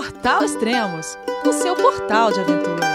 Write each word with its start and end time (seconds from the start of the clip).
Portal 0.00 0.42
Extremos, 0.42 1.18
o 1.46 1.52
seu 1.52 1.76
portal 1.76 2.32
de 2.32 2.40
aventura. 2.40 2.86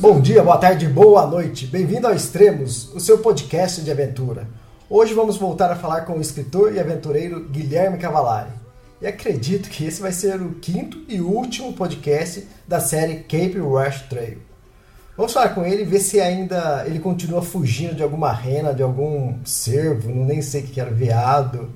Bom 0.00 0.18
dia, 0.18 0.42
boa 0.42 0.56
tarde, 0.56 0.86
boa 0.86 1.26
noite. 1.26 1.66
Bem-vindo 1.66 2.06
ao 2.06 2.14
Extremos, 2.14 2.94
o 2.94 2.98
seu 2.98 3.18
podcast 3.18 3.82
de 3.82 3.90
aventura. 3.90 4.48
Hoje 4.88 5.12
vamos 5.12 5.36
voltar 5.36 5.70
a 5.70 5.76
falar 5.76 6.06
com 6.06 6.14
o 6.14 6.20
escritor 6.22 6.72
e 6.72 6.80
aventureiro 6.80 7.44
Guilherme 7.44 7.98
Cavalari. 7.98 8.52
E 9.02 9.06
acredito 9.06 9.68
que 9.68 9.84
esse 9.84 10.00
vai 10.00 10.12
ser 10.12 10.40
o 10.40 10.54
quinto 10.54 11.04
e 11.08 11.20
último 11.20 11.74
podcast 11.74 12.48
da 12.66 12.80
série 12.80 13.16
Cape 13.16 13.58
Rush 13.58 14.08
Trail. 14.08 14.38
Vamos 15.14 15.34
falar 15.34 15.50
com 15.50 15.62
ele 15.62 15.82
e 15.82 15.84
ver 15.84 16.00
se 16.00 16.22
ainda 16.22 16.84
ele 16.86 17.00
continua 17.00 17.42
fugindo 17.42 17.94
de 17.94 18.02
alguma 18.02 18.32
rena, 18.32 18.72
de 18.72 18.82
algum 18.82 19.44
cervo, 19.44 20.08
não 20.08 20.24
nem 20.24 20.40
sei 20.40 20.62
o 20.62 20.64
que 20.64 20.80
era, 20.80 20.90
veado. 20.90 21.70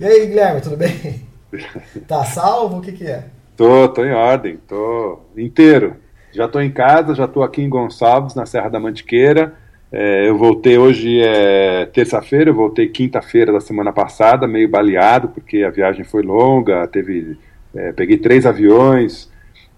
E 0.00 0.04
aí, 0.04 0.26
Guilherme, 0.26 0.60
tudo 0.60 0.76
bem? 0.76 1.22
Tá 2.08 2.24
salvo? 2.24 2.78
O 2.78 2.80
que, 2.80 2.90
que 2.90 3.06
é? 3.06 3.26
Tô, 3.56 3.88
tô 3.88 4.04
em 4.04 4.12
ordem, 4.12 4.58
tô 4.66 5.20
inteiro. 5.36 5.96
Já 6.32 6.48
tô 6.48 6.60
em 6.60 6.70
casa, 6.70 7.14
já 7.14 7.28
tô 7.28 7.44
aqui 7.44 7.62
em 7.62 7.68
Gonçalves, 7.68 8.34
na 8.34 8.44
Serra 8.44 8.68
da 8.68 8.80
Mantiqueira. 8.80 9.54
É, 9.92 10.28
eu 10.28 10.36
voltei 10.36 10.76
hoje, 10.76 11.22
é 11.22 11.86
terça-feira, 11.86 12.50
eu 12.50 12.54
voltei 12.54 12.88
quinta-feira 12.88 13.52
da 13.52 13.60
semana 13.60 13.92
passada, 13.92 14.48
meio 14.48 14.68
baleado, 14.68 15.28
porque 15.28 15.62
a 15.62 15.70
viagem 15.70 16.04
foi 16.04 16.24
longa, 16.24 16.88
teve, 16.88 17.38
é, 17.72 17.92
peguei 17.92 18.18
três 18.18 18.44
aviões, 18.44 19.30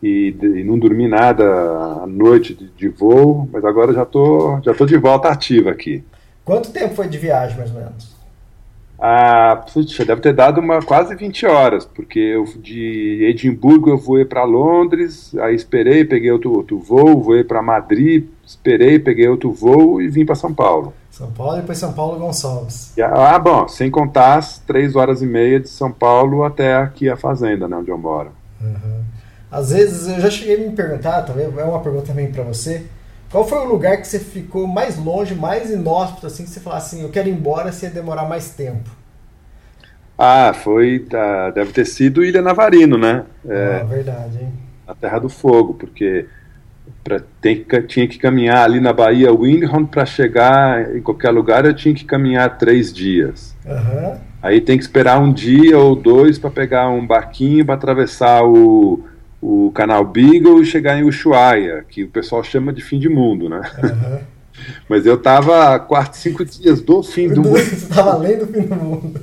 e, 0.03 0.35
e, 0.41 0.65
não 0.65 0.79
dormi 0.79 1.07
nada 1.07 1.45
à 1.45 2.07
noite 2.07 2.55
de, 2.55 2.69
de, 2.69 2.89
voo, 2.89 3.47
mas 3.53 3.63
agora 3.63 3.93
já 3.93 4.07
tô, 4.07 4.59
já 4.65 4.73
tô 4.73 4.87
de 4.87 4.97
volta 4.97 5.29
ativa 5.29 5.71
aqui. 5.71 6.03
Quanto 6.43 6.73
tempo 6.73 6.95
foi 6.95 7.09
de 7.09 7.19
viagem, 7.19 7.59
mais 7.59 7.71
ou 7.71 7.77
menos? 7.77 8.16
Ah, 8.99 9.63
puxa, 9.73 10.05
deve 10.05 10.23
ter 10.23 10.33
dado 10.33 10.59
uma 10.59 10.81
quase 10.81 11.15
20 11.15 11.47
horas, 11.47 11.85
porque 11.85 12.19
eu 12.19 12.45
de 12.45 13.27
Edimburgo 13.29 13.91
eu 13.91 13.99
voei 13.99 14.25
para 14.25 14.43
Londres, 14.45 15.35
aí 15.39 15.55
esperei, 15.55 16.05
peguei 16.05 16.31
outro, 16.31 16.53
outro 16.53 16.79
voo, 16.79 17.23
voei 17.23 17.45
para 17.45 17.61
Madrid, 17.61 18.25
esperei, 18.45 18.99
peguei 18.99 19.29
outro 19.29 19.53
voo 19.53 20.01
e 20.01 20.09
vim 20.09 20.25
para 20.25 20.35
São 20.35 20.53
Paulo. 20.55 20.95
São 21.11 21.31
Paulo 21.31 21.59
e 21.59 21.61
depois 21.61 21.79
São 21.79 21.93
Paulo 21.93 22.19
Gonçalves. 22.19 22.95
Ah, 22.99 23.39
bom, 23.39 23.69
sem 23.69 23.91
contar 23.91 24.37
as 24.37 24.59
três 24.61 24.97
horas 24.97 25.21
e 25.21 25.27
meia 25.27 25.61
de 25.61 25.69
São 25.69 25.93
Paulo 25.93 26.43
até 26.43 26.75
aqui 26.75 27.09
a 27.09 27.17
fazenda, 27.17 27.69
né, 27.69 27.77
onde 27.77 27.91
eu 27.91 27.99
moro. 27.99 28.31
Uhum. 28.61 29.03
Às 29.51 29.71
vezes 29.71 30.09
eu 30.09 30.21
já 30.21 30.31
cheguei 30.31 30.57
a 30.57 30.69
me 30.69 30.75
perguntar, 30.75 31.23
também 31.23 31.45
é 31.45 31.65
uma 31.65 31.81
pergunta 31.81 32.07
também 32.07 32.31
para 32.31 32.43
você. 32.43 32.87
Qual 33.31 33.47
foi 33.47 33.59
o 33.59 33.65
lugar 33.65 33.97
que 33.99 34.07
você 34.07 34.19
ficou 34.19 34.67
mais 34.67 34.97
longe, 34.97 35.35
mais 35.35 35.71
inóspito, 35.71 36.27
assim, 36.27 36.45
que 36.45 36.51
você 36.51 36.61
falou 36.61 36.79
assim, 36.79 37.03
eu 37.03 37.11
quero 37.11 37.29
ir 37.29 37.33
embora 37.33 37.73
se 37.73 37.85
ia 37.85 37.91
demorar 37.91 38.25
mais 38.25 38.51
tempo? 38.51 38.89
Ah, 40.19 40.53
foi, 40.55 41.01
tá, 41.01 41.51
deve 41.51 41.73
ter 41.73 41.85
sido 41.85 42.25
Ilha 42.25 42.41
Navarino, 42.41 42.97
né? 42.97 43.25
É, 43.47 43.81
ah, 43.83 43.85
verdade, 43.85 44.39
hein? 44.41 44.53
A 44.87 44.95
Terra 44.95 45.19
do 45.19 45.29
Fogo, 45.29 45.75
porque 45.75 46.27
pra, 47.05 47.21
tem, 47.41 47.67
tinha 47.87 48.09
que 48.09 48.19
caminhar 48.19 48.65
ali 48.65 48.81
na 48.81 48.93
Bahia 48.93 49.33
Windhorn 49.33 49.87
para 49.87 50.07
chegar 50.07 50.97
em 50.97 51.03
qualquer 51.03 51.31
lugar, 51.31 51.67
eu 51.67 51.75
tinha 51.75 51.95
que 51.95 52.05
caminhar 52.05 52.57
três 52.57 52.93
dias. 52.93 53.55
Uhum. 53.67 54.19
Aí 54.41 54.61
tem 54.61 54.79
que 54.79 54.85
esperar 54.85 55.21
um 55.21 55.33
dia 55.33 55.77
ou 55.79 55.97
dois 55.97 56.39
para 56.39 56.51
pegar 56.51 56.89
um 56.89 57.07
barquinho 57.07 57.67
para 57.67 57.75
atravessar 57.75 58.43
o 58.45 59.05
o 59.49 59.71
canal 59.71 60.05
Beagle 60.05 60.61
e 60.61 60.67
chegar 60.67 60.99
em 60.99 61.05
Ushuaia, 61.05 61.85
que 61.89 62.03
o 62.03 62.09
pessoal 62.09 62.43
chama 62.43 62.73
de 62.73 62.83
fim 62.83 62.99
de 62.99 63.09
mundo, 63.09 63.49
né? 63.49 63.61
Uhum. 63.81 64.19
Mas 64.89 65.07
eu 65.07 65.17
tava 65.17 65.79
quatro, 65.79 66.19
cinco 66.19 66.45
dias 66.45 66.81
do 66.81 67.01
fim 67.01 67.29
do 67.29 67.43
mundo. 67.43 67.59
Você 67.59 67.75
estava 67.77 68.15
além 68.15 68.39
do 68.39 68.47
fim 68.49 68.63
do 68.63 68.75
mundo. 68.75 69.21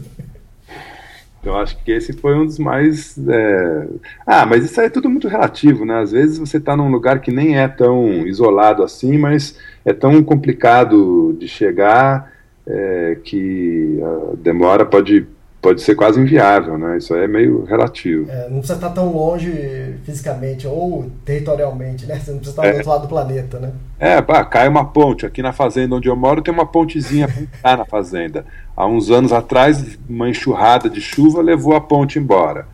Então 1.42 1.58
acho 1.58 1.76
que 1.84 1.92
esse 1.92 2.14
foi 2.14 2.36
um 2.36 2.46
dos 2.46 2.58
mais. 2.58 3.18
É... 3.28 3.88
Ah, 4.26 4.46
mas 4.46 4.64
isso 4.64 4.80
aí 4.80 4.88
é 4.88 4.90
tudo 4.90 5.10
muito 5.10 5.28
relativo, 5.28 5.84
né? 5.84 6.00
Às 6.00 6.14
vezes 6.14 6.38
você 6.38 6.56
está 6.56 6.78
num 6.78 6.90
lugar 6.90 7.20
que 7.20 7.32
nem 7.32 7.58
é 7.58 7.68
tão 7.68 8.26
isolado 8.26 8.82
assim, 8.82 9.18
mas 9.18 9.60
é 9.84 9.92
tão 9.92 10.24
complicado 10.24 11.36
de 11.38 11.50
chegar 11.50 12.32
é, 12.66 13.18
que 13.22 14.00
a 14.02 14.36
demora 14.38 14.86
pode 14.86 15.28
pode 15.64 15.82
ser 15.82 15.96
quase 15.96 16.20
inviável, 16.20 16.78
né? 16.78 16.98
Isso 16.98 17.16
é 17.16 17.26
meio 17.26 17.64
relativo. 17.64 18.30
É, 18.30 18.50
não 18.50 18.58
precisa 18.58 18.74
estar 18.74 18.90
tão 18.90 19.14
longe 19.14 19.96
fisicamente 20.04 20.68
ou 20.68 21.10
territorialmente, 21.24 22.06
né? 22.06 22.20
Você 22.20 22.32
não 22.32 22.40
precisa 22.40 22.62
estar 22.62 22.66
é. 22.66 22.72
do 22.72 22.76
outro 22.76 22.90
lado 22.92 23.02
do 23.04 23.08
planeta, 23.08 23.60
né? 23.60 23.72
É, 23.98 24.22
pá, 24.22 24.44
cai 24.44 24.68
uma 24.68 24.86
ponte. 24.86 25.26
Aqui 25.26 25.42
na 25.42 25.54
fazenda 25.54 25.96
onde 25.96 26.10
eu 26.10 26.16
moro 26.18 26.42
tem 26.42 26.54
uma 26.54 26.66
pontezinha 26.66 27.30
tá 27.64 27.78
na 27.78 27.86
fazenda. 27.86 28.46
Há 28.76 28.86
uns 28.86 29.10
anos 29.10 29.32
atrás, 29.32 29.98
uma 30.08 30.30
enxurrada 30.30 30.90
de 30.90 31.00
chuva 31.00 31.42
levou 31.42 31.74
a 31.74 31.82
ponte 31.82 32.20
embora. 32.20 32.68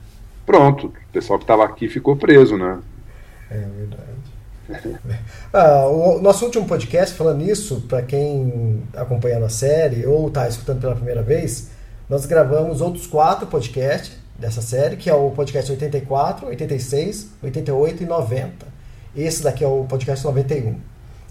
Pronto, 0.43 0.87
o 0.87 1.13
pessoal 1.13 1.37
que 1.37 1.43
estava 1.43 1.63
aqui 1.63 1.87
ficou 1.87 2.15
preso, 2.15 2.57
né? 2.57 2.79
É 3.51 3.65
verdade. 3.77 4.99
ah, 5.53 5.87
o 5.87 6.19
nosso 6.19 6.43
último 6.43 6.65
podcast, 6.65 7.15
falando 7.15 7.43
nisso, 7.43 7.85
para 7.87 8.01
quem 8.01 8.81
acompanha 8.95 9.37
a 9.37 9.49
série 9.49 10.07
ou 10.07 10.27
está 10.27 10.47
escutando 10.47 10.81
pela 10.81 10.95
primeira 10.95 11.21
vez, 11.21 11.69
nós 12.09 12.25
gravamos 12.25 12.81
outros 12.81 13.05
quatro 13.05 13.45
podcasts 13.45 14.17
dessa 14.37 14.61
série, 14.61 14.97
que 14.97 15.09
é 15.09 15.13
o 15.13 15.29
podcast 15.29 15.71
84, 15.71 16.47
86, 16.47 17.29
88 17.43 18.03
e 18.03 18.05
90. 18.05 18.67
Esse 19.15 19.43
daqui 19.43 19.63
é 19.63 19.67
o 19.67 19.85
podcast 19.87 20.25
91, 20.25 20.75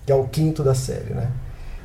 que 0.06 0.12
é 0.12 0.15
o 0.15 0.25
quinto 0.25 0.62
da 0.62 0.75
série, 0.75 1.15
né? 1.15 1.28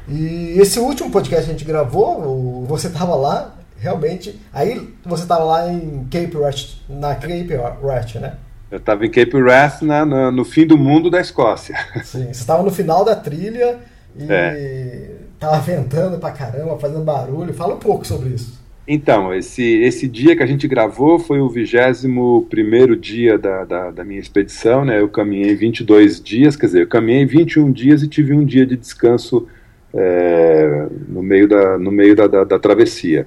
E 0.07 0.59
esse 0.59 0.79
último 0.79 1.09
podcast 1.09 1.45
que 1.45 1.49
a 1.49 1.53
gente 1.53 1.65
gravou, 1.65 2.65
você 2.67 2.87
estava 2.87 3.15
lá, 3.15 3.55
realmente. 3.77 4.39
Aí 4.53 4.93
você 5.03 5.23
estava 5.23 5.43
lá 5.43 5.71
em 5.71 6.07
Cape 6.11 6.35
Wrath, 6.35 6.77
na 6.87 7.15
Cape 7.15 7.55
Wrath, 7.81 8.15
né? 8.15 8.35
Eu 8.69 8.77
estava 8.77 9.05
em 9.05 9.09
Cape 9.09 9.37
Wrath 9.37 9.81
na, 9.81 10.31
no 10.31 10.43
fim 10.43 10.67
do 10.67 10.77
mundo 10.77 11.09
da 11.09 11.21
Escócia. 11.21 11.75
Sim, 12.03 12.25
você 12.25 12.31
estava 12.31 12.61
no 12.63 12.71
final 12.71 13.05
da 13.05 13.15
trilha 13.15 13.79
e 14.15 14.25
é. 14.29 15.11
tava 15.39 15.59
ventando 15.59 16.17
pra 16.17 16.31
caramba, 16.31 16.77
fazendo 16.77 17.03
barulho. 17.03 17.53
Fala 17.53 17.75
um 17.75 17.79
pouco 17.79 18.05
sobre 18.05 18.29
isso. 18.29 18.62
Então, 18.85 19.33
esse, 19.33 19.63
esse 19.63 20.09
dia 20.09 20.35
que 20.35 20.44
a 20.44 20.45
gente 20.45 20.67
gravou 20.67 21.17
foi 21.17 21.39
o 21.39 21.47
21 21.47 22.99
dia 22.99 23.38
da, 23.38 23.63
da, 23.63 23.91
da, 23.91 24.03
minha 24.03 24.19
expedição, 24.19 24.83
né? 24.83 24.99
Eu 24.99 25.07
caminhei 25.07 25.55
22 25.55 26.21
dias, 26.21 26.57
quer 26.57 26.66
dizer, 26.66 26.81
eu 26.81 26.88
caminhei 26.88 27.25
21 27.25 27.71
dias 27.71 28.03
e 28.03 28.09
tive 28.09 28.33
um 28.33 28.44
dia 28.44 28.66
de 28.66 28.75
descanso 28.75 29.47
é, 29.94 30.88
no 31.07 31.23
meio, 31.23 31.47
da, 31.47 31.77
no 31.77 31.91
meio 31.91 32.13
da, 32.13 32.27
da, 32.27 32.44
da 32.44 32.59
travessia. 32.59 33.25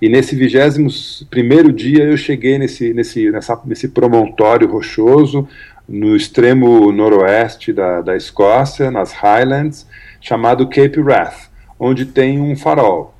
E 0.00 0.10
nesse 0.10 0.36
21 0.36 0.86
dia 1.72 2.04
eu 2.04 2.16
cheguei 2.18 2.58
nesse, 2.58 2.92
nesse, 2.92 3.30
nessa, 3.30 3.58
nesse 3.64 3.88
promontório 3.88 4.68
rochoso, 4.68 5.48
no 5.88 6.14
extremo 6.14 6.92
noroeste 6.92 7.72
da, 7.72 8.02
da 8.02 8.14
Escócia, 8.14 8.90
nas 8.90 9.12
Highlands, 9.12 9.86
chamado 10.20 10.68
Cape 10.68 11.00
Wrath, 11.00 11.48
onde 11.80 12.04
tem 12.04 12.38
um 12.38 12.54
farol 12.54 13.17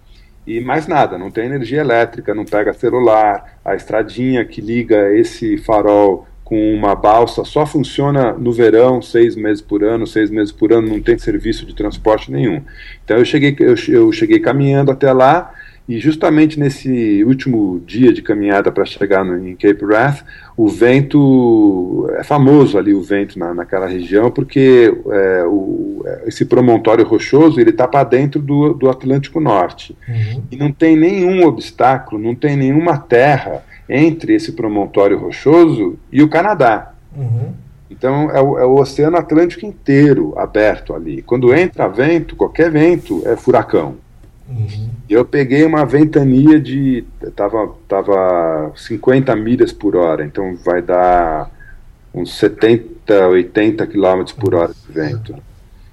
e 0.48 0.62
mais 0.62 0.86
nada, 0.86 1.18
não 1.18 1.30
tem 1.30 1.44
energia 1.44 1.80
elétrica, 1.80 2.34
não 2.34 2.46
pega 2.46 2.72
celular, 2.72 3.60
a 3.62 3.74
estradinha 3.74 4.42
que 4.46 4.62
liga 4.62 5.14
esse 5.14 5.58
farol 5.58 6.26
com 6.42 6.72
uma 6.74 6.94
balsa 6.94 7.44
só 7.44 7.66
funciona 7.66 8.32
no 8.32 8.50
verão, 8.50 9.02
seis 9.02 9.36
meses 9.36 9.60
por 9.60 9.84
ano, 9.84 10.06
seis 10.06 10.30
meses 10.30 10.50
por 10.50 10.72
ano, 10.72 10.88
não 10.88 11.02
tem 11.02 11.18
serviço 11.18 11.66
de 11.66 11.74
transporte 11.74 12.32
nenhum. 12.32 12.62
Então 13.04 13.18
eu 13.18 13.24
cheguei, 13.26 13.54
eu, 13.60 13.74
eu 13.88 14.10
cheguei 14.10 14.40
caminhando 14.40 14.90
até 14.90 15.12
lá 15.12 15.52
e 15.88 15.98
justamente 15.98 16.60
nesse 16.60 17.24
último 17.24 17.80
dia 17.86 18.12
de 18.12 18.20
caminhada 18.20 18.70
para 18.70 18.84
chegar 18.84 19.24
no, 19.24 19.48
em 19.48 19.56
Cape 19.56 19.82
Wrath, 19.82 20.22
o 20.54 20.68
vento 20.68 22.06
é 22.18 22.22
famoso 22.22 22.76
ali 22.76 22.92
o 22.92 23.02
vento 23.02 23.38
na, 23.38 23.54
naquela 23.54 23.86
região 23.86 24.30
porque 24.30 24.94
é, 25.10 25.44
o, 25.46 26.04
esse 26.26 26.44
promontório 26.44 27.06
rochoso 27.06 27.58
ele 27.58 27.70
está 27.70 27.88
para 27.88 28.04
dentro 28.04 28.38
do, 28.38 28.74
do 28.74 28.90
Atlântico 28.90 29.40
Norte 29.40 29.96
uhum. 30.06 30.42
e 30.50 30.56
não 30.56 30.70
tem 30.70 30.94
nenhum 30.94 31.46
obstáculo, 31.46 32.20
não 32.20 32.34
tem 32.34 32.54
nenhuma 32.54 32.98
terra 32.98 33.64
entre 33.88 34.34
esse 34.34 34.52
promontório 34.52 35.18
rochoso 35.18 35.98
e 36.12 36.22
o 36.22 36.28
Canadá. 36.28 36.92
Uhum. 37.16 37.52
Então 37.90 38.30
é 38.30 38.40
o, 38.40 38.58
é 38.58 38.64
o, 38.66 38.74
Oceano 38.74 39.16
Atlântico 39.16 39.64
inteiro 39.64 40.34
aberto 40.38 40.94
ali. 40.94 41.22
Quando 41.22 41.54
entra 41.54 41.88
vento, 41.88 42.36
qualquer 42.36 42.70
vento 42.70 43.22
é 43.24 43.34
furacão. 43.36 43.96
Uhum. 44.48 44.88
Eu 45.08 45.24
peguei 45.24 45.64
uma 45.64 45.84
ventania 45.84 46.58
de. 46.58 47.04
Tava, 47.36 47.74
tava 47.86 48.72
50 48.74 49.36
milhas 49.36 49.72
por 49.72 49.94
hora, 49.94 50.24
então 50.24 50.56
vai 50.64 50.80
dar 50.80 51.50
uns 52.14 52.36
70, 52.38 53.28
80 53.28 53.86
quilômetros 53.86 54.34
por 54.34 54.54
hora 54.54 54.72
de 54.72 54.92
vento. 54.92 55.34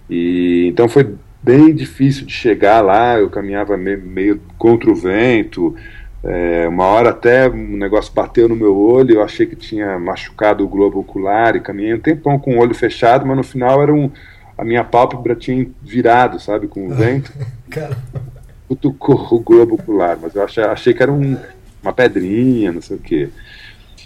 E 0.09 0.67
então 0.69 0.87
foi 0.87 1.15
bem 1.43 1.75
difícil 1.75 2.25
de 2.25 2.31
chegar 2.31 2.81
lá, 2.81 3.19
eu 3.19 3.29
caminhava 3.29 3.75
meio, 3.77 4.01
meio 4.01 4.41
contra 4.57 4.89
o 4.89 4.95
vento. 4.95 5.75
É, 6.23 6.67
uma 6.67 6.85
hora 6.85 7.11
até 7.11 7.47
um 7.47 7.77
negócio 7.77 8.11
bateu 8.11 8.49
no 8.49 8.55
meu 8.55 8.75
olho, 8.75 9.15
eu 9.15 9.23
achei 9.23 9.45
que 9.45 9.55
tinha 9.55 9.99
machucado 9.99 10.63
o 10.63 10.67
globo 10.67 10.99
ocular 10.99 11.55
e 11.55 11.59
caminhei 11.59 11.93
um 11.93 11.99
tempão 11.99 12.39
com 12.39 12.55
o 12.55 12.59
olho 12.59 12.73
fechado, 12.73 13.25
mas 13.27 13.37
no 13.37 13.43
final 13.43 13.83
era 13.83 13.93
um, 13.93 14.09
a 14.57 14.63
minha 14.63 14.83
pálpebra 14.83 15.35
tinha 15.35 15.67
virado, 15.83 16.39
sabe, 16.39 16.67
com 16.67 16.87
o 16.87 16.89
vento. 16.89 17.31
cutucou 18.67 19.27
o 19.31 19.39
globo 19.39 19.75
ocular, 19.75 20.17
mas 20.21 20.35
eu 20.35 20.43
achei, 20.43 20.63
achei 20.63 20.93
que 20.93 21.03
era 21.03 21.11
um, 21.11 21.37
uma 21.81 21.93
pedrinha, 21.93 22.71
não 22.71 22.81
sei 22.81 22.97
o 22.97 22.99
quê. 22.99 23.29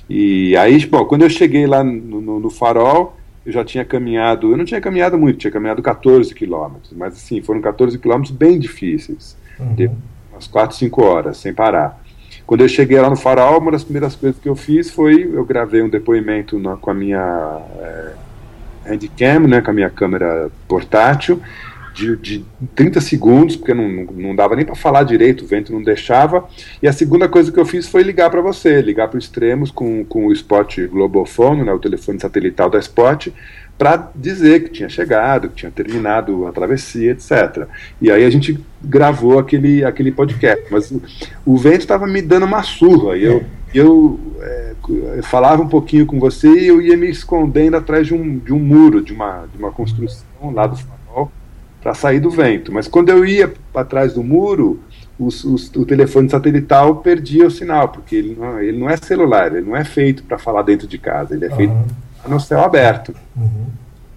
E 0.09 0.55
aí, 0.57 0.85
bom, 0.85 1.05
quando 1.05 1.21
eu 1.21 1.29
cheguei 1.29 1.67
lá 1.67 1.83
no, 1.83 2.21
no, 2.21 2.39
no 2.39 2.49
farol, 2.49 3.17
eu 3.45 3.51
já 3.51 3.63
tinha 3.63 3.85
caminhado, 3.85 4.51
eu 4.51 4.57
não 4.57 4.65
tinha 4.65 4.81
caminhado 4.81 5.17
muito, 5.17 5.39
tinha 5.39 5.51
caminhado 5.51 5.81
14 5.81 6.33
quilômetros, 6.33 6.91
mas 6.95 7.13
assim, 7.13 7.41
foram 7.41 7.61
14 7.61 7.97
quilômetros 7.97 8.35
bem 8.35 8.59
difíceis, 8.59 9.37
uhum. 9.59 9.73
de 9.75 9.89
umas 10.31 10.47
4, 10.47 10.75
5 10.75 11.03
horas, 11.03 11.37
sem 11.37 11.53
parar. 11.53 12.01
Quando 12.45 12.61
eu 12.61 12.67
cheguei 12.67 12.99
lá 12.99 13.09
no 13.09 13.15
farol, 13.15 13.59
uma 13.59 13.71
das 13.71 13.83
primeiras 13.83 14.15
coisas 14.15 14.41
que 14.41 14.49
eu 14.49 14.55
fiz 14.55 14.89
foi, 14.89 15.29
eu 15.31 15.45
gravei 15.45 15.83
um 15.83 15.89
depoimento 15.89 16.57
na, 16.57 16.75
com 16.75 16.89
a 16.89 16.93
minha 16.93 17.61
é, 17.79 18.13
handicam, 18.87 19.47
né, 19.47 19.61
com 19.61 19.69
a 19.69 19.73
minha 19.73 19.89
câmera 19.89 20.49
portátil, 20.67 21.39
de, 21.93 22.15
de 22.17 22.45
30 22.75 23.01
segundos, 23.01 23.55
porque 23.55 23.73
não, 23.73 23.87
não 24.13 24.35
dava 24.35 24.55
nem 24.55 24.65
para 24.65 24.75
falar 24.75 25.03
direito, 25.03 25.43
o 25.43 25.47
vento 25.47 25.71
não 25.71 25.81
deixava. 25.81 26.47
E 26.81 26.87
a 26.87 26.93
segunda 26.93 27.27
coisa 27.27 27.51
que 27.51 27.59
eu 27.59 27.65
fiz 27.65 27.87
foi 27.87 28.03
ligar 28.03 28.29
para 28.29 28.41
você, 28.41 28.81
ligar 28.81 29.07
para 29.07 29.17
os 29.17 29.25
extremos 29.25 29.71
com, 29.71 30.03
com 30.05 30.27
o 30.27 30.33
Spot 30.33 30.79
Globofone, 30.87 31.63
né, 31.63 31.73
o 31.73 31.79
telefone 31.79 32.19
satelital 32.19 32.69
da 32.69 32.79
Spot, 32.79 33.27
para 33.77 34.11
dizer 34.13 34.63
que 34.63 34.71
tinha 34.71 34.89
chegado, 34.89 35.49
que 35.49 35.55
tinha 35.55 35.71
terminado 35.71 36.45
a 36.45 36.51
travessia, 36.51 37.11
etc. 37.11 37.65
E 38.01 38.11
aí 38.11 38.25
a 38.25 38.29
gente 38.29 38.59
gravou 38.83 39.39
aquele, 39.39 39.85
aquele 39.85 40.11
podcast. 40.11 40.65
Mas 40.69 40.91
o, 40.91 41.01
o 41.45 41.57
vento 41.57 41.79
estava 41.79 42.05
me 42.05 42.21
dando 42.21 42.45
uma 42.45 42.61
surra, 42.61 43.17
e 43.17 43.23
eu, 43.23 43.45
eu, 43.73 44.19
é, 44.41 44.73
eu 45.15 45.23
falava 45.23 45.61
um 45.61 45.67
pouquinho 45.69 46.05
com 46.05 46.19
você 46.19 46.49
e 46.49 46.67
eu 46.67 46.81
ia 46.81 46.97
me 46.97 47.09
escondendo 47.09 47.77
atrás 47.77 48.07
de 48.07 48.13
um, 48.13 48.37
de 48.37 48.51
um 48.51 48.59
muro, 48.59 49.01
de 49.01 49.13
uma, 49.13 49.45
de 49.45 49.57
uma 49.57 49.71
construção 49.71 50.25
lá 50.53 50.67
do 50.67 50.77
para 51.81 51.93
sair 51.93 52.19
do 52.19 52.29
vento. 52.29 52.71
Mas 52.71 52.87
quando 52.87 53.09
eu 53.09 53.25
ia 53.25 53.51
para 53.71 53.85
trás 53.85 54.13
do 54.13 54.23
muro, 54.23 54.79
os, 55.19 55.43
os, 55.43 55.69
o 55.75 55.85
telefone 55.85 56.29
satelital 56.29 56.97
perdia 56.97 57.47
o 57.47 57.51
sinal, 57.51 57.89
porque 57.89 58.15
ele 58.15 58.35
não, 58.39 58.59
ele 58.59 58.77
não 58.77 58.89
é 58.89 58.97
celular, 58.97 59.53
ele 59.53 59.67
não 59.67 59.75
é 59.75 59.83
feito 59.83 60.23
para 60.23 60.37
falar 60.37 60.61
dentro 60.61 60.87
de 60.87 60.97
casa, 60.97 61.35
ele 61.35 61.45
é 61.45 61.49
feito 61.49 61.73
no 62.27 62.39
céu 62.39 62.61
aberto. 62.61 63.13
Uhum. 63.35 63.67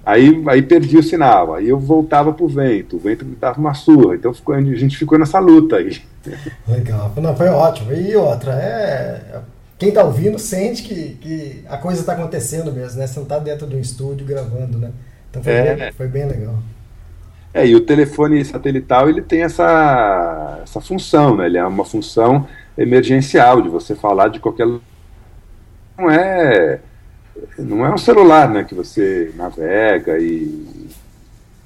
Aí, 0.04 0.42
aí 0.48 0.62
perdi 0.62 0.96
o 0.96 1.02
sinal, 1.02 1.54
aí 1.54 1.68
eu 1.68 1.78
voltava 1.78 2.32
pro 2.32 2.48
vento, 2.48 2.96
o 2.96 2.98
vento 2.98 3.24
me 3.24 3.36
dava 3.36 3.60
uma 3.60 3.72
surra, 3.72 4.16
então 4.16 4.34
ficou, 4.34 4.54
a 4.54 4.60
gente 4.60 4.96
ficou 4.96 5.16
nessa 5.16 5.38
luta 5.38 5.76
aí. 5.76 6.02
Legal, 6.66 7.12
não, 7.16 7.36
foi 7.36 7.48
ótimo. 7.48 7.92
E 7.92 8.14
outra, 8.16 8.52
é. 8.52 9.40
Quem 9.78 9.88
está 9.88 10.04
ouvindo 10.04 10.38
sente 10.38 10.82
que, 10.84 11.16
que 11.20 11.64
a 11.68 11.76
coisa 11.76 12.00
está 12.00 12.12
acontecendo 12.12 12.72
mesmo, 12.72 13.00
né? 13.00 13.06
Você 13.06 13.16
não 13.16 13.24
está 13.24 13.38
dentro 13.40 13.66
do 13.66 13.78
estúdio 13.78 14.24
gravando, 14.24 14.78
né? 14.78 14.90
Então 15.28 15.42
foi, 15.42 15.52
é. 15.52 15.74
bem, 15.74 15.92
foi 15.92 16.06
bem 16.06 16.26
legal. 16.26 16.56
É, 17.54 17.66
e 17.66 17.74
o 17.74 17.80
telefone 17.80 18.44
satelital 18.44 19.08
ele 19.08 19.20
tem 19.20 19.42
essa, 19.42 20.60
essa 20.62 20.80
função, 20.80 21.36
né? 21.36 21.46
Ele 21.46 21.58
é 21.58 21.64
uma 21.64 21.84
função 21.84 22.48
emergencial 22.76 23.60
de 23.60 23.68
você 23.68 23.94
falar 23.94 24.28
de 24.28 24.40
qualquer 24.40 24.66
não 25.98 26.10
é 26.10 26.80
não 27.58 27.84
é 27.84 27.92
um 27.92 27.98
celular, 27.98 28.48
né, 28.48 28.64
que 28.64 28.74
você 28.74 29.32
navega 29.36 30.18
e 30.18 30.88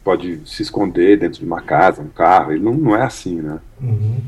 pode 0.05 0.41
se 0.47 0.63
esconder 0.63 1.19
dentro 1.19 1.41
de 1.41 1.45
uma 1.45 1.61
casa, 1.61 2.01
um 2.01 2.09
carro. 2.09 2.53
Ele 2.53 2.63
não, 2.63 2.75
não 2.75 2.97
é 2.97 3.03
assim, 3.03 3.43
né? 3.43 3.59
Uhum. 3.81 4.21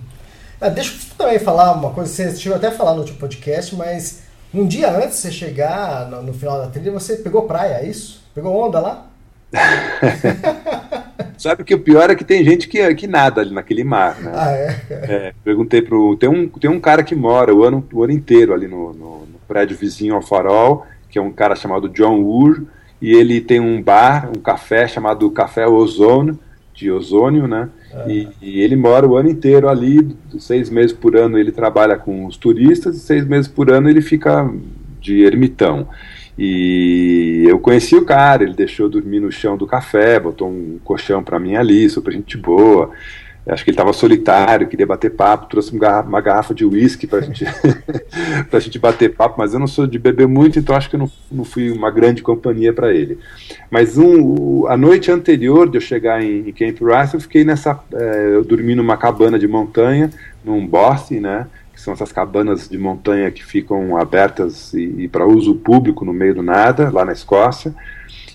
Ah, 0.61 0.69
deixa 0.69 0.93
eu 0.93 1.17
também 1.17 1.39
falar 1.39 1.73
uma 1.73 1.91
coisa. 1.91 2.13
Você 2.13 2.37
chegou 2.37 2.57
até 2.57 2.67
a 2.67 2.73
falar 2.73 2.95
no 2.95 3.01
último 3.01 3.19
podcast, 3.19 3.77
mas 3.77 4.23
um 4.53 4.67
dia 4.67 4.91
antes 4.91 5.17
de 5.17 5.23
você 5.23 5.31
chegar 5.31 6.09
no, 6.11 6.23
no 6.23 6.35
final 6.35 6.59
da 6.59 6.67
trilha, 6.67 6.91
você 6.91 7.17
pegou 7.17 7.43
praia, 7.43 7.75
é 7.75 7.87
isso? 7.87 8.25
Pegou 8.35 8.57
onda 8.57 8.81
lá? 8.81 9.08
Sabe 11.39 11.63
que 11.63 11.75
o 11.75 11.79
pior 11.79 12.11
é 12.11 12.17
que 12.17 12.25
tem 12.25 12.45
gente 12.45 12.69
que, 12.69 12.95
que 12.95 13.07
nada 13.07 13.41
ali 13.41 13.53
naquele 13.53 13.85
mar, 13.85 14.21
né? 14.21 14.33
Ah, 14.35 14.51
é? 14.51 14.81
é 14.91 15.35
perguntei 15.45 15.81
pro. 15.81 16.17
Tem 16.17 16.29
um, 16.29 16.49
tem 16.49 16.69
um 16.69 16.81
cara 16.81 17.05
que 17.05 17.15
mora 17.15 17.55
o 17.55 17.63
ano, 17.63 17.87
o 17.93 18.03
ano 18.03 18.13
inteiro 18.13 18.53
ali 18.53 18.67
no, 18.67 18.93
no, 18.93 19.19
no 19.21 19.39
prédio 19.47 19.77
vizinho 19.77 20.17
ao 20.17 20.23
farol, 20.23 20.85
que 21.09 21.19
é 21.19 21.23
um 21.23 21.31
cara 21.31 21.55
chamado 21.55 21.89
John 21.89 22.21
Wood, 22.21 22.67
e 23.01 23.15
ele 23.15 23.41
tem 23.41 23.61
um 23.61 23.81
bar, 23.81 24.29
um 24.29 24.41
café 24.41 24.89
chamado 24.89 25.31
Café 25.31 25.67
Ozone, 25.67 26.37
de 26.75 26.91
ozônio, 26.91 27.47
né? 27.47 27.69
Ah. 27.95 28.05
E, 28.09 28.29
e, 28.43 28.61
ele 28.61 28.77
mora 28.77 29.07
o 29.07 29.17
ano 29.17 29.31
inteiro 29.31 29.69
ali, 29.69 30.17
seis 30.39 30.69
meses 30.71 30.93
por 30.93 31.17
ano 31.17 31.39
ele 31.39 31.51
trabalha 31.51 31.97
com 31.97 32.27
os 32.27 32.37
turistas, 32.37 32.97
e 32.97 33.01
seis 33.01 33.25
meses 33.25 33.49
por 33.49 33.71
ano 33.71 33.89
ele 33.89 34.01
fica 34.01 34.49
de 35.01 35.23
ermitão. 35.23 35.89
E 36.39 37.45
eu 37.49 37.59
conheci 37.59 37.97
o 37.97 38.05
cara, 38.05 38.45
ele 38.45 38.55
deixou 38.55 38.89
dormir 38.89 39.19
no 39.19 39.33
chão 39.33 39.57
do 39.57 39.67
café, 39.67 40.21
botou 40.21 40.49
um 40.49 40.79
colchão 40.85 41.23
para 41.23 41.41
mim 41.41 41.57
ali, 41.57 41.91
super 41.91 42.13
gente 42.13 42.37
boa. 42.37 42.93
Acho 43.49 43.65
que 43.65 43.71
ele 43.71 43.77
estava 43.77 43.95
solitário, 43.95 44.69
queria 44.69 44.87
bater 44.87 45.11
papo, 45.11 45.49
trouxe 45.49 45.73
uma 45.73 46.21
garrafa 46.21 46.55
de 46.55 46.67
uísque 46.67 47.07
para 47.07 47.23
gente, 47.23 47.47
a 48.53 48.59
gente 48.61 48.79
bater 48.79 49.15
papo, 49.15 49.37
mas 49.39 49.55
eu 49.55 49.59
não 49.59 49.67
sou 49.67 49.87
de 49.87 49.99
beber 49.99 50.29
muito, 50.29 50.59
então 50.59 50.77
acho 50.77 50.91
que 50.91 50.97
eu 50.97 51.01
não, 51.01 51.11
não 51.33 51.45
fui 51.45 51.71
uma 51.71 51.91
grande 51.91 52.23
companhia 52.23 52.75
para 52.75 52.93
ele. 52.93 53.19
Mas 53.71 53.97
um, 53.97 54.67
a 54.67 54.77
noite 54.77 55.11
anterior 55.11 55.69
de 55.69 55.79
eu 55.79 55.81
chegar 55.81 56.23
em, 56.23 56.51
em 56.51 56.53
Camp 56.53 56.79
Rice, 56.79 57.15
eu 57.15 57.21
fiquei 57.21 57.43
nessa. 57.43 57.81
É, 57.95 58.35
eu 58.35 58.45
dormi 58.45 58.75
numa 58.75 58.99
cabana 58.99 59.39
de 59.39 59.49
montanha, 59.49 60.11
num 60.45 60.67
bosque, 60.67 61.19
né? 61.19 61.47
Que 61.79 61.85
são 61.85 61.95
essas 61.95 62.11
cabanas 62.11 62.69
de 62.69 62.77
montanha 62.77 63.31
que 63.31 63.45
ficam 63.45 63.97
abertas 63.97 64.75
e, 64.75 65.05
e 65.05 65.09
para 65.09 65.25
uso 65.25 65.55
público 65.55 66.05
no 66.05 66.13
meio 66.13 66.35
do 66.35 66.43
nada, 66.43 66.91
lá 66.91 67.05
na 67.05 67.13
Escócia. 67.13 67.73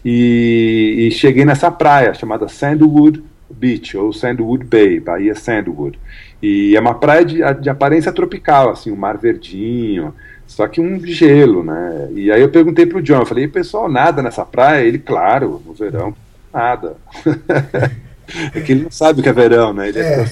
E, 0.04 1.08
e, 1.08 1.12
cheguei 1.12 1.44
nessa 1.44 1.70
praia 1.70 2.14
chamada 2.14 2.48
Sandwood 2.48 3.22
Beach, 3.50 3.98
ou 3.98 4.14
Sandwood 4.14 4.64
Bay, 4.64 5.02
Bahia 5.02 5.36
Sandwood. 5.36 6.00
E 6.42 6.74
é 6.74 6.80
uma 6.80 6.96
praia 6.96 7.26
de, 7.26 7.40
de 7.60 7.70
aparência 7.70 8.14
tropical, 8.14 8.70
assim, 8.70 8.92
um 8.92 8.96
mar 8.96 9.18
verdinho, 9.18 10.16
só 10.48 10.66
que 10.66 10.80
um 10.80 11.06
gelo, 11.06 11.66
né? 11.66 12.12
E 12.16 12.32
aí 12.32 12.42
eu 12.42 12.50
perguntei 12.50 12.86
pro 12.86 13.02
John, 13.02 13.20
eu 13.20 13.26
falei, 13.26 13.46
pessoal, 13.50 13.92
nada 13.92 14.24
nessa 14.24 14.46
praia? 14.46 14.86
Ele, 14.86 15.00
claro, 15.00 15.62
no 15.66 15.74
verão, 15.74 16.16
nada. 16.54 16.96
é 18.56 18.62
que 18.62 18.72
ele 18.72 18.84
não 18.84 18.92
sabe 18.92 19.20
o 19.20 19.24
que 19.24 19.28
é 19.28 19.34
verão, 19.34 19.74
né? 19.74 19.90
Ele 19.90 20.00
é, 20.00 20.22
é 20.22 20.26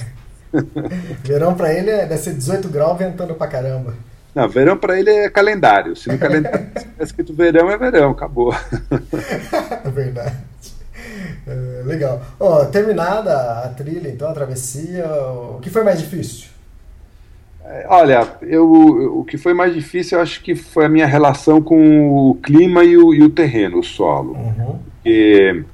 verão 1.24 1.54
pra 1.54 1.72
ele 1.72 1.90
é, 1.90 2.06
deve 2.06 2.20
ser 2.20 2.34
18 2.34 2.68
graus 2.68 2.98
ventando 2.98 3.34
pra 3.34 3.46
caramba. 3.46 3.94
Não, 4.34 4.48
verão 4.48 4.76
para 4.76 4.98
ele 4.98 5.10
é 5.10 5.28
calendário. 5.28 5.94
Se 5.94 6.10
no 6.10 6.18
calendário 6.18 6.68
é 6.98 7.02
escrito 7.02 7.34
verão, 7.34 7.70
é 7.70 7.76
verão, 7.76 8.10
acabou. 8.10 8.54
É 9.84 9.90
verdade. 9.90 10.36
É, 11.46 11.82
legal. 11.84 12.22
Oh, 12.38 12.64
terminada 12.66 13.64
a 13.64 13.68
trilha, 13.68 14.08
então, 14.08 14.28
a 14.28 14.32
travessia, 14.32 15.06
o 15.06 15.58
que 15.60 15.68
foi 15.68 15.84
mais 15.84 15.98
difícil? 15.98 16.48
É, 17.64 17.86
olha, 17.88 18.26
eu, 18.42 18.70
o 19.18 19.24
que 19.24 19.36
foi 19.36 19.54
mais 19.54 19.74
difícil, 19.74 20.18
eu 20.18 20.22
acho 20.22 20.42
que 20.42 20.54
foi 20.54 20.86
a 20.86 20.88
minha 20.88 21.06
relação 21.06 21.60
com 21.60 22.30
o 22.30 22.34
clima 22.36 22.84
e 22.84 22.96
o, 22.96 23.14
e 23.14 23.22
o 23.22 23.30
terreno, 23.30 23.80
o 23.80 23.84
solo. 23.84 24.34
Uhum. 24.34 24.78
Porque 25.02 25.64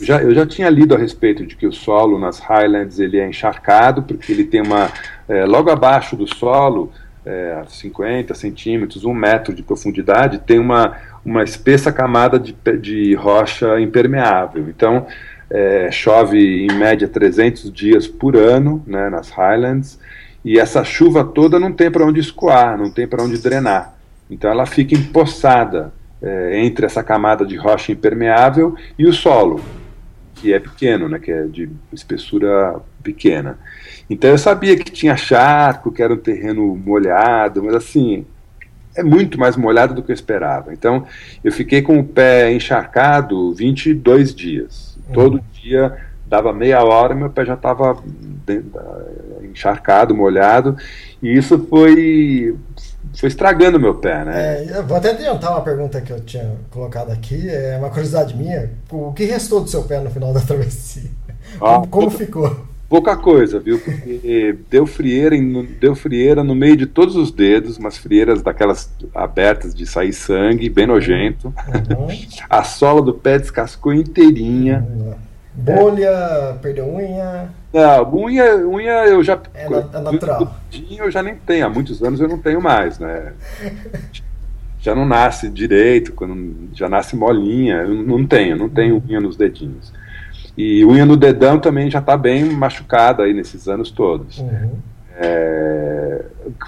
já, 0.00 0.20
eu 0.20 0.34
já 0.34 0.44
tinha 0.44 0.68
lido 0.68 0.94
a 0.94 0.98
respeito 0.98 1.46
de 1.46 1.56
que 1.56 1.66
o 1.66 1.72
solo 1.72 2.18
nas 2.18 2.38
Highlands 2.40 2.98
ele 2.98 3.18
é 3.18 3.28
encharcado, 3.28 4.02
porque 4.02 4.32
ele 4.32 4.44
tem 4.44 4.60
uma. 4.60 4.90
É, 5.28 5.44
logo 5.44 5.70
abaixo 5.70 6.16
do 6.16 6.26
solo, 6.26 6.90
é, 7.24 7.62
50 7.68 8.34
centímetros, 8.34 9.04
um 9.04 9.14
metro 9.14 9.54
de 9.54 9.62
profundidade, 9.62 10.38
tem 10.38 10.58
uma, 10.58 10.96
uma 11.24 11.42
espessa 11.44 11.92
camada 11.92 12.38
de, 12.38 12.54
de 12.80 13.14
rocha 13.14 13.80
impermeável. 13.80 14.68
Então, 14.68 15.06
é, 15.48 15.90
chove 15.92 16.66
em 16.66 16.72
média 16.74 17.06
300 17.06 17.72
dias 17.72 18.06
por 18.08 18.36
ano 18.36 18.82
né, 18.86 19.08
nas 19.08 19.30
Highlands, 19.30 19.98
e 20.44 20.58
essa 20.58 20.84
chuva 20.84 21.24
toda 21.24 21.58
não 21.58 21.72
tem 21.72 21.90
para 21.90 22.04
onde 22.04 22.20
escoar, 22.20 22.76
não 22.76 22.90
tem 22.90 23.06
para 23.06 23.22
onde 23.22 23.38
drenar. 23.38 23.94
Então, 24.28 24.50
ela 24.50 24.66
fica 24.66 24.94
empoçada 24.94 25.92
é, 26.20 26.58
entre 26.58 26.84
essa 26.84 27.02
camada 27.02 27.46
de 27.46 27.56
rocha 27.56 27.92
impermeável 27.92 28.74
e 28.98 29.06
o 29.06 29.12
solo 29.12 29.60
que 30.44 30.52
é 30.52 30.60
pequeno, 30.60 31.08
né, 31.08 31.18
que 31.18 31.32
é 31.32 31.44
de 31.44 31.70
espessura 31.90 32.78
pequena. 33.02 33.58
Então 34.10 34.28
eu 34.28 34.36
sabia 34.36 34.76
que 34.76 34.92
tinha 34.92 35.16
charco, 35.16 35.90
que 35.90 36.02
era 36.02 36.12
um 36.12 36.18
terreno 36.18 36.76
molhado, 36.76 37.64
mas 37.64 37.74
assim, 37.74 38.26
é 38.94 39.02
muito 39.02 39.40
mais 39.40 39.56
molhado 39.56 39.94
do 39.94 40.02
que 40.02 40.12
eu 40.12 40.14
esperava. 40.14 40.70
Então 40.74 41.06
eu 41.42 41.50
fiquei 41.50 41.80
com 41.80 41.98
o 41.98 42.04
pé 42.04 42.52
encharcado 42.52 43.54
22 43.54 44.34
dias. 44.34 44.98
Uhum. 45.08 45.14
Todo 45.14 45.44
dia 45.54 45.96
dava 46.26 46.52
meia 46.52 46.84
hora 46.84 47.14
meu 47.14 47.30
pé 47.30 47.46
já 47.46 47.54
estava 47.54 47.96
encharcado, 49.42 50.14
molhado, 50.14 50.76
e 51.22 51.32
isso 51.32 51.58
foi 51.70 52.54
foi 53.16 53.28
estragando 53.28 53.78
meu 53.78 53.94
pé, 53.94 54.24
né? 54.24 54.64
É, 54.64 54.82
vou 54.82 54.96
até 54.96 55.10
adiantar 55.10 55.52
uma 55.52 55.60
pergunta 55.60 56.00
que 56.00 56.12
eu 56.12 56.20
tinha 56.20 56.56
colocado 56.70 57.10
aqui, 57.10 57.48
é 57.48 57.76
uma 57.78 57.88
curiosidade 57.88 58.36
minha. 58.36 58.70
O 58.90 59.12
que 59.12 59.24
restou 59.24 59.60
do 59.60 59.68
seu 59.68 59.84
pé 59.84 60.00
no 60.00 60.10
final 60.10 60.32
da 60.32 60.40
travessia? 60.40 61.10
Ah, 61.60 61.74
como, 61.74 61.86
como 61.88 62.10
pouca, 62.10 62.24
ficou? 62.24 62.56
Pouca 62.88 63.16
coisa, 63.16 63.60
viu? 63.60 63.78
Porque 63.78 64.56
deu 64.70 64.86
frieira, 64.86 65.36
deu 65.78 65.94
frieira 65.94 66.42
no 66.42 66.54
meio 66.54 66.76
de 66.76 66.86
todos 66.86 67.16
os 67.16 67.30
dedos, 67.30 67.76
umas 67.76 67.98
frieiras 67.98 68.42
daquelas 68.42 68.90
abertas 69.14 69.74
de 69.74 69.86
sair 69.86 70.12
sangue, 70.12 70.68
bem 70.68 70.86
nojento. 70.86 71.48
Uhum. 71.68 72.08
A 72.48 72.64
sola 72.64 73.02
do 73.02 73.12
pé 73.12 73.38
descascou 73.38 73.92
inteirinha. 73.92 74.86
Bolha, 75.54 76.08
é. 76.08 76.52
perdeu 76.60 76.86
unha. 76.92 77.50
Não, 77.74 78.14
unha, 78.14 78.56
unha 78.68 79.06
eu 79.06 79.20
já. 79.24 79.36
É, 79.52 79.66
é 79.66 80.00
natural. 80.00 80.54
Eu 80.96 81.10
já 81.10 81.24
nem 81.24 81.34
tenho, 81.34 81.66
há 81.66 81.68
muitos 81.68 82.00
anos 82.04 82.20
eu 82.20 82.28
não 82.28 82.38
tenho 82.38 82.62
mais, 82.62 83.00
né? 83.00 83.32
já 84.78 84.94
não 84.94 85.04
nasce 85.04 85.50
direito, 85.50 86.12
quando 86.12 86.68
já 86.72 86.88
nasce 86.88 87.16
molinha, 87.16 87.76
eu 87.76 87.94
não 87.94 88.24
tenho, 88.24 88.54
não 88.54 88.68
tenho 88.68 89.02
unha 89.08 89.18
nos 89.18 89.34
dedinhos. 89.34 89.92
E 90.56 90.84
unha 90.84 91.04
no 91.04 91.16
dedão 91.16 91.58
também 91.58 91.90
já 91.90 91.98
está 91.98 92.16
bem 92.16 92.44
machucada 92.44 93.24
aí 93.24 93.32
nesses 93.32 93.66
anos 93.66 93.90
todos. 93.90 94.38
Uhum. 94.38 94.76
É, 95.16 96.24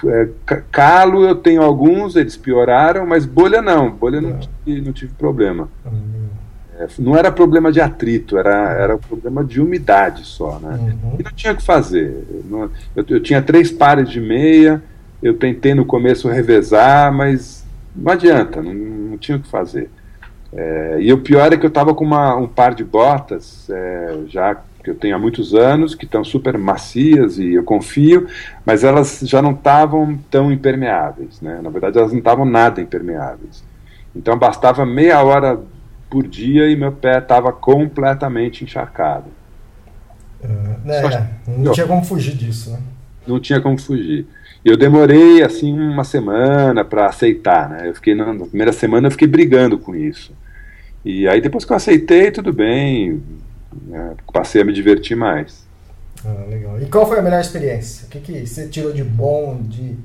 é, 0.07 0.29
calo 0.73 1.25
eu 1.25 1.35
tenho 1.37 1.63
alguns, 1.63 2.17
eles 2.17 2.37
pioraram, 2.37 3.07
mas 3.07 3.27
bolha 3.27 3.61
não, 3.61 3.91
bolha 3.91 4.21
não, 4.21 4.31
não, 4.31 4.39
tive, 4.39 4.81
não 4.81 4.93
tive 4.93 5.13
problema. 5.13 5.69
Uhum. 5.85 6.29
É, 6.79 6.87
não 6.99 7.17
era 7.17 7.33
problema 7.33 7.73
de 7.73 7.81
atrito, 7.81 8.37
era, 8.37 8.73
era 8.73 8.99
problema 8.99 9.43
de 9.43 9.61
umidade 9.61 10.25
só, 10.25 10.59
né? 10.59 10.77
Uhum. 10.79 11.17
E 11.19 11.23
não 11.23 11.33
tinha 11.33 11.53
o 11.53 11.57
que 11.57 11.63
fazer. 11.63 12.27
Eu, 12.31 12.71
eu, 12.95 13.05
eu, 13.09 13.21
tinha 13.21 13.41
três 13.41 13.71
pares 13.71 14.11
de 14.11 14.21
meia, 14.21 14.83
eu 15.23 15.35
tentei 15.35 15.75
no 15.75 15.85
começo 15.85 16.29
revezar, 16.29 17.13
mas 17.13 17.65
não 17.95 18.13
adianta, 18.13 18.61
não, 18.63 18.75
não 18.75 19.19
tinha 19.19 19.39
o 19.39 19.41
que 19.41 19.49
fazer. 19.49 19.91
É, 20.53 20.99
e 21.01 21.13
o 21.13 21.19
pior 21.19 21.53
é 21.53 21.57
que 21.57 21.65
eu 21.65 21.69
estava 21.69 21.95
com 21.95 22.05
uma, 22.05 22.37
um 22.37 22.47
par 22.47 22.75
de 22.75 22.85
botas, 22.85 23.69
é, 23.71 24.19
já 24.29 24.55
que 24.83 24.91
eu 24.91 24.95
tenho 24.95 25.17
há 25.17 25.19
muitos 25.19 25.55
anos, 25.55 25.95
que 25.95 26.05
estão 26.05 26.23
super 26.23 26.57
macias 26.57 27.39
e 27.39 27.55
eu 27.55 27.65
confio, 27.65 28.29
mas 28.65 28.85
elas 28.85 29.21
já 29.23 29.43
não 29.43 29.51
estavam 29.51 30.17
tão 30.31 30.53
impermeáveis. 30.53 31.41
Né? 31.41 31.59
Na 31.63 31.71
verdade, 31.71 31.99
elas 31.99 32.13
não 32.13 32.21
estavam 32.21 32.45
nada 32.45 32.81
impermeáveis. 32.81 33.65
Então 34.15 34.39
bastava 34.39 34.87
meia 34.87 35.23
hora 35.23 35.59
por 36.11 36.27
dia 36.27 36.69
e 36.69 36.77
meu 36.77 36.93
pé 36.93 37.19
estava 37.19 37.53
completamente 37.53 38.65
encharcado. 38.65 39.27
Uh, 40.43 40.91
é, 40.91 41.29
não 41.49 41.73
tinha 41.73 41.87
como 41.87 42.05
fugir 42.05 42.35
disso, 42.37 42.71
né? 42.71 42.79
Não 43.27 43.41
tinha 43.41 43.61
como 43.61 43.79
fugir. 43.79 44.27
Eu 44.65 44.77
demorei 44.77 45.43
assim 45.43 45.73
uma 45.73 46.05
semana 46.05 46.85
para 46.85 47.07
aceitar, 47.07 47.69
né? 47.69 47.89
Eu 47.89 47.95
fiquei 47.95 48.15
na, 48.15 48.33
na, 48.33 48.47
primeira 48.47 48.73
semana 48.73 49.07
eu 49.07 49.11
fiquei 49.11 49.29
brigando 49.29 49.79
com 49.79 49.95
isso. 49.95 50.33
E 51.05 51.27
aí 51.29 51.41
depois 51.41 51.65
que 51.65 51.73
eu 51.73 51.77
aceitei, 51.77 52.31
tudo 52.31 52.53
bem, 52.53 53.23
né? 53.87 54.15
passei 54.33 54.63
a 54.63 54.65
me 54.65 54.73
divertir 54.73 55.17
mais. 55.17 55.67
Ah, 56.25 56.45
legal. 56.49 56.81
E 56.81 56.87
qual 56.87 57.07
foi 57.07 57.19
a 57.19 57.23
melhor 57.23 57.41
experiência? 57.41 58.07
O 58.07 58.11
que, 58.11 58.21
que 58.21 58.47
você 58.47 58.67
tirou 58.67 58.93
de 58.93 59.05
bom, 59.05 59.61
de, 59.63 59.97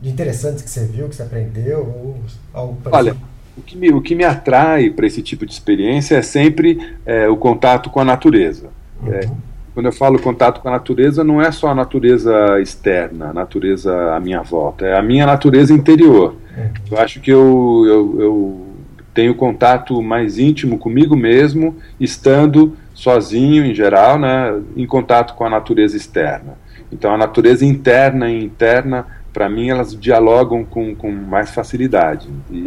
de 0.00 0.08
interessante 0.08 0.62
que 0.62 0.70
você 0.70 0.84
viu, 0.84 1.08
que 1.08 1.16
você 1.16 1.22
aprendeu, 1.22 1.80
ou 1.80 2.20
algo 2.52 2.76
parecido? 2.82 3.16
Olha, 3.16 3.35
o 3.56 3.62
que 3.62 3.76
me, 3.76 3.90
o 3.90 4.00
que 4.00 4.14
me 4.14 4.24
atrai 4.24 4.90
para 4.90 5.06
esse 5.06 5.22
tipo 5.22 5.46
de 5.46 5.52
experiência 5.52 6.16
é 6.16 6.22
sempre 6.22 6.78
é, 7.04 7.28
o 7.28 7.36
contato 7.36 7.90
com 7.90 8.00
a 8.00 8.04
natureza. 8.04 8.68
Uhum. 9.02 9.12
É, 9.12 9.28
quando 9.74 9.86
eu 9.86 9.92
falo 9.92 10.18
contato 10.18 10.60
com 10.60 10.68
a 10.68 10.72
natureza, 10.72 11.22
não 11.22 11.40
é 11.40 11.50
só 11.50 11.68
a 11.68 11.74
natureza 11.74 12.60
externa, 12.60 13.30
a 13.30 13.32
natureza 13.32 14.14
à 14.14 14.20
minha 14.20 14.42
volta, 14.42 14.86
é 14.86 14.96
a 14.96 15.02
minha 15.02 15.26
natureza 15.26 15.72
interior. 15.72 16.36
Uhum. 16.56 16.68
Eu 16.90 16.98
acho 16.98 17.20
que 17.20 17.30
eu, 17.30 17.84
eu, 17.86 18.20
eu 18.20 18.66
tenho 19.12 19.34
contato 19.34 20.02
mais 20.02 20.38
íntimo 20.38 20.78
comigo 20.78 21.16
mesmo, 21.16 21.76
estando 21.98 22.76
sozinho, 22.94 23.64
em 23.64 23.74
geral, 23.74 24.18
né, 24.18 24.58
em 24.76 24.86
contato 24.86 25.34
com 25.34 25.44
a 25.44 25.50
natureza 25.50 25.96
externa. 25.96 26.54
Então, 26.90 27.12
a 27.12 27.18
natureza 27.18 27.64
interna 27.64 28.30
e 28.30 28.44
interna 28.44 29.06
para 29.36 29.50
mim, 29.50 29.68
elas 29.68 29.94
dialogam 29.94 30.64
com, 30.64 30.94
com 30.94 31.12
mais 31.12 31.50
facilidade. 31.50 32.26
E, 32.50 32.64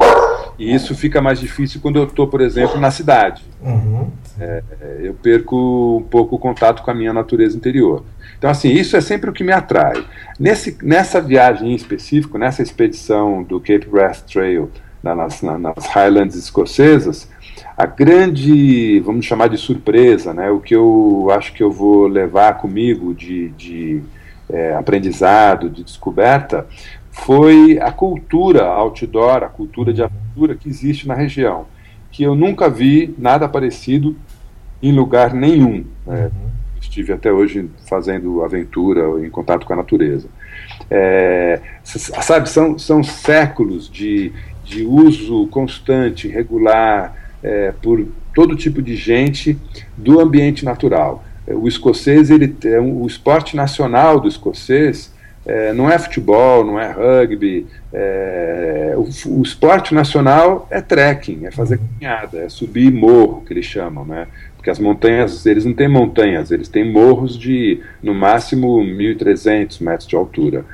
e, 0.60 0.74
isso 0.74 0.94
fica 0.94 1.22
mais 1.22 1.40
difícil 1.40 1.80
quando 1.82 1.98
eu 1.98 2.04
estou, 2.04 2.28
por 2.28 2.42
exemplo, 2.42 2.80
na 2.80 2.92
cidade. 2.92 3.44
Uhum. 3.64 4.10
É, 4.40 4.62
eu 5.02 5.14
perco 5.14 5.98
um 5.98 6.04
pouco 6.04 6.36
o 6.36 6.40
contato 6.40 6.84
com 6.84 6.92
a 6.92 6.94
minha 6.94 7.14
natureza 7.14 7.56
interior. 7.56 8.04
Então, 8.38 8.50
assim, 8.50 8.70
isso 8.70 8.96
é 8.96 9.02
sempre 9.02 9.30
o 9.30 9.34
que 9.34 9.44
me 9.44 9.52
atrai. 9.52 10.04
Nesse, 10.40 10.78
nessa 10.82 11.20
viagem 11.20 11.72
em 11.72 11.76
específico, 11.76 12.38
nessa 12.38 12.62
expedição 12.62 13.44
do 13.44 13.60
Cape 13.60 13.88
Wrath 13.92 14.22
Trail 14.22 14.70
nas, 15.02 15.42
nas 15.42 15.88
Highlands 15.88 16.36
escocesas, 16.36 17.28
a 17.78 17.86
grande, 17.86 19.00
vamos 19.00 19.26
chamar 19.26 19.48
de 19.48 19.58
surpresa, 19.58 20.34
né, 20.34 20.50
o 20.50 20.60
que 20.60 20.76
eu 20.76 21.28
acho 21.32 21.54
que 21.54 21.64
eu 21.64 21.72
vou 21.72 22.08
levar 22.08 22.58
comigo 22.58 23.14
de, 23.14 23.50
de 23.50 24.02
é, 24.50 24.76
aprendizado, 24.76 25.70
de 25.70 25.84
descoberta, 25.84 26.68
foi 27.12 27.80
a 27.80 27.92
cultura 27.92 28.66
outdoor, 28.66 29.44
a 29.44 29.50
cultura 29.50 29.94
de 29.94 30.02
aventura 30.02 30.56
que 30.56 30.70
existe 30.70 31.08
na 31.08 31.14
região, 31.14 31.66
que 32.12 32.24
eu 32.24 32.36
nunca 32.36 32.70
vi 32.70 33.14
nada 33.18 33.48
parecido 33.48 34.16
em 34.82 34.92
lugar 34.92 35.34
nenhum. 35.34 35.86
Né? 36.06 36.32
Estive 36.82 37.14
até 37.14 37.32
hoje 37.32 37.70
fazendo 37.88 38.44
aventura 38.44 39.26
em 39.26 39.30
contato 39.30 39.66
com 39.66 39.74
a 39.74 39.76
natureza. 39.76 40.28
É, 40.90 41.60
sabe, 41.84 42.50
são, 42.50 42.80
são 42.80 43.04
séculos 43.04 43.90
de, 43.90 44.32
de 44.64 44.84
uso 44.84 45.48
constante, 45.48 46.28
regular, 46.28 47.14
é, 47.44 47.74
por 47.82 48.06
todo 48.34 48.56
tipo 48.56 48.82
de 48.82 48.96
gente 48.96 49.58
do 49.98 50.20
ambiente 50.20 50.64
natural 50.64 51.24
o 51.56 51.68
escocês, 51.68 52.30
ele 52.30 52.56
é 52.66 52.80
o 52.80 53.06
esporte 53.06 53.56
nacional 53.56 54.20
do 54.20 54.28
escocês 54.28 55.14
é, 55.50 55.74
não 55.74 55.90
é 55.90 55.98
futebol, 55.98 56.64
não 56.64 56.80
é 56.80 56.92
rugby. 56.92 57.66
É, 57.92 58.94
o, 58.96 59.40
o, 59.40 59.42
esporte 59.42 59.96
nacional 59.96 60.68
é 60.70 60.80
trekking, 60.80 61.48
é 61.48 61.52
fazer 61.52 61.80
caminhada, 61.80 62.38
é 62.38 62.50
subir 62.50 62.92
morro, 62.92 63.44
que 63.44 63.52
eles 63.52 63.66
chamam, 63.66 64.06
né? 64.06 64.28
Porque 64.56 64.70
as 64.70 64.78
montanhas, 64.78 65.48
eles 65.48 65.66
não 65.66 65.74
têm 65.74 65.88
montanhas, 65.88 66.52
eles 66.52 66.68
têm 66.68 66.92
morros 66.92 67.36
de, 67.36 67.80
no 68.04 68.14
máximo, 68.14 68.78
1.300 68.78 69.82
metros 69.82 70.08
de 70.08 70.16
altura. 70.16 70.66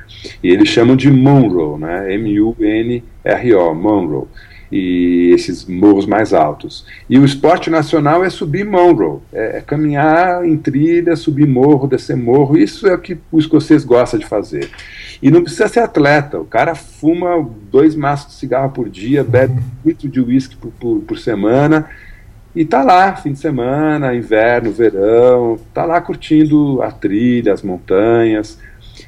E 0.42 0.50
eles 0.50 0.68
chamam 0.68 0.94
de 0.94 1.10
Munro, 1.10 1.78
né? 1.78 2.12
M-U-N-R-O, 2.12 3.74
Munro 3.74 4.28
e 4.70 5.30
esses 5.34 5.64
morros 5.64 6.06
mais 6.06 6.32
altos. 6.34 6.86
E 7.08 7.18
o 7.18 7.24
esporte 7.24 7.70
nacional 7.70 8.24
é 8.24 8.30
subir 8.30 8.64
Monroe, 8.64 9.20
é, 9.32 9.58
é, 9.58 9.60
caminhar 9.60 10.44
em 10.44 10.56
trilha, 10.56 11.16
subir 11.16 11.46
morro, 11.46 11.86
descer 11.86 12.16
morro. 12.16 12.56
Isso 12.58 12.86
é 12.86 12.94
o 12.94 12.98
que 12.98 13.18
o 13.30 13.38
escocês 13.38 13.84
gosta 13.84 14.18
de 14.18 14.26
fazer. 14.26 14.70
E 15.22 15.30
não 15.30 15.42
precisa 15.42 15.68
ser 15.68 15.80
atleta, 15.80 16.38
o 16.38 16.44
cara 16.44 16.74
fuma 16.74 17.48
dois 17.70 17.94
maços 17.94 18.34
de 18.34 18.34
cigarro 18.34 18.70
por 18.70 18.88
dia, 18.88 19.24
bebe 19.24 19.62
litro 19.84 20.08
de 20.08 20.20
uísque 20.20 20.56
por, 20.56 20.70
por, 20.72 21.00
por 21.00 21.18
semana 21.18 21.88
e 22.56 22.64
tá 22.64 22.82
lá, 22.82 23.14
fim 23.14 23.34
de 23.34 23.38
semana, 23.38 24.14
inverno, 24.14 24.72
verão, 24.72 25.58
tá 25.74 25.84
lá 25.84 26.00
curtindo 26.00 26.80
a 26.80 26.90
trilha, 26.90 27.52
as 27.52 27.60
montanhas. 27.60 28.58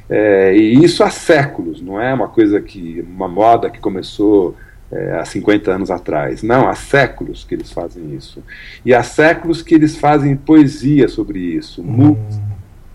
É, 0.07 0.55
e 0.55 0.85
isso 0.85 1.03
há 1.03 1.09
séculos, 1.09 1.81
não 1.81 1.99
é 1.99 2.13
uma 2.13 2.29
coisa 2.29 2.61
que, 2.61 3.03
uma 3.09 3.27
moda 3.27 3.71
que 3.71 3.79
começou 3.79 4.55
é, 4.91 5.19
há 5.19 5.25
50 5.25 5.71
anos 5.71 5.91
atrás. 5.91 6.43
Não, 6.43 6.69
há 6.69 6.75
séculos 6.75 7.45
que 7.45 7.55
eles 7.55 7.71
fazem 7.71 8.15
isso. 8.15 8.43
E 8.85 8.95
há 8.95 9.03
séculos 9.03 9.63
que 9.63 9.75
eles 9.75 9.97
fazem 9.97 10.37
poesia 10.37 11.09
sobre 11.09 11.39
isso, 11.39 11.83
hum. 11.83 12.17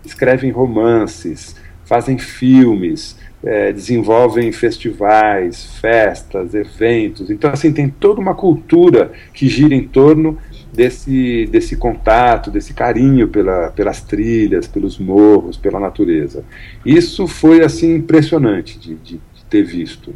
escrevem 0.05 0.51
romances, 0.51 1.55
fazem 1.85 2.17
filmes, 2.17 3.17
é, 3.43 3.73
desenvolvem 3.73 4.51
festivais, 4.51 5.65
festas, 5.79 6.53
eventos. 6.53 7.29
Então, 7.29 7.51
assim, 7.51 7.71
tem 7.73 7.89
toda 7.89 8.21
uma 8.21 8.33
cultura 8.33 9.11
que 9.33 9.47
gira 9.47 9.75
em 9.75 9.87
torno 9.87 10.37
desse, 10.71 11.45
desse 11.51 11.75
contato, 11.75 12.49
desse 12.49 12.73
carinho 12.73 13.27
pela, 13.27 13.69
pelas 13.71 14.01
trilhas, 14.01 14.65
pelos 14.65 14.97
morros, 14.97 15.57
pela 15.57 15.79
natureza. 15.79 16.43
Isso 16.85 17.27
foi, 17.27 17.63
assim, 17.63 17.95
impressionante 17.95 18.79
de, 18.79 18.95
de, 18.95 19.13
de 19.17 19.45
ter 19.49 19.63
visto. 19.63 20.13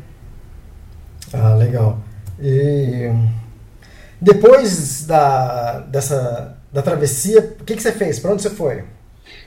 Ah, 1.34 1.55
legal. 1.55 2.00
E 2.39 3.12
depois 4.22 5.05
da, 5.05 5.79
dessa, 5.79 6.57
da 6.72 6.81
travessia, 6.81 7.55
o 7.60 7.63
que, 7.63 7.75
que 7.75 7.81
você 7.81 7.91
fez? 7.91 8.19
Para 8.19 8.31
onde 8.31 8.41
você 8.41 8.50
foi? 8.50 8.84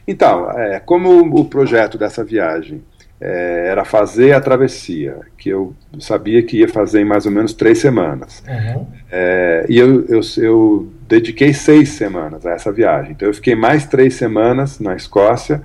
Então, 0.06 0.50
é, 0.50 0.80
como 0.80 1.40
o 1.40 1.44
projeto 1.44 1.96
dessa 1.96 2.25
viagem 2.25 2.82
é, 3.20 3.66
era 3.68 3.84
fazer 3.84 4.32
a 4.32 4.40
travessia, 4.40 5.18
que 5.37 5.50
eu 5.50 5.75
sabia 5.99 6.42
que 6.42 6.58
ia 6.58 6.68
fazer 6.68 7.02
em 7.02 7.04
mais 7.04 7.26
ou 7.26 7.32
menos 7.32 7.52
três 7.52 7.78
semanas. 7.78 8.42
Uhum. 8.49 8.87
É, 9.10 9.66
e 9.68 9.78
eu, 9.78 10.06
eu, 10.06 10.20
eu, 10.38 10.88
dediquei 11.06 11.52
seis 11.52 11.90
semanas 11.90 12.46
a 12.46 12.52
essa 12.52 12.72
viagem. 12.72 13.12
Então 13.12 13.28
eu 13.28 13.34
fiquei 13.34 13.54
mais 13.54 13.84
três 13.84 14.14
semanas 14.14 14.80
na 14.80 14.96
Escócia, 14.96 15.60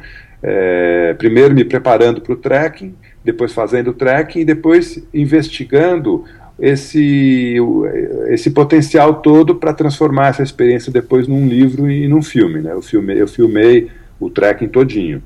é, 0.48 1.16
primeiro 1.16 1.56
me 1.56 1.66
preparando 1.66 2.22
para 2.22 2.34
o 2.34 2.36
trekking, 2.36 2.94
depois 3.24 3.52
fazendo 3.52 3.94
trekking 3.94 4.42
e 4.42 4.46
depois 4.46 5.04
investigando 5.12 6.24
esse, 6.60 7.56
esse 8.28 8.52
potencial 8.52 9.16
todo 9.16 9.56
para 9.56 9.74
transformar 9.74 10.28
essa 10.28 10.44
experiência 10.44 10.92
depois 10.92 11.28
num 11.28 11.48
livro 11.48 11.90
e 11.90 12.08
num 12.08 12.22
filme. 12.22 12.62
Né? 12.62 12.72
Eu, 12.72 12.82
filmei, 12.84 13.20
eu 13.20 13.28
filmei 13.28 13.90
o 14.20 14.30
trekking 14.30 14.68
todinho. 14.68 15.24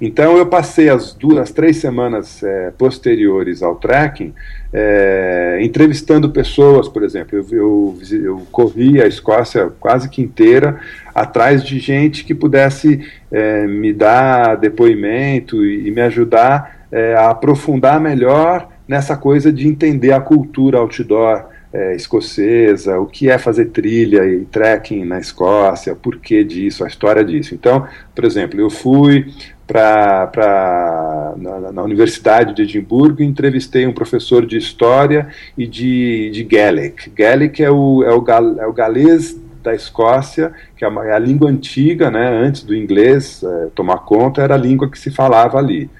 Então 0.00 0.36
eu 0.36 0.46
passei 0.46 0.88
as 0.88 1.12
duas, 1.12 1.50
três 1.50 1.78
semanas 1.78 2.42
é, 2.42 2.70
posteriores 2.70 3.62
ao 3.62 3.74
trekking 3.74 4.32
é, 4.72 5.58
entrevistando 5.60 6.30
pessoas, 6.30 6.88
por 6.88 7.02
exemplo. 7.02 7.38
Eu, 7.38 7.46
eu, 7.50 7.98
eu, 8.12 8.42
corri 8.52 9.02
a 9.02 9.06
Escócia 9.06 9.72
quase 9.80 10.08
que 10.08 10.22
inteira 10.22 10.78
atrás 11.14 11.64
de 11.64 11.78
gente 11.80 12.24
que 12.24 12.34
pudesse 12.34 13.00
é, 13.30 13.66
me 13.66 13.92
dar 13.92 14.56
depoimento 14.56 15.64
e, 15.64 15.88
e 15.88 15.90
me 15.90 16.00
ajudar 16.02 16.86
é, 16.92 17.14
a 17.14 17.30
aprofundar 17.30 18.00
melhor 18.00 18.68
nessa 18.86 19.16
coisa 19.16 19.52
de 19.52 19.66
entender 19.66 20.12
a 20.12 20.20
cultura 20.20 20.78
outdoor 20.78 21.44
é, 21.72 21.94
escocesa, 21.94 22.98
o 22.98 23.06
que 23.06 23.28
é 23.28 23.36
fazer 23.36 23.66
trilha 23.66 24.24
e 24.24 24.44
trekking 24.46 25.04
na 25.04 25.18
Escócia, 25.18 25.94
por 25.94 26.18
que 26.18 26.42
disso, 26.42 26.84
a 26.84 26.88
história 26.88 27.22
disso. 27.22 27.54
Então, 27.54 27.86
por 28.14 28.24
exemplo, 28.24 28.58
eu 28.58 28.70
fui 28.70 29.26
para 29.68 31.34
na, 31.36 31.72
na, 31.72 31.82
Universidade 31.82 32.54
de 32.54 32.62
Edimburgo 32.62 33.22
e 33.22 33.26
entrevistei 33.26 33.86
um 33.86 33.92
professor 33.92 34.46
de 34.46 34.56
história 34.56 35.28
e 35.56 35.66
de, 35.66 36.30
de 36.30 36.42
Gaelic. 36.42 37.10
Gaelic 37.10 37.62
é 37.62 37.70
o, 37.70 38.02
é, 38.02 38.10
o 38.12 38.20
gal, 38.22 38.58
é 38.58 38.66
o 38.66 38.72
galês 38.72 39.38
da 39.62 39.74
Escócia, 39.74 40.52
que 40.74 40.84
é 40.86 40.88
a, 40.88 41.04
é 41.04 41.12
a, 41.12 41.18
língua 41.18 41.50
antiga, 41.50 42.10
né, 42.10 42.28
antes 42.28 42.62
do 42.62 42.74
inglês 42.74 43.42
é, 43.44 43.68
tomar 43.74 43.98
conta, 43.98 44.40
era 44.40 44.54
a 44.54 44.58
língua 44.58 44.90
que 44.90 44.98
se 44.98 45.10
falava 45.10 45.58
ali. 45.58 45.90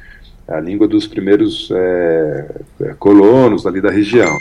É 0.49 0.55
a 0.55 0.61
língua 0.61 0.89
dos 0.89 1.07
primeiros 1.07 1.71
é, 1.71 2.55
é 2.81 2.95
colonos 2.99 3.67
ali 3.67 3.83
da 3.83 3.91
região. 3.91 4.35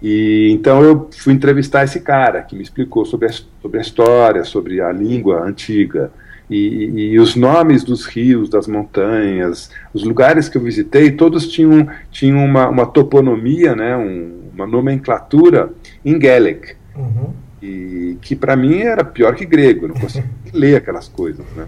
E 0.00 0.48
então 0.52 0.80
eu 0.80 1.10
fui 1.10 1.32
entrevistar 1.32 1.82
esse 1.82 1.98
cara 1.98 2.42
que 2.42 2.54
me 2.54 2.62
explicou 2.62 3.04
sobre 3.04 3.26
a, 3.26 3.32
sobre 3.60 3.78
a 3.78 3.82
história, 3.82 4.44
sobre 4.44 4.80
a 4.80 4.92
língua 4.92 5.42
antiga. 5.42 6.12
E, 6.50 7.12
e, 7.12 7.18
os 7.18 7.36
nomes 7.36 7.84
dos 7.84 8.06
rios, 8.06 8.48
das 8.48 8.66
montanhas, 8.66 9.70
os 9.92 10.02
lugares 10.02 10.48
que 10.48 10.56
eu 10.56 10.62
visitei, 10.62 11.10
todos 11.10 11.46
tinham, 11.46 11.86
tinham 12.10 12.42
uma, 12.42 12.68
uma 12.68 12.86
toponomia, 12.86 13.76
né, 13.76 13.96
um, 13.96 14.50
uma 14.54 14.66
nomenclatura 14.66 15.70
em 16.04 16.18
Gaelic. 16.18 16.74
Uhum. 16.96 17.32
E 17.60 18.16
que 18.22 18.34
para 18.34 18.56
mim 18.56 18.80
era 18.80 19.04
pior 19.04 19.34
que 19.34 19.44
grego, 19.44 19.88
não 19.88 19.94
conseguia 19.94 20.30
ler 20.52 20.76
aquelas 20.76 21.08
coisas. 21.08 21.44
Né. 21.54 21.66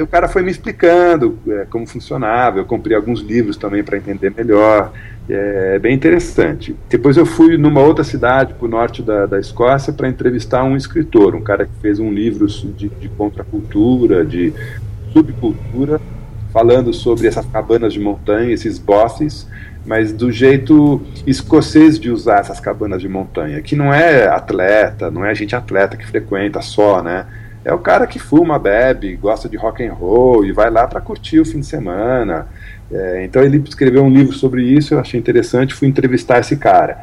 O 0.00 0.06
cara 0.06 0.28
foi 0.28 0.42
me 0.42 0.50
explicando 0.50 1.38
é, 1.48 1.66
como 1.68 1.86
funcionava, 1.86 2.58
eu 2.58 2.64
comprei 2.64 2.96
alguns 2.96 3.20
livros 3.20 3.56
também 3.56 3.82
para 3.82 3.96
entender 3.96 4.32
melhor. 4.36 4.92
É 5.28 5.78
bem 5.78 5.94
interessante. 5.94 6.74
Depois 6.88 7.16
eu 7.16 7.26
fui 7.26 7.58
numa 7.58 7.80
outra 7.80 8.02
cidade, 8.02 8.54
para 8.54 8.64
o 8.64 8.68
norte 8.68 9.02
da, 9.02 9.26
da 9.26 9.38
Escócia, 9.38 9.92
para 9.92 10.08
entrevistar 10.08 10.64
um 10.64 10.74
escritor, 10.74 11.34
um 11.34 11.42
cara 11.42 11.66
que 11.66 11.72
fez 11.82 11.98
um 11.98 12.10
livro 12.10 12.46
de, 12.46 12.88
de 12.88 13.08
contracultura, 13.10 14.24
de 14.24 14.54
subcultura, 15.12 16.00
falando 16.52 16.94
sobre 16.94 17.26
essas 17.26 17.44
cabanas 17.46 17.92
de 17.92 18.00
montanha, 18.00 18.52
esses 18.52 18.78
bosses, 18.78 19.46
mas 19.84 20.12
do 20.12 20.30
jeito 20.32 21.00
escocês 21.26 21.98
de 21.98 22.10
usar 22.10 22.40
essas 22.40 22.60
cabanas 22.60 23.00
de 23.00 23.08
montanha, 23.08 23.60
que 23.60 23.76
não 23.76 23.92
é 23.92 24.26
atleta, 24.28 25.10
não 25.10 25.24
é 25.24 25.34
gente 25.34 25.54
atleta 25.54 25.96
que 25.96 26.06
frequenta 26.06 26.60
só, 26.60 27.02
né? 27.02 27.26
É 27.64 27.72
o 27.72 27.78
cara 27.78 28.06
que 28.06 28.18
fuma, 28.18 28.58
bebe, 28.58 29.16
gosta 29.16 29.48
de 29.48 29.56
rock 29.56 29.84
and 29.84 29.92
roll 29.92 30.44
e 30.44 30.52
vai 30.52 30.70
lá 30.70 30.86
para 30.86 31.00
curtir 31.00 31.40
o 31.40 31.44
fim 31.44 31.60
de 31.60 31.66
semana. 31.66 32.46
É, 32.90 33.24
então 33.24 33.42
ele 33.42 33.62
escreveu 33.66 34.02
um 34.02 34.10
livro 34.10 34.32
sobre 34.32 34.62
isso, 34.62 34.94
eu 34.94 35.00
achei 35.00 35.20
interessante, 35.20 35.74
fui 35.74 35.88
entrevistar 35.88 36.38
esse 36.38 36.56
cara. 36.56 37.00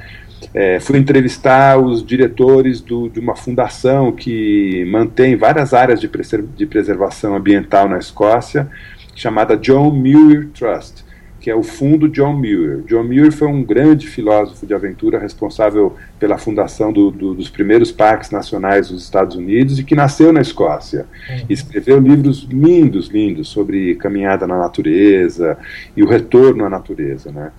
É, 0.54 0.80
fui 0.80 0.98
entrevistar 0.98 1.78
os 1.78 2.06
diretores 2.06 2.82
do, 2.82 3.10
de 3.10 3.20
uma 3.20 3.36
fundação 3.36 4.12
que 4.12 4.86
mantém 4.86 5.36
várias 5.36 5.74
áreas 5.74 6.00
de, 6.00 6.10
de 6.56 6.66
preservação 6.66 7.36
ambiental 7.36 7.88
na 7.88 7.98
Escócia, 7.98 8.68
chamada 9.16 9.56
John 9.56 9.92
Muir 9.92 10.50
Trust 10.54 11.05
que 11.46 11.52
é 11.52 11.56
o 11.56 11.62
fundo 11.62 12.10
John 12.10 12.34
Muir. 12.34 12.82
John 12.88 13.04
Muir 13.04 13.32
foi 13.32 13.48
um 13.48 13.64
grande 13.64 14.08
filósofo 14.08 14.66
de 14.66 14.74
aventura 14.74 15.20
responsável 15.20 15.96
pela 16.20 16.40
fundação 16.40 16.92
do, 16.92 17.12
do, 17.12 17.36
dos 17.36 17.50
primeiros 17.50 17.92
parques 17.92 18.32
nacionais 18.32 18.90
dos 18.90 19.04
Estados 19.04 19.36
Unidos 19.36 19.78
e 19.78 19.84
que 19.84 19.94
nasceu 19.94 20.34
na 20.34 20.42
Escócia. 20.42 21.06
Uhum. 21.30 21.46
Escreveu 21.48 22.00
livros 22.00 22.48
lindos, 22.50 23.10
lindos 23.10 23.48
sobre 23.48 23.94
caminhada 23.94 24.48
na 24.48 24.58
natureza 24.58 25.56
e 25.96 26.02
o 26.02 26.08
retorno 26.08 26.66
à 26.66 26.70
natureza, 26.70 27.32
né? 27.32 27.52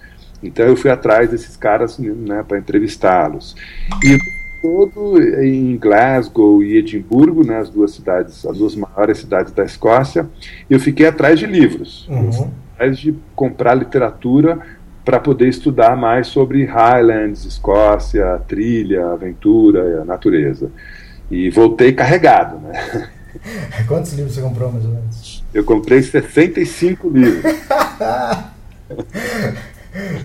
Então 0.42 0.66
eu 0.66 0.76
fui 0.76 0.90
atrás 0.90 1.30
desses 1.30 1.56
caras 1.56 1.96
né, 1.96 2.42
para 2.42 2.58
entrevistá-los. 2.58 3.54
E 4.04 4.18
todo 4.60 5.22
em 5.44 5.76
Glasgow 5.76 6.60
e 6.60 6.76
Edimburgo, 6.76 7.46
né, 7.46 7.58
as 7.58 7.70
duas 7.70 7.92
cidades, 7.92 8.44
as 8.44 8.58
duas 8.58 8.74
maiores 8.74 9.18
cidades 9.18 9.52
da 9.52 9.64
Escócia, 9.64 10.28
eu 10.68 10.80
fiquei 10.80 11.06
atrás 11.06 11.38
de 11.38 11.46
livros. 11.46 12.08
Uhum 12.08 12.65
atrás 12.76 12.98
de 12.98 13.14
comprar 13.34 13.74
literatura 13.74 14.58
para 15.04 15.18
poder 15.18 15.48
estudar 15.48 15.96
mais 15.96 16.26
sobre 16.26 16.64
Highlands, 16.64 17.44
Escócia, 17.44 18.38
trilha, 18.46 19.06
aventura, 19.12 20.04
natureza. 20.04 20.70
E 21.30 21.48
voltei 21.50 21.92
carregado, 21.92 22.58
né? 22.58 23.08
Quantos 23.88 24.12
livros 24.12 24.34
você 24.34 24.42
comprou, 24.42 24.70
mais 24.72 24.84
ou 24.84 24.90
menos? 24.90 25.44
Eu 25.54 25.64
comprei 25.64 26.02
65 26.02 27.08
livros. 27.08 27.42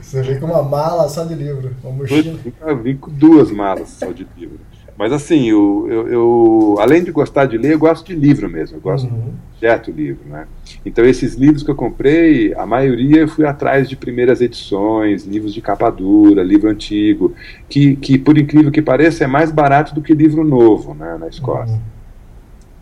você 0.01 0.21
veio 0.21 0.39
com 0.39 0.47
uma 0.47 0.63
mala 0.63 1.07
só 1.09 1.23
de 1.23 1.35
livro, 1.35 1.71
uma 1.83 1.93
mochila. 1.93 2.39
Eu 2.61 2.77
vim 2.77 2.97
com 2.97 3.11
duas 3.11 3.51
malas 3.51 3.89
só 3.89 4.11
de 4.11 4.27
livro. 4.37 4.59
Mas 5.01 5.11
assim, 5.11 5.49
eu, 5.49 5.87
eu, 5.89 6.07
eu, 6.09 6.75
além 6.77 7.03
de 7.03 7.11
gostar 7.11 7.47
de 7.47 7.57
ler, 7.57 7.73
eu 7.73 7.79
gosto 7.79 8.05
de 8.05 8.13
livro 8.13 8.47
mesmo. 8.47 8.77
Eu 8.77 8.81
gosto 8.81 9.09
uhum. 9.09 9.33
de 9.59 9.91
livro, 9.91 10.29
né? 10.29 10.45
Então 10.85 11.03
esses 11.03 11.33
livros 11.33 11.63
que 11.63 11.71
eu 11.71 11.75
comprei, 11.75 12.53
a 12.53 12.67
maioria 12.67 13.21
eu 13.21 13.27
fui 13.27 13.43
atrás 13.43 13.89
de 13.89 13.95
primeiras 13.95 14.41
edições, 14.41 15.25
livros 15.25 15.55
de 15.55 15.59
capa 15.59 15.89
dura, 15.89 16.43
livro 16.43 16.69
antigo, 16.69 17.33
que, 17.67 17.95
que 17.95 18.15
por 18.15 18.37
incrível 18.37 18.71
que 18.71 18.79
pareça 18.79 19.23
é 19.23 19.27
mais 19.27 19.51
barato 19.51 19.95
do 19.95 20.03
que 20.03 20.13
livro 20.13 20.43
novo, 20.43 20.93
né, 20.93 21.17
na 21.19 21.27
Escócia. 21.27 21.73
Uhum. 21.73 21.81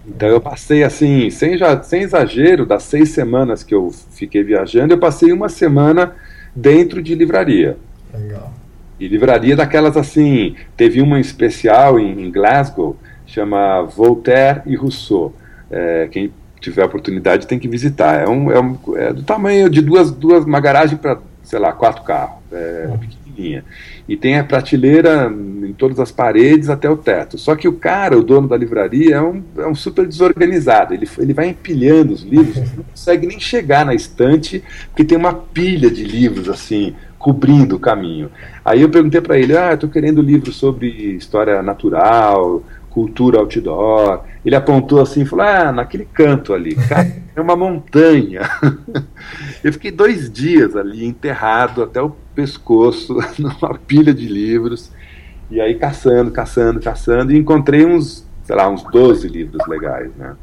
Então 0.10 0.28
eu 0.28 0.42
passei 0.42 0.84
assim, 0.84 1.30
sem, 1.30 1.58
já, 1.58 1.82
sem 1.82 2.02
exagero, 2.02 2.66
das 2.66 2.84
seis 2.84 3.12
semanas 3.12 3.64
que 3.64 3.74
eu 3.74 3.92
fiquei 4.12 4.44
viajando, 4.44 4.94
eu 4.94 5.00
passei 5.00 5.32
uma 5.32 5.48
semana 5.48 6.16
dentro 6.54 7.02
de 7.02 7.16
livraria. 7.16 7.78
Legal. 8.14 8.59
E 9.00 9.08
livraria 9.08 9.56
daquelas 9.56 9.96
assim, 9.96 10.56
teve 10.76 11.02
uma 11.02 11.20
especial 11.20 12.00
em, 12.00 12.26
em 12.26 12.32
Glasgow, 12.32 12.98
chama 13.26 13.84
Voltaire 13.84 14.62
e 14.66 14.76
Rousseau. 14.76 15.34
É, 15.72 16.08
quem 16.12 16.32
tiver 16.60 16.84
oportunidade 16.84 17.48
tem 17.48 17.58
que 17.58 17.68
visitar. 17.68 18.22
É, 18.22 18.28
um, 18.28 18.52
é, 18.52 18.60
um, 18.60 18.78
é 18.98 19.14
do 19.14 19.24
tamanho 19.24 19.70
de 19.70 19.82
duas, 19.82 20.12
duas 20.12 20.44
uma 20.44 20.60
garagem 20.60 20.98
para, 20.98 21.18
sei 21.44 21.60
lá, 21.60 21.72
quatro 21.72 22.04
carros. 22.04 22.40
É, 22.52 22.90
pequenininha. 23.00 23.64
E 24.08 24.18
tem 24.18 24.38
a 24.38 24.44
prateleira 24.44 25.32
em 25.64 25.72
todas 25.72 26.00
as 26.00 26.12
paredes 26.12 26.70
até 26.70 26.90
o 26.90 26.98
teto. 26.98 27.38
Só 27.38 27.56
que 27.56 27.68
o 27.68 27.74
cara, 27.74 28.18
o 28.18 28.24
dono 28.24 28.48
da 28.48 28.58
livraria, 28.58 29.16
é 29.16 29.22
um, 29.22 29.44
é 29.58 29.68
um 29.68 29.76
super 29.76 30.06
desorganizado. 30.06 30.94
Ele, 30.94 31.08
ele 31.20 31.34
vai 31.34 31.48
empilhando 31.48 32.14
os 32.14 32.24
livros, 32.24 32.58
não 32.76 32.84
consegue 32.84 33.28
nem 33.28 33.40
chegar 33.40 33.86
na 33.86 33.94
estante, 33.94 34.64
porque 34.88 35.06
tem 35.06 35.18
uma 35.18 35.34
pilha 35.34 35.90
de 35.90 36.04
livros 36.04 36.50
assim 36.50 36.96
cobrindo 37.20 37.76
o 37.76 37.80
caminho. 37.80 38.32
Aí 38.64 38.82
eu 38.82 38.90
perguntei 38.90 39.20
para 39.20 39.38
ele: 39.38 39.56
ah, 39.56 39.74
estou 39.74 39.90
querendo 39.90 40.22
livro 40.22 40.52
sobre 40.54 40.88
história 40.88 41.62
natural, 41.62 42.64
cultura 42.90 43.40
outdoor. 43.40 44.22
Ele 44.44 44.56
apontou 44.56 45.02
assim 45.02 45.22
e 45.22 45.26
falou: 45.26 45.46
ah, 45.46 45.72
naquele 45.72 46.06
canto 46.06 46.54
ali, 46.54 46.74
cara, 46.74 47.12
é 47.36 47.42
uma 47.42 47.58
montanha. 47.58 48.50
eu 49.62 49.74
fiquei 49.74 49.92
dois 49.92 50.32
dias 50.32 50.76
ali 50.76 51.06
enterrado 51.06 51.84
até 51.84 52.02
o 52.02 52.16
pescoço 52.34 53.18
numa 53.38 53.78
pilha 53.86 54.14
de 54.14 54.26
livros. 54.26 54.90
E 55.52 55.60
aí 55.60 55.76
caçando, 55.76 56.32
caçando, 56.32 56.80
caçando, 56.80 57.32
e 57.32 57.38
encontrei 57.38 57.84
uns, 57.84 58.26
sei 58.44 58.56
lá, 58.56 58.70
uns 58.70 58.84
12 58.84 59.28
livros 59.28 59.68
legais, 59.68 60.12
né? 60.16 60.36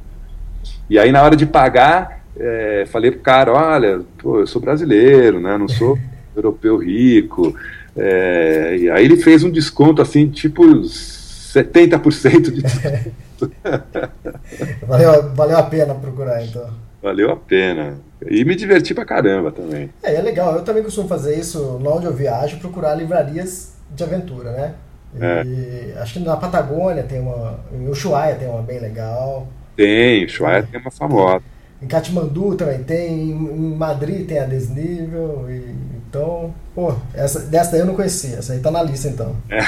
E 0.91 0.99
aí 0.99 1.13
na 1.13 1.23
hora 1.23 1.37
de 1.37 1.47
pagar, 1.47 2.25
é, 2.37 2.85
falei 2.89 3.13
pro 3.13 3.21
cara, 3.21 3.53
olha, 3.53 4.01
pô, 4.19 4.41
eu 4.41 4.47
sou 4.49 4.61
brasileiro, 4.61 5.41
né? 5.41 5.57
Não 5.57 5.69
sou 5.69 5.97
europeu 6.37 6.77
rico. 6.79 7.57
É, 7.97 8.77
e 8.79 8.91
aí 8.91 9.05
ele 9.05 9.17
fez 9.17 9.43
um 9.43 9.51
desconto 9.51 10.03
assim, 10.03 10.29
tipo 10.29 10.63
70% 10.65 12.51
de 12.51 12.63
desconto. 12.63 13.53
valeu, 14.87 15.35
valeu 15.35 15.59
a 15.59 15.63
pena 15.63 15.95
procurar 15.95 16.45
então. 16.45 16.69
Valeu 17.03 17.31
a 17.31 17.37
pena. 17.37 17.99
E 18.29 18.45
me 18.45 18.55
diverti 18.55 18.95
pra 18.95 19.05
caramba 19.05 19.53
também. 19.53 19.91
É, 20.03 20.15
é 20.15 20.21
legal. 20.21 20.55
Eu 20.55 20.63
também 20.63 20.83
costumo 20.83 21.09
fazer 21.09 21.39
isso 21.39 21.79
lá 21.83 21.95
onde 21.95 22.07
eu 22.07 22.13
viajo, 22.13 22.59
procurar 22.59 22.95
livrarias 22.95 23.75
de 23.95 24.03
aventura, 24.03 24.51
né? 24.53 24.75
E 25.15 25.93
é. 25.95 25.99
acho 26.01 26.15
que 26.15 26.19
na 26.21 26.37
Patagônia 26.37 27.03
tem 27.03 27.21
uma. 27.21 27.61
Em 27.73 27.89
Ushuaia 27.89 28.35
tem 28.35 28.49
uma 28.49 28.63
bem 28.63 28.79
legal. 28.79 29.47
Tem, 29.77 30.25
Ushuaia 30.25 30.63
tem 30.63 30.81
uma 30.81 30.91
famosa. 30.91 31.45
Em 31.81 31.87
Katmandu 31.87 32.55
também 32.55 32.83
tem, 32.83 33.31
em 33.31 33.77
Madrid 33.77 34.27
tem 34.27 34.39
a 34.39 34.45
Desnível. 34.45 35.47
E, 35.49 35.75
então, 36.17 36.55
pô, 36.75 36.95
essa, 37.15 37.41
dessa 37.41 37.73
daí 37.73 37.81
eu 37.81 37.87
não 37.87 37.95
conhecia. 37.95 38.37
Essa 38.37 38.55
aí 38.55 38.61
tá 38.61 38.71
na 38.71 38.83
lista 38.83 39.09
então. 39.09 39.37
É. 39.51 39.61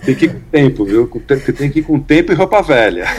tem 0.00 0.16
que 0.16 0.24
ir 0.24 0.34
com 0.34 0.40
tempo, 0.50 0.84
viu? 0.84 1.08
Você 1.28 1.52
tem 1.52 1.70
que 1.70 1.78
ir 1.78 1.84
com 1.84 2.00
tempo 2.00 2.32
e 2.32 2.34
roupa 2.34 2.60
velha. 2.60 3.06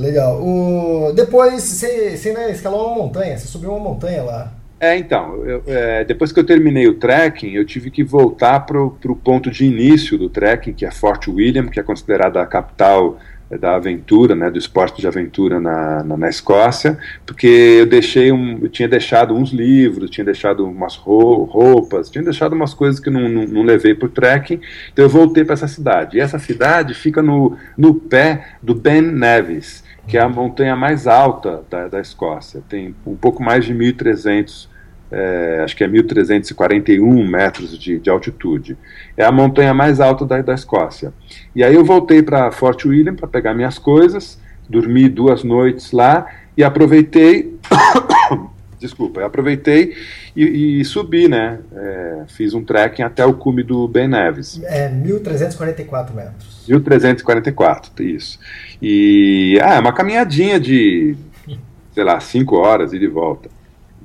Legal. 0.00 0.40
O... 0.40 1.12
Depois 1.14 1.62
você, 1.62 2.16
você 2.16 2.28
ainda 2.28 2.48
escalou 2.50 2.86
uma 2.88 3.02
montanha, 3.02 3.36
você 3.36 3.48
subiu 3.48 3.70
uma 3.70 3.80
montanha 3.90 4.22
lá. 4.22 4.52
É, 4.80 4.96
então, 4.96 5.44
eu, 5.44 5.62
é, 5.66 6.04
depois 6.04 6.30
que 6.30 6.38
eu 6.38 6.46
terminei 6.46 6.86
o 6.86 6.94
trekking, 6.94 7.50
eu 7.50 7.64
tive 7.64 7.90
que 7.90 8.04
voltar 8.04 8.60
para 8.60 8.80
o 8.80 9.16
ponto 9.16 9.50
de 9.50 9.64
início 9.64 10.16
do 10.16 10.28
trekking, 10.28 10.72
que 10.72 10.86
é 10.86 10.90
Fort 10.92 11.26
William, 11.26 11.66
que 11.66 11.80
é 11.80 11.82
considerada 11.82 12.40
a 12.40 12.46
capital 12.46 13.18
da 13.56 13.76
aventura, 13.76 14.34
né, 14.34 14.50
do 14.50 14.58
esporte 14.58 15.00
de 15.00 15.06
aventura 15.06 15.58
na, 15.58 16.04
na, 16.04 16.16
na, 16.16 16.28
Escócia, 16.28 16.98
porque 17.24 17.46
eu 17.46 17.86
deixei 17.86 18.30
um, 18.30 18.58
eu 18.60 18.68
tinha 18.68 18.86
deixado 18.86 19.34
uns 19.34 19.50
livros, 19.50 20.10
tinha 20.10 20.24
deixado 20.24 20.66
umas 20.66 20.96
roupas, 20.96 22.10
tinha 22.10 22.22
deixado 22.22 22.52
umas 22.52 22.74
coisas 22.74 23.00
que 23.00 23.08
não, 23.08 23.28
não, 23.28 23.46
não 23.46 23.62
levei 23.62 23.94
para 23.94 24.06
o 24.06 24.10
trekking, 24.10 24.60
então 24.92 25.04
eu 25.04 25.08
voltei 25.08 25.44
para 25.44 25.54
essa 25.54 25.68
cidade. 25.68 26.18
E 26.18 26.20
essa 26.20 26.38
cidade 26.38 26.92
fica 26.92 27.22
no, 27.22 27.56
no 27.76 27.94
pé 27.94 28.56
do 28.62 28.74
Ben 28.74 29.00
Nevis, 29.00 29.82
que 30.06 30.18
é 30.18 30.20
a 30.20 30.28
montanha 30.28 30.76
mais 30.76 31.06
alta 31.06 31.62
da, 31.70 31.88
da 31.88 32.00
Escócia. 32.00 32.62
Tem 32.68 32.94
um 33.06 33.16
pouco 33.16 33.42
mais 33.42 33.64
de 33.64 33.74
1.300, 33.74 34.68
é, 35.10 35.62
acho 35.64 35.74
que 35.76 35.82
é 35.82 35.88
1.341 35.88 37.26
metros 37.26 37.78
de, 37.78 37.98
de, 37.98 38.10
altitude. 38.10 38.76
É 39.16 39.24
a 39.24 39.32
montanha 39.32 39.72
mais 39.72 40.00
alta 40.00 40.24
da, 40.26 40.40
da 40.42 40.54
Escócia. 40.54 41.12
E 41.54 41.64
aí 41.64 41.74
eu 41.74 41.84
voltei 41.84 42.22
para 42.22 42.50
Fort 42.50 42.84
William 42.84 43.14
para 43.14 43.26
pegar 43.26 43.54
minhas 43.54 43.78
coisas, 43.78 44.40
dormi 44.68 45.08
duas 45.08 45.42
noites 45.42 45.92
lá 45.92 46.26
e 46.56 46.62
aproveitei. 46.62 47.56
desculpa, 48.78 49.24
aproveitei 49.24 49.94
e, 50.36 50.80
e, 50.80 50.84
subi, 50.84 51.26
né? 51.26 51.58
É, 51.74 52.24
fiz 52.28 52.54
um 52.54 52.62
trekking 52.62 53.02
até 53.02 53.24
o 53.24 53.34
cume 53.34 53.62
do 53.62 53.88
Ben 53.88 54.06
Nevis. 54.06 54.60
É 54.62 54.88
1.344 54.88 56.14
metros. 56.14 56.64
1.344, 56.68 58.00
isso. 58.00 58.38
E 58.80 59.58
ah, 59.62 59.74
é 59.74 59.80
uma 59.80 59.92
caminhadinha 59.92 60.60
de, 60.60 61.16
sei 61.92 62.04
lá, 62.04 62.20
5 62.20 62.56
horas 62.56 62.92
e 62.92 62.98
de 62.98 63.08
volta. 63.08 63.48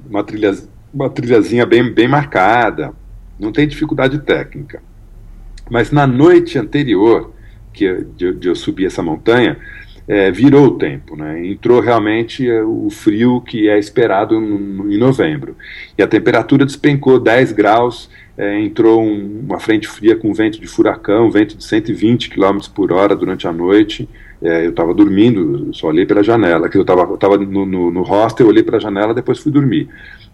Uma, 0.10 0.24
trilha, 0.24 0.54
uma 0.94 1.10
trilhazinha 1.10 1.66
bem, 1.66 1.92
bem 1.92 2.08
marcada, 2.08 2.94
não 3.40 3.52
tem 3.52 3.68
dificuldade 3.68 4.20
técnica. 4.20 4.82
Mas 5.70 5.92
na 5.92 6.06
noite 6.06 6.58
anterior 6.60 7.34
que 7.74 8.06
de, 8.16 8.34
de 8.34 8.48
eu 8.48 8.56
subir 8.56 8.86
essa 8.86 9.02
montanha, 9.02 9.58
é, 10.08 10.30
virou 10.32 10.68
o 10.68 10.78
tempo, 10.78 11.16
né? 11.16 11.46
entrou 11.48 11.80
realmente 11.80 12.48
é, 12.48 12.62
o 12.62 12.90
frio 12.90 13.42
que 13.42 13.70
é 13.70 13.80
esperado 13.80 14.40
no, 14.40 14.92
em 14.92 14.98
novembro. 14.98 15.56
E 15.98 16.04
a 16.04 16.08
temperatura 16.08 16.66
despencou 16.66 17.20
10 17.20 17.54
graus, 17.54 18.10
é, 18.38 18.60
entrou 18.60 19.02
um, 19.02 19.44
uma 19.48 19.60
frente 19.60 19.88
fria 19.88 20.16
com 20.16 20.34
vento 20.34 20.60
de 20.60 20.68
furacão, 20.68 21.32
vento 21.32 21.58
de 21.58 21.64
120 21.64 22.30
km 22.30 22.60
por 22.76 22.92
hora 22.92 23.16
durante 23.16 23.48
a 23.48 23.54
noite. 23.54 24.08
É, 24.42 24.66
eu 24.66 24.72
estava 24.72 24.94
dormindo, 24.94 25.74
só 25.74 25.88
olhei 25.88 26.06
pela 26.06 26.22
janela, 26.22 26.68
que 26.68 26.78
eu 26.78 26.82
estava 26.82 27.38
no, 27.38 27.66
no, 27.66 27.92
no 27.92 28.04
hostel, 28.04 28.48
olhei 28.48 28.62
pela 28.62 28.80
janela, 28.80 29.14
depois 29.14 29.40
fui 29.40 29.52
dormir. 29.54 29.88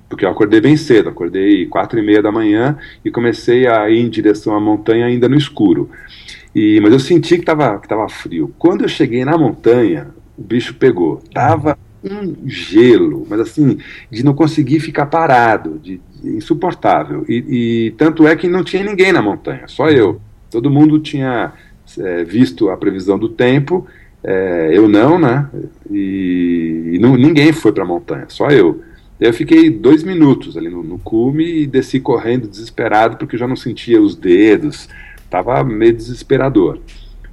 Porque 0.10 0.26
eu 0.26 0.30
acordei 0.30 0.60
bem 0.60 0.76
cedo, 0.76 1.10
acordei 1.10 1.68
quatro 1.68 2.00
e 2.00 2.02
meia 2.02 2.22
da 2.22 2.32
manhã 2.32 2.78
e 3.06 3.12
comecei 3.12 3.68
a 3.68 3.90
ir 3.90 4.00
em 4.00 4.10
direção 4.10 4.56
à 4.56 4.60
montanha 4.60 5.06
ainda 5.06 5.30
no 5.30 5.38
escuro. 5.38 5.90
E, 6.54 6.80
mas 6.82 6.92
eu 6.92 7.00
senti 7.00 7.36
que 7.36 7.42
estava 7.42 7.80
que 7.80 7.88
tava 7.88 8.10
frio. 8.10 8.54
Quando 8.58 8.82
eu 8.82 8.90
cheguei 8.90 9.24
na 9.24 9.38
montanha, 9.38 10.08
o 10.38 10.42
bicho 10.42 10.74
pegou. 10.74 11.22
Tava 11.32 11.78
um 12.04 12.48
gelo, 12.48 13.28
mas 13.30 13.40
assim, 13.42 13.78
de 14.10 14.24
não 14.24 14.34
conseguir 14.34 14.80
ficar 14.80 15.06
parado, 15.06 15.80
de, 15.80 16.02
de 16.22 16.30
insuportável. 16.30 17.26
E, 17.28 17.44
e, 17.88 17.92
tanto 17.92 18.28
é 18.28 18.36
que 18.36 18.48
não 18.48 18.64
tinha 18.64 18.84
ninguém 18.84 19.12
na 19.12 19.22
montanha, 19.22 19.68
só 19.68 19.90
eu. 19.90 20.20
Todo 20.50 20.72
mundo 20.72 20.98
tinha 21.00 21.54
é, 22.00 22.24
visto 22.24 22.70
a 22.70 22.78
previsão 22.78 23.20
do 23.20 23.30
tempo, 23.30 23.86
é, 24.24 24.72
eu 24.74 24.88
não, 24.88 25.20
né? 25.20 25.48
E, 25.92 26.92
e 26.94 27.00
não, 27.00 27.16
ninguém 27.16 27.52
foi 27.52 27.72
para 27.72 27.84
a 27.84 27.88
montanha, 27.88 28.26
só 28.30 28.50
eu. 28.50 28.82
Eu 29.20 29.34
fiquei 29.34 29.70
dois 29.70 30.04
minutos 30.04 30.56
ali 30.56 30.70
no, 30.70 30.82
no 30.82 30.98
cume 30.98 31.44
e 31.44 31.68
desci 31.68 32.00
correndo 32.00 32.48
desesperado 32.48 33.18
porque 33.18 33.38
já 33.38 33.48
não 33.48 33.56
sentia 33.56 34.02
os 34.02 34.16
dedos, 34.16 34.88
tava 35.30 35.64
meio 35.64 35.94
desesperador. 35.94 36.80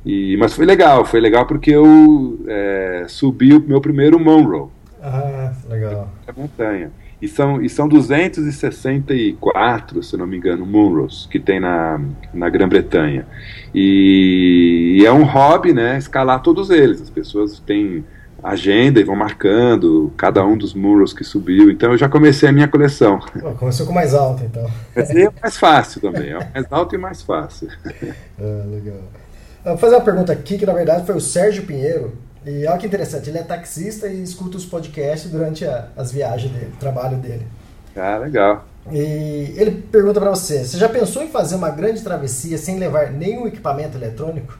E, 0.05 0.37
mas 0.37 0.53
foi 0.53 0.67
legal, 0.67 1.05
foi 1.05 1.21
legal 1.21 1.47
porque 1.47 1.71
eu 1.71 2.41
é, 2.47 3.05
subi 3.09 3.55
o 3.55 3.61
meu 3.61 3.81
primeiro 3.81 4.19
Monroe. 4.19 4.69
Ah, 5.03 5.53
legal. 5.69 6.13
A 6.27 6.33
montanha. 6.33 6.91
E 7.21 7.29
são, 7.29 7.63
e 7.63 7.69
são 7.69 7.87
264, 7.89 10.03
se 10.03 10.17
não 10.17 10.27
me 10.27 10.37
engano, 10.37 10.67
Monroes 10.67 11.27
que 11.31 11.39
tem 11.41 11.59
na, 11.59 11.99
na 12.35 12.51
Grã-Bretanha. 12.51 13.27
E, 13.75 14.99
e, 15.01 15.07
é 15.07 15.13
um 15.13 15.25
hobby, 15.25 15.73
né, 15.73 15.97
escalar 15.97 16.43
todos 16.43 16.69
eles. 16.71 17.01
As 17.01 17.09
pessoas 17.09 17.59
têm 17.61 18.05
agenda 18.51 19.01
e 19.01 19.05
vão 19.05 19.17
marcando 19.17 20.13
cada 20.17 20.45
um 20.45 20.57
dos 20.57 20.75
muros 20.75 21.13
que 21.13 21.25
subiu. 21.25 21.71
Então 21.71 21.93
eu 21.93 21.99
já 21.99 22.09
comecei 22.09 22.49
a 22.49 22.53
minha 22.53 22.69
coleção. 22.69 23.21
Pô, 23.41 23.53
começou 23.53 23.87
com 23.87 23.93
mais 23.93 24.15
alto, 24.15 24.45
então. 24.45 24.69
Esse 24.95 25.23
é 25.23 25.31
mais 25.43 25.57
fácil 25.57 26.01
também, 26.01 26.31
é 26.31 26.51
mais 26.55 26.67
alto 26.71 26.95
e 26.95 26.99
mais 26.99 27.23
fácil. 27.23 27.69
Ah, 28.39 28.67
legal. 28.67 28.99
Vou 29.65 29.79
fazer 29.79 29.95
uma 29.95 30.05
pergunta 30.05 30.31
aqui 30.31 30.59
que 30.59 30.67
na 30.67 30.75
verdade 30.75 31.07
foi 31.07 31.17
o 31.17 31.21
Sérgio 31.21 31.65
Pinheiro. 31.65 32.13
E 32.45 32.67
olha 32.67 32.77
que 32.77 32.87
interessante, 32.87 33.31
ele 33.31 33.39
é 33.39 33.43
taxista 33.43 34.07
e 34.07 34.23
escuta 34.23 34.59
os 34.59 34.67
podcasts 34.67 35.31
durante 35.31 35.65
a, 35.65 35.89
as 35.97 36.13
viagens 36.13 36.53
dele, 36.53 36.71
o 36.75 36.77
trabalho 36.79 37.17
dele. 37.17 37.47
Ah, 37.97 38.19
legal. 38.19 38.67
E 38.93 39.55
ele 39.57 39.71
pergunta 39.91 40.21
para 40.21 40.31
você: 40.31 40.65
você 40.65 40.77
já 40.77 40.89
pensou 40.89 41.23
em 41.23 41.29
fazer 41.29 41.57
uma 41.57 41.71
grande 41.71 42.03
travessia 42.03 42.59
sem 42.59 42.79
levar 42.79 43.11
nenhum 43.11 43.47
equipamento 43.47 43.97
eletrônico? 43.97 44.59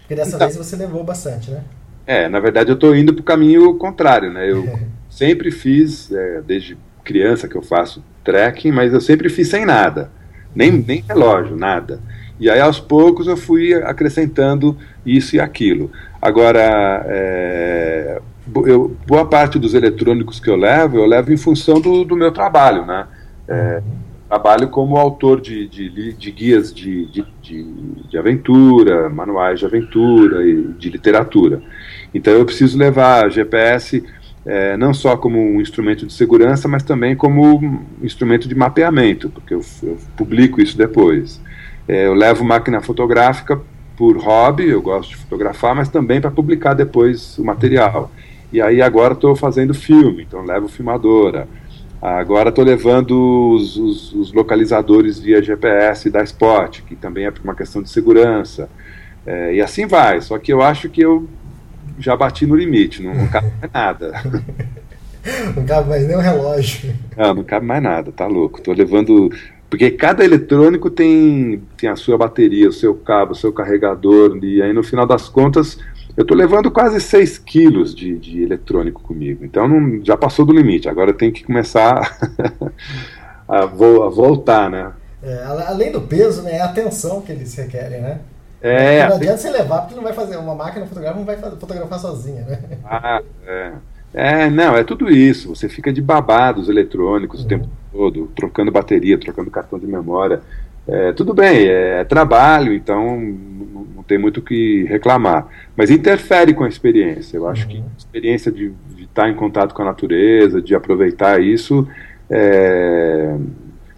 Porque 0.00 0.14
dessa 0.14 0.36
então, 0.36 0.48
vez 0.48 0.56
você 0.56 0.76
levou 0.76 1.04
bastante, 1.04 1.50
né? 1.50 1.62
É, 2.06 2.28
na 2.28 2.40
verdade 2.40 2.70
eu 2.70 2.74
estou 2.74 2.94
indo 2.94 3.12
para 3.14 3.20
o 3.20 3.24
caminho 3.24 3.74
contrário, 3.74 4.32
né? 4.32 4.50
Eu 4.50 4.68
sempre 5.08 5.50
fiz, 5.50 6.10
é, 6.12 6.42
desde 6.42 6.76
criança 7.02 7.48
que 7.48 7.56
eu 7.56 7.62
faço 7.62 8.02
trekking, 8.22 8.72
mas 8.72 8.92
eu 8.92 9.00
sempre 9.00 9.28
fiz 9.28 9.48
sem 9.48 9.64
nada, 9.64 10.10
nem, 10.54 10.72
nem 10.72 11.04
relógio, 11.06 11.56
nada. 11.56 12.00
E 12.38 12.50
aí 12.50 12.60
aos 12.60 12.80
poucos 12.80 13.26
eu 13.26 13.36
fui 13.36 13.74
acrescentando 13.74 14.76
isso 15.06 15.36
e 15.36 15.40
aquilo. 15.40 15.90
Agora, 16.20 17.04
é, 17.06 18.20
eu, 18.66 18.96
boa 19.06 19.24
parte 19.24 19.58
dos 19.58 19.74
eletrônicos 19.74 20.40
que 20.40 20.50
eu 20.50 20.56
levo, 20.56 20.98
eu 20.98 21.06
levo 21.06 21.32
em 21.32 21.36
função 21.36 21.80
do, 21.80 22.04
do 22.04 22.16
meu 22.16 22.32
trabalho, 22.32 22.84
né? 22.84 23.06
É, 23.46 23.82
trabalho 24.28 24.68
como 24.68 24.96
autor 24.96 25.40
de, 25.40 25.68
de, 25.68 26.12
de 26.12 26.30
guias 26.30 26.72
de, 26.74 27.06
de, 27.06 27.24
de, 28.08 28.18
aventura, 28.18 29.08
manuais 29.08 29.60
de 29.60 29.66
aventura 29.66 30.44
e 30.46 30.72
de 30.78 30.90
literatura. 30.90 31.62
Então 32.14 32.32
eu 32.32 32.44
preciso 32.44 32.78
levar 32.78 33.30
GPS 33.30 34.02
é, 34.46 34.76
não 34.76 34.92
só 34.92 35.16
como 35.16 35.38
um 35.38 35.60
instrumento 35.60 36.06
de 36.06 36.12
segurança, 36.12 36.68
mas 36.68 36.82
também 36.82 37.16
como 37.16 37.58
um 37.58 37.82
instrumento 38.02 38.46
de 38.46 38.54
mapeamento, 38.54 39.30
porque 39.30 39.54
eu, 39.54 39.62
eu 39.82 39.98
publico 40.16 40.60
isso 40.60 40.76
depois. 40.76 41.40
É, 41.88 42.06
eu 42.06 42.14
levo 42.14 42.44
máquina 42.44 42.80
fotográfica 42.80 43.60
por 43.96 44.16
hobby, 44.18 44.68
eu 44.68 44.82
gosto 44.82 45.10
de 45.10 45.16
fotografar, 45.16 45.74
mas 45.74 45.88
também 45.88 46.20
para 46.20 46.30
publicar 46.30 46.74
depois 46.74 47.38
o 47.38 47.44
material. 47.44 48.10
E 48.52 48.60
aí 48.60 48.82
agora 48.82 49.14
estou 49.14 49.34
fazendo 49.34 49.74
filme, 49.74 50.22
então 50.22 50.44
levo 50.44 50.68
filmadora. 50.68 51.48
Agora 52.00 52.50
estou 52.50 52.64
levando 52.64 53.52
os, 53.54 53.78
os, 53.78 54.12
os, 54.12 54.32
localizadores 54.34 55.18
via 55.18 55.42
GPS 55.42 56.10
da 56.10 56.22
Spot, 56.22 56.82
que 56.82 56.94
também 56.94 57.24
é 57.24 57.30
por 57.30 57.42
uma 57.42 57.54
questão 57.54 57.82
de 57.82 57.88
segurança. 57.88 58.68
É, 59.26 59.54
e 59.54 59.62
assim 59.62 59.86
vai, 59.86 60.20
só 60.20 60.38
que 60.38 60.52
eu 60.52 60.60
acho 60.60 60.90
que 60.90 61.00
eu 61.00 61.26
já 61.98 62.16
bati 62.16 62.46
no 62.46 62.54
limite, 62.54 63.02
não, 63.02 63.14
não 63.14 63.26
cabe 63.28 63.50
mais 63.60 63.72
nada. 63.72 64.12
Não 65.56 65.64
cabe 65.64 65.88
mais 65.88 66.06
nem 66.06 66.16
o 66.16 66.20
relógio. 66.20 66.94
Não, 67.16 67.34
não 67.36 67.44
cabe 67.44 67.64
mais 67.64 67.82
nada, 67.82 68.12
tá 68.12 68.26
louco. 68.26 68.60
Tô 68.60 68.74
levando. 68.74 69.30
Porque 69.70 69.90
cada 69.90 70.22
eletrônico 70.22 70.90
tem, 70.90 71.62
tem 71.78 71.88
a 71.88 71.96
sua 71.96 72.18
bateria, 72.18 72.68
o 72.68 72.72
seu 72.72 72.94
cabo, 72.94 73.32
o 73.32 73.34
seu 73.34 73.50
carregador, 73.50 74.38
e 74.44 74.60
aí 74.60 74.72
no 74.74 74.82
final 74.82 75.06
das 75.06 75.26
contas 75.26 75.78
eu 76.16 76.24
tô 76.24 76.34
levando 76.34 76.70
quase 76.70 77.00
6 77.00 77.38
quilos 77.38 77.94
de, 77.94 78.16
de 78.18 78.42
eletrônico 78.42 79.02
comigo. 79.02 79.44
Então 79.44 79.66
não, 79.66 80.04
já 80.04 80.16
passou 80.16 80.44
do 80.44 80.52
limite, 80.52 80.88
agora 80.88 81.10
eu 81.10 81.14
tenho 81.14 81.32
que 81.32 81.42
começar 81.42 82.16
a, 83.48 83.66
vo, 83.66 84.04
a 84.04 84.10
voltar, 84.10 84.70
né? 84.70 84.92
É, 85.22 85.42
além 85.66 85.90
do 85.90 86.02
peso, 86.02 86.42
né, 86.42 86.56
é 86.56 86.60
a 86.60 86.66
atenção 86.66 87.22
que 87.22 87.32
eles 87.32 87.54
requerem, 87.54 88.00
né? 88.00 88.20
É, 88.60 89.06
não 89.06 89.16
adianta 89.16 89.36
você 89.36 89.50
levar, 89.50 89.82
porque 89.82 89.94
não 89.94 90.02
vai 90.02 90.12
fazer. 90.12 90.36
Uma 90.36 90.54
máquina 90.54 90.86
fotográfica 90.86 91.18
não 91.18 91.26
vai 91.26 91.36
fotografar 91.36 91.98
sozinha, 91.98 92.42
né? 92.42 92.58
Ah, 92.84 93.22
é. 93.46 93.72
É, 94.14 94.48
não, 94.48 94.76
é 94.76 94.84
tudo 94.84 95.10
isso. 95.10 95.48
Você 95.54 95.68
fica 95.68 95.92
de 95.92 96.00
babados 96.00 96.68
eletrônicos 96.68 97.40
uhum. 97.40 97.46
o 97.46 97.48
tempo 97.48 97.68
todo, 97.92 98.26
trocando 98.36 98.70
bateria, 98.70 99.18
trocando 99.18 99.50
cartão 99.50 99.78
de 99.78 99.86
memória. 99.86 100.40
É, 100.86 101.12
tudo 101.12 101.34
bem, 101.34 101.66
é, 101.66 102.04
trabalho, 102.04 102.72
então 102.72 103.18
não, 103.18 104.02
tem 104.02 104.18
muito 104.18 104.38
o 104.38 104.42
que 104.42 104.84
reclamar. 104.84 105.48
Mas 105.76 105.90
interfere 105.90 106.54
com 106.54 106.62
a 106.62 106.68
experiência. 106.68 107.36
Eu 107.36 107.48
acho 107.48 107.64
uhum. 107.64 107.70
que 107.70 107.78
a 107.78 107.98
experiência 107.98 108.52
de, 108.52 108.70
de, 108.94 109.04
estar 109.04 109.28
em 109.28 109.34
contato 109.34 109.74
com 109.74 109.82
a 109.82 109.86
natureza, 109.86 110.62
de 110.62 110.74
aproveitar 110.74 111.42
isso, 111.42 111.88
é, 112.30 113.34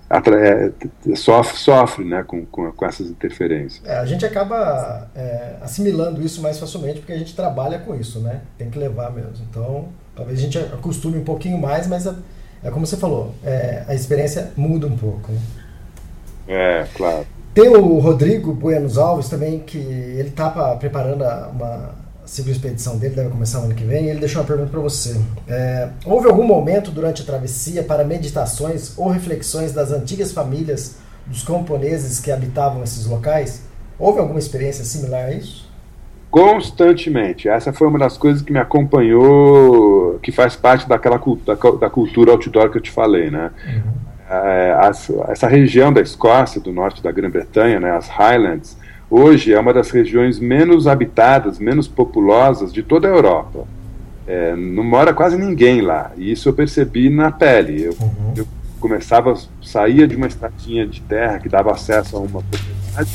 é, 0.08 1.16
sofre, 1.16 1.58
sofre 1.58 2.04
né, 2.04 2.22
com, 2.22 2.46
com, 2.46 2.70
com 2.70 2.86
essas 2.86 3.08
interferências. 3.08 3.84
É, 3.84 3.96
a 3.96 4.06
gente 4.06 4.24
acaba 4.24 5.08
é, 5.14 5.56
assimilando 5.60 6.24
isso 6.24 6.40
mais 6.40 6.58
facilmente 6.58 7.00
porque 7.00 7.12
a 7.12 7.18
gente 7.18 7.34
trabalha 7.34 7.78
com 7.80 7.94
isso, 7.94 8.20
né? 8.20 8.42
Tem 8.56 8.70
que 8.70 8.78
levar 8.78 9.10
mesmo. 9.10 9.44
Então, 9.50 9.88
talvez 10.14 10.38
a 10.38 10.42
gente 10.42 10.58
acostume 10.58 11.18
um 11.18 11.24
pouquinho 11.24 11.58
mais, 11.58 11.86
mas 11.88 12.06
é, 12.06 12.14
é 12.62 12.70
como 12.70 12.86
você 12.86 12.96
falou, 12.96 13.34
é, 13.44 13.84
a 13.88 13.94
experiência 13.94 14.52
muda 14.56 14.86
um 14.86 14.96
pouco. 14.96 15.32
Né? 15.32 15.38
É, 16.48 16.86
claro. 16.94 17.26
Tem 17.52 17.68
o 17.68 17.98
Rodrigo 17.98 18.52
Buenos 18.52 18.98
Alves 18.98 19.28
também, 19.28 19.60
que 19.60 19.78
ele 19.78 20.28
está 20.28 20.76
preparando 20.76 21.24
uma 21.24 22.05
segunda 22.26 22.52
expedição 22.52 22.98
dele, 22.98 23.14
deve 23.14 23.30
começar 23.30 23.60
no 23.60 23.66
ano 23.66 23.74
que 23.74 23.84
vem, 23.84 24.06
e 24.06 24.10
ele 24.10 24.20
deixou 24.20 24.42
uma 24.42 24.46
pergunta 24.46 24.70
para 24.70 24.80
você. 24.80 25.18
É, 25.48 25.88
houve 26.04 26.28
algum 26.28 26.44
momento 26.44 26.90
durante 26.90 27.22
a 27.22 27.24
travessia 27.24 27.82
para 27.82 28.04
meditações 28.04 28.98
ou 28.98 29.08
reflexões 29.08 29.72
das 29.72 29.92
antigas 29.92 30.32
famílias 30.32 30.96
dos 31.26 31.42
camponeses 31.42 32.20
que 32.20 32.30
habitavam 32.30 32.82
esses 32.82 33.06
locais? 33.06 33.62
Houve 33.98 34.18
alguma 34.18 34.38
experiência 34.38 34.84
similar 34.84 35.26
a 35.26 35.32
isso? 35.32 35.66
Constantemente. 36.30 37.48
Essa 37.48 37.72
foi 37.72 37.86
uma 37.86 37.98
das 37.98 38.18
coisas 38.18 38.42
que 38.42 38.52
me 38.52 38.58
acompanhou, 38.58 40.18
que 40.22 40.30
faz 40.30 40.54
parte 40.54 40.88
daquela 40.88 41.18
da, 41.46 41.54
da 41.54 41.88
cultura 41.88 42.32
outdoor 42.32 42.70
que 42.70 42.78
eu 42.78 42.82
te 42.82 42.90
falei, 42.90 43.30
né? 43.30 43.50
Uhum. 43.66 44.06
É, 44.28 44.76
as, 44.80 45.08
essa 45.28 45.46
região 45.46 45.92
da 45.92 46.00
Escócia, 46.00 46.60
do 46.60 46.72
norte 46.72 47.00
da 47.02 47.12
Grã-Bretanha, 47.12 47.78
né, 47.78 47.92
as 47.92 48.08
Highlands, 48.08 48.76
hoje 49.10 49.52
é 49.52 49.58
uma 49.58 49.72
das 49.72 49.90
regiões 49.90 50.38
menos 50.38 50.86
habitadas, 50.86 51.58
menos 51.58 51.88
populosas 51.88 52.72
de 52.72 52.82
toda 52.82 53.08
a 53.08 53.10
Europa. 53.10 53.66
É, 54.26 54.56
não 54.56 54.82
mora 54.82 55.14
quase 55.14 55.36
ninguém 55.36 55.80
lá. 55.80 56.10
E 56.16 56.32
isso 56.32 56.48
eu 56.48 56.52
percebi 56.52 57.08
na 57.08 57.30
pele. 57.30 57.84
Eu, 57.84 57.96
uhum. 58.00 58.34
eu 58.36 58.46
começava, 58.80 59.34
saía 59.62 60.06
de 60.06 60.16
uma 60.16 60.26
estradinha 60.26 60.86
de 60.86 61.00
terra 61.02 61.38
que 61.38 61.48
dava 61.48 61.72
acesso 61.72 62.16
a 62.16 62.20
uma 62.20 62.42
propriedade, 62.42 63.10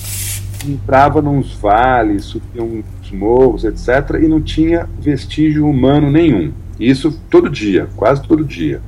entrava 0.65 1.21
nos 1.21 1.53
vales, 1.53 2.25
subia 2.25 2.63
uns 2.63 3.11
morros, 3.11 3.65
etc., 3.65 4.21
e 4.21 4.27
não 4.27 4.41
tinha 4.41 4.87
vestígio 4.99 5.67
humano 5.67 6.09
nenhum. 6.09 6.53
Isso 6.79 7.19
todo 7.29 7.49
dia, 7.49 7.87
quase 7.95 8.21
todo 8.23 8.45
dia. 8.45 8.81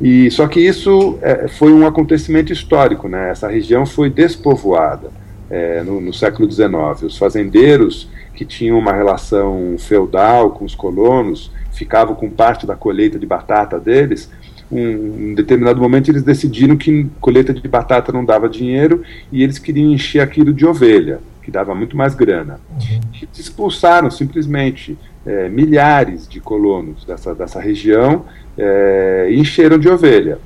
E 0.00 0.30
só 0.30 0.46
que 0.46 0.60
isso 0.60 1.18
é, 1.22 1.48
foi 1.48 1.72
um 1.72 1.86
acontecimento 1.86 2.52
histórico, 2.52 3.08
né? 3.08 3.30
Essa 3.30 3.48
região 3.48 3.86
foi 3.86 4.10
despovoada 4.10 5.23
é, 5.50 5.82
no, 5.82 6.00
no, 6.00 6.12
século 6.12 6.50
XIX. 6.50 7.02
Os 7.02 7.18
fazendeiros 7.18 8.08
que 8.34 8.44
tinham 8.44 8.78
uma 8.78 8.92
relação 8.92 9.76
feudal 9.78 10.50
com 10.50 10.64
os 10.64 10.74
colonos 10.74 11.50
ficavam 11.72 12.14
com 12.14 12.30
parte 12.30 12.66
da 12.66 12.74
colheita 12.74 13.18
de 13.18 13.26
batata 13.26 13.78
deles. 13.78 14.30
Um, 14.72 15.30
em 15.30 15.34
determinado 15.34 15.80
momento 15.80 16.10
eles 16.10 16.22
decidiram 16.22 16.76
que 16.76 17.06
colheita 17.20 17.52
de 17.52 17.68
batata 17.68 18.10
não 18.10 18.24
dava 18.24 18.48
dinheiro 18.48 19.02
e 19.30 19.42
eles 19.42 19.58
queriam 19.58 19.92
encher 19.92 20.20
aquilo 20.20 20.52
de 20.52 20.66
ovelha, 20.66 21.20
que 21.42 21.50
dava 21.50 21.74
muito 21.74 21.96
mais 21.96 22.14
grana. 22.14 22.58
Uhum. 22.70 23.00
E 23.22 23.40
expulsaram 23.40 24.10
simplesmente 24.10 24.98
é, 25.26 25.48
milhares 25.48 26.26
de 26.26 26.40
colonos 26.40 27.04
dessa, 27.04 27.34
dessa 27.34 27.60
região 27.60 28.24
é, 28.56 29.28
encheram 29.32 29.78
de 29.78 29.88
ovelha. 29.88 30.38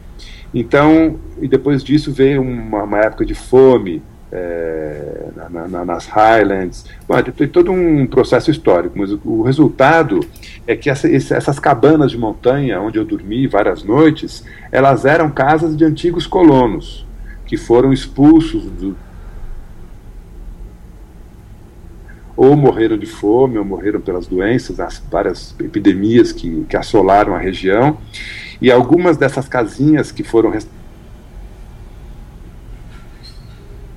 Então, 0.53 1.17
e 1.41 1.47
depois 1.47 1.85
disso 1.85 2.13
veio 2.13 2.43
uma, 2.43 2.83
uma 2.83 2.99
época 2.99 3.25
de 3.25 3.35
fome 3.35 4.03
é, 4.33 5.29
na, 5.35 5.69
na, 5.69 5.85
nas 5.85 6.07
Highlands. 6.07 6.85
Bom, 7.07 7.21
tem 7.23 7.49
todo 7.49 7.73
um 7.73 8.07
processo 8.07 8.51
histórico, 8.51 8.99
mas 8.99 9.11
o, 9.25 9.43
resultado 9.43 10.21
é 10.67 10.77
que 10.77 10.91
essa, 10.91 11.09
essas 11.09 11.59
cabanas 11.59 12.11
de 12.11 12.19
montanha, 12.19 12.81
onde 12.81 12.99
eu 12.99 13.05
dormi 13.05 13.47
várias 13.47 13.83
noites, 13.83 14.45
elas 14.71 15.05
eram 15.05 15.31
casas 15.31 15.77
de 15.77 15.85
antigos 15.85 16.27
colonos 16.27 17.07
que 17.47 17.57
foram 17.57 17.93
expulsos 17.93 18.65
do, 18.65 18.95
ou 22.37 22.55
morreram 22.55 22.97
de 22.97 23.07
fome, 23.07 23.59
ou 23.59 23.65
morreram 23.65 24.01
pelas 24.01 24.29
doenças, 24.29 24.79
as 24.79 25.03
várias 25.11 25.57
epidemias 25.59 26.31
que, 26.31 26.65
que 26.69 26.77
assolaram 26.77 27.35
a 27.35 27.39
região. 27.39 27.99
E 28.61 28.71
algumas 28.71 29.17
dessas 29.17 29.49
casinhas 29.49 30.13
que 30.13 30.23
foram 30.23 30.53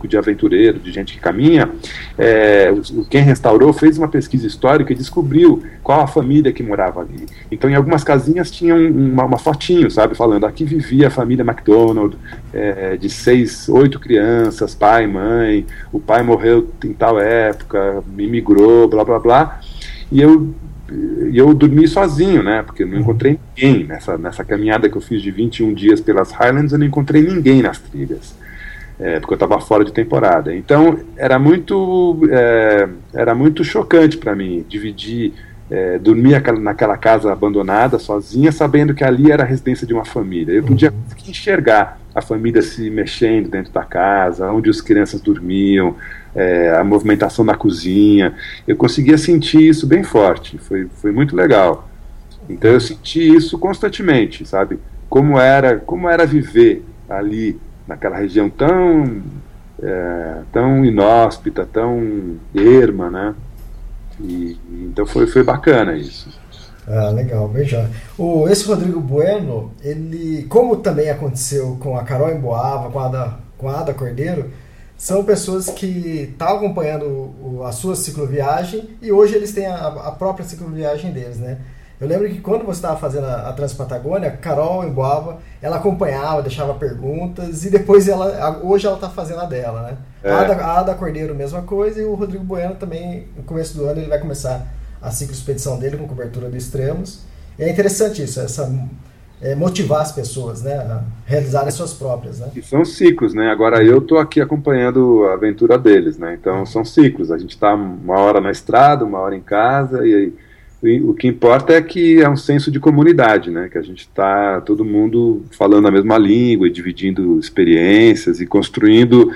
de 0.07 0.17
aventureiro, 0.17 0.79
de 0.79 0.91
gente 0.91 1.13
que 1.13 1.19
caminha, 1.19 1.69
é, 2.17 2.73
quem 3.09 3.21
restaurou 3.21 3.71
fez 3.73 3.97
uma 3.97 4.07
pesquisa 4.07 4.47
histórica 4.47 4.93
e 4.93 4.95
descobriu 4.95 5.63
qual 5.83 6.01
a 6.01 6.07
família 6.07 6.51
que 6.51 6.63
morava 6.63 7.01
ali. 7.01 7.25
Então, 7.51 7.69
em 7.69 7.75
algumas 7.75 8.03
casinhas 8.03 8.51
tinham 8.51 8.77
uma, 8.77 9.25
uma 9.25 9.37
fotinho, 9.37 9.89
sabe, 9.89 10.15
falando 10.15 10.45
aqui 10.45 10.65
vivia 10.65 11.07
a 11.07 11.11
família 11.11 11.43
MacDonald, 11.43 12.17
é, 12.53 12.97
de 12.97 13.09
seis, 13.09 13.67
oito 13.69 13.99
crianças, 13.99 14.75
pai, 14.75 15.07
mãe, 15.07 15.65
o 15.91 15.99
pai 15.99 16.23
morreu 16.23 16.69
em 16.83 16.93
tal 16.93 17.19
época, 17.19 18.03
imigrou, 18.17 18.87
blá 18.87 19.03
blá 19.03 19.19
blá. 19.19 19.59
E 20.11 20.21
eu 20.21 20.53
e 21.31 21.37
eu 21.37 21.53
dormi 21.53 21.87
sozinho, 21.87 22.43
né? 22.43 22.63
Porque 22.63 22.83
eu 22.83 22.87
não 22.87 22.99
encontrei 22.99 23.39
ninguém 23.55 23.85
nessa, 23.85 24.17
nessa 24.17 24.43
caminhada 24.43 24.89
que 24.89 24.97
eu 24.97 25.01
fiz 25.01 25.21
de 25.21 25.31
21 25.31 25.73
dias 25.73 26.01
pelas 26.01 26.31
Highlands, 26.31 26.73
eu 26.73 26.79
não 26.79 26.85
encontrei 26.85 27.21
ninguém 27.21 27.61
nas 27.61 27.79
trilhas 27.79 28.35
é, 29.01 29.19
porque 29.19 29.33
eu 29.33 29.35
estava 29.35 29.59
fora 29.59 29.83
de 29.83 29.91
temporada. 29.91 30.55
Então 30.55 30.99
era 31.17 31.39
muito, 31.39 32.19
é, 32.29 32.87
era 33.13 33.33
muito 33.33 33.63
chocante 33.63 34.15
para 34.15 34.35
mim 34.35 34.63
dividir, 34.69 35.33
é, 35.71 35.97
dormir 35.97 36.39
naquela 36.59 36.95
casa 36.95 37.33
abandonada, 37.33 37.97
sozinha, 37.97 38.51
sabendo 38.51 38.93
que 38.93 39.03
ali 39.03 39.31
era 39.31 39.43
a 39.43 39.45
residência 39.45 39.87
de 39.87 39.93
uma 39.93 40.05
família. 40.05 40.53
Eu 40.53 40.63
podia 40.63 40.91
uhum. 40.91 41.29
enxergar 41.29 41.99
a 42.13 42.21
família 42.21 42.61
se 42.61 42.91
mexendo 42.91 43.49
dentro 43.49 43.73
da 43.73 43.83
casa, 43.83 44.51
onde 44.51 44.69
as 44.69 44.81
crianças 44.81 45.19
dormiam, 45.19 45.95
é, 46.35 46.75
a 46.75 46.83
movimentação 46.83 47.43
na 47.43 47.55
cozinha. 47.55 48.35
Eu 48.67 48.75
conseguia 48.75 49.17
sentir 49.17 49.67
isso 49.67 49.87
bem 49.87 50.03
forte. 50.03 50.59
Foi, 50.59 50.87
foi 50.93 51.11
muito 51.11 51.35
legal. 51.35 51.89
Então 52.47 52.69
eu 52.69 52.79
senti 52.79 53.35
isso 53.35 53.57
constantemente, 53.57 54.45
sabe? 54.45 54.77
Como 55.09 55.39
era, 55.39 55.77
como 55.77 56.07
era 56.07 56.25
viver 56.25 56.83
ali 57.09 57.59
naquela 57.87 58.17
região 58.17 58.49
tão, 58.49 59.21
é, 59.81 60.41
tão 60.51 60.85
inóspita, 60.85 61.65
tão 61.65 62.37
erma, 62.53 63.09
né? 63.09 63.35
E, 64.19 64.57
então 64.71 65.05
foi, 65.05 65.27
foi 65.27 65.43
bacana 65.43 65.95
isso. 65.95 66.39
Ah, 66.87 67.09
legal, 67.09 67.47
beijão. 67.47 67.87
O, 68.17 68.47
esse 68.49 68.65
Rodrigo 68.65 68.99
Bueno, 68.99 69.71
ele, 69.83 70.43
como 70.49 70.77
também 70.77 71.09
aconteceu 71.09 71.77
com 71.79 71.97
a 71.97 72.03
Carol 72.03 72.31
Emboava, 72.31 72.89
com 72.89 72.99
a 72.99 73.05
Ada, 73.05 73.37
com 73.57 73.69
a 73.69 73.79
Ada 73.79 73.93
Cordeiro, 73.93 74.49
são 74.97 75.23
pessoas 75.23 75.69
que 75.69 76.29
estão 76.31 76.57
acompanhando 76.57 77.05
o, 77.05 77.63
a 77.65 77.71
sua 77.71 77.95
cicloviagem 77.95 78.89
e 79.01 79.11
hoje 79.11 79.35
eles 79.35 79.51
têm 79.51 79.65
a, 79.65 79.87
a 79.87 80.11
própria 80.11 80.45
cicloviagem 80.45 81.11
deles, 81.11 81.37
né? 81.37 81.59
Eu 82.01 82.07
lembro 82.07 82.27
que 82.27 82.41
quando 82.41 82.65
você 82.65 82.79
estava 82.79 82.97
fazendo 82.97 83.27
a, 83.27 83.49
a 83.49 83.53
Transpatagônia, 83.53 84.29
a 84.29 84.31
Carol 84.31 84.83
Emboava, 84.83 85.37
ela 85.61 85.75
acompanhava, 85.75 86.41
deixava 86.41 86.73
perguntas 86.73 87.63
e 87.63 87.69
depois 87.69 88.07
ela, 88.07 88.59
hoje 88.63 88.87
ela 88.87 88.95
está 88.95 89.07
fazendo 89.07 89.41
a 89.41 89.45
dela, 89.45 89.83
né? 89.83 89.97
É. 90.23 90.31
A, 90.31 90.39
Ada, 90.39 90.55
a 90.55 90.79
Ada 90.79 90.95
Cordeiro, 90.95 91.35
mesma 91.35 91.61
coisa, 91.61 92.01
e 92.01 92.03
o 92.03 92.15
Rodrigo 92.15 92.43
Bueno 92.43 92.73
também, 92.73 93.27
no 93.37 93.43
começo 93.43 93.77
do 93.77 93.85
ano, 93.85 93.99
ele 93.99 94.09
vai 94.09 94.17
começar 94.17 94.65
a 94.99 95.11
ciclo 95.11 95.33
expedição 95.33 95.77
dele 95.77 95.95
com 95.95 96.07
cobertura 96.07 96.49
do 96.49 96.57
Extremos. 96.57 97.21
E 97.59 97.63
é 97.63 97.69
interessante 97.69 98.23
isso, 98.23 98.39
essa 98.39 98.67
é, 99.39 99.53
motivar 99.53 100.01
as 100.01 100.11
pessoas, 100.11 100.63
né, 100.63 100.73
a 100.73 101.03
realizarem 101.27 101.69
suas 101.69 101.93
próprias, 101.93 102.39
né? 102.39 102.49
E 102.55 102.63
são 102.63 102.83
ciclos, 102.83 103.35
né? 103.35 103.51
Agora 103.51 103.83
eu 103.83 103.99
estou 103.99 104.17
aqui 104.17 104.41
acompanhando 104.41 105.25
a 105.25 105.33
aventura 105.33 105.77
deles, 105.77 106.17
né? 106.17 106.35
Então 106.39 106.65
são 106.65 106.83
ciclos. 106.83 107.31
A 107.31 107.37
gente 107.37 107.51
está 107.51 107.75
uma 107.75 108.19
hora 108.19 108.41
na 108.41 108.49
estrada, 108.49 109.05
uma 109.05 109.19
hora 109.19 109.35
em 109.35 109.41
casa 109.41 110.05
e 110.05 110.15
aí 110.15 110.33
o 110.83 111.13
que 111.13 111.27
importa 111.27 111.73
é 111.73 111.81
que 111.81 112.21
é 112.21 112.27
um 112.27 112.35
senso 112.35 112.71
de 112.71 112.79
comunidade, 112.79 113.51
né? 113.51 113.69
Que 113.69 113.77
a 113.77 113.83
gente 113.83 113.99
está 113.99 114.59
todo 114.61 114.83
mundo 114.83 115.45
falando 115.51 115.87
a 115.87 115.91
mesma 115.91 116.17
língua 116.17 116.67
e 116.67 116.71
dividindo 116.71 117.39
experiências 117.39 118.41
e 118.41 118.47
construindo 118.47 119.31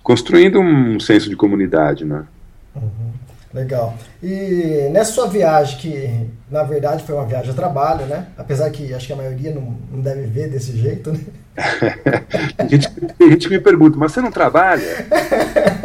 construindo 0.00 0.60
um 0.60 1.00
senso 1.00 1.28
de 1.28 1.34
comunidade, 1.34 2.04
né? 2.04 2.24
Uhum. 2.76 3.10
Legal. 3.52 3.96
E 4.22 4.88
nessa 4.92 5.12
sua 5.12 5.26
viagem, 5.26 5.78
que 5.78 6.30
na 6.48 6.62
verdade 6.62 7.02
foi 7.02 7.14
uma 7.14 7.24
viagem 7.24 7.50
a 7.50 7.54
trabalho, 7.54 8.06
né? 8.06 8.26
Apesar 8.36 8.70
que 8.70 8.94
acho 8.94 9.06
que 9.06 9.12
a 9.12 9.16
maioria 9.16 9.52
não, 9.52 9.74
não 9.90 10.00
deve 10.00 10.26
ver 10.26 10.48
desse 10.50 10.76
jeito, 10.76 11.10
né? 11.10 11.20
a, 12.58 12.66
gente, 12.66 12.88
a 13.18 13.28
gente 13.30 13.48
me 13.48 13.58
pergunta, 13.58 13.96
mas 13.98 14.12
você 14.12 14.20
não 14.20 14.30
trabalha? 14.30 15.06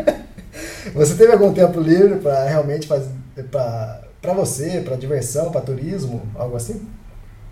você 0.94 1.16
teve 1.16 1.32
algum 1.32 1.54
tempo 1.54 1.80
livre 1.80 2.20
para 2.20 2.44
realmente 2.46 2.86
fazer. 2.88 3.10
Pra 3.50 4.01
para 4.22 4.34
você, 4.34 4.82
para 4.82 4.96
diversão, 4.96 5.52
para 5.52 5.62
turismo, 5.62 6.22
algo 6.36 6.56
assim? 6.56 6.82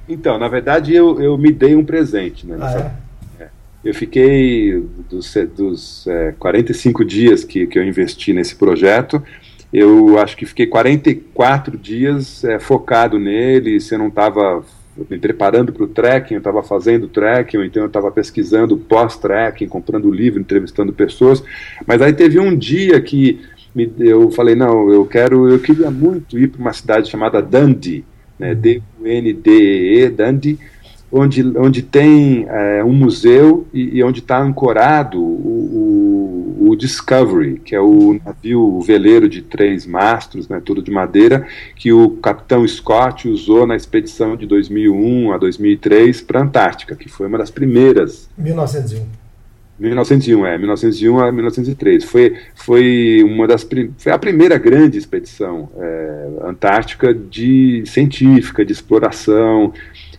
Então, 0.08 0.38
na 0.38 0.47
verdade, 0.47 0.93
eu, 0.93 1.21
eu 1.21 1.38
me 1.38 1.51
dei 1.51 1.75
um 1.75 1.84
presente. 1.84 2.45
Né, 2.45 2.58
ah, 2.60 2.93
é? 3.39 3.43
É. 3.43 3.47
Eu 3.84 3.93
fiquei 3.93 4.88
dos, 5.10 5.34
dos 5.55 6.08
é, 6.08 6.34
45 6.38 7.03
dias 7.03 7.43
que, 7.43 7.65
que 7.67 7.77
eu 7.77 7.84
investi 7.84 8.34
nesse 8.34 8.55
projeto, 8.55 9.21
eu 9.71 10.17
acho 10.17 10.36
que 10.36 10.45
fiquei 10.45 10.65
44 10.65 11.77
dias 11.77 12.43
é, 12.43 12.60
focado 12.60 13.19
nele, 13.19 13.79
você 13.79 13.97
não 13.97 14.08
estava 14.08 14.63
me 15.10 15.17
preparando 15.17 15.71
para 15.71 15.84
o 15.84 15.88
trekking, 15.88 16.34
eu 16.34 16.39
estava 16.39 16.63
fazendo 16.63 17.08
trekking, 17.08 17.58
ou 17.58 17.63
então 17.63 17.84
eu 17.84 17.88
estava 17.88 18.12
pesquisando 18.12 18.77
pós-trekking, 18.77 19.67
comprando 19.67 20.12
livro, 20.12 20.41
entrevistando 20.41 20.91
pessoas. 20.91 21.43
Mas 21.86 22.01
aí 22.01 22.12
teve 22.12 22.39
um 22.39 22.55
dia 22.55 22.99
que 22.99 23.39
me, 23.79 23.93
eu 23.99 24.29
falei, 24.31 24.55
não, 24.55 24.91
eu 24.91 25.05
quero, 25.05 25.49
eu 25.49 25.59
queria 25.59 25.89
muito 25.89 26.37
ir 26.37 26.49
para 26.49 26.59
uma 26.59 26.73
cidade 26.73 27.09
chamada 27.09 27.41
Dundee, 27.41 28.03
né, 28.37 28.53
D-U-N-D-E-E, 28.53 30.09
Dundee, 30.09 30.59
onde, 31.11 31.43
onde 31.57 31.81
tem 31.81 32.45
é, 32.49 32.83
um 32.83 32.93
museu 32.93 33.65
e, 33.73 33.97
e 33.97 34.03
onde 34.03 34.19
está 34.19 34.41
ancorado 34.41 35.21
o, 35.21 36.57
o, 36.59 36.69
o, 36.69 36.75
Discovery, 36.75 37.59
que 37.59 37.75
é 37.75 37.81
o 37.81 38.19
navio 38.23 38.79
veleiro 38.81 39.27
de 39.27 39.41
três 39.41 39.85
mastros, 39.85 40.47
né, 40.47 40.61
tudo 40.63 40.81
de 40.81 40.91
madeira, 40.91 41.47
que 41.75 41.91
o 41.91 42.11
capitão 42.17 42.67
Scott 42.67 43.27
usou 43.27 43.65
na 43.65 43.75
expedição 43.75 44.35
de 44.35 44.45
2001 44.45 45.31
a 45.31 45.37
2003 45.37 46.21
para 46.21 46.39
a 46.39 46.43
Antártica, 46.43 46.95
que 46.95 47.09
foi 47.09 47.27
uma 47.27 47.37
das 47.37 47.49
primeiras. 47.49 48.29
1901. 48.37 49.28
1901, 49.79 50.45
é, 50.45 50.57
1901 50.57 51.19
a 51.19 51.31
1903. 51.31 52.03
Foi, 52.03 52.35
foi, 52.55 53.23
uma 53.23 53.47
das, 53.47 53.67
foi 53.97 54.11
a 54.11 54.17
primeira 54.17 54.57
grande 54.57 54.97
expedição 54.97 55.69
é, 55.77 56.27
antártica 56.43 57.13
de 57.13 57.83
científica, 57.85 58.65
de 58.65 58.73
exploração, 58.73 59.73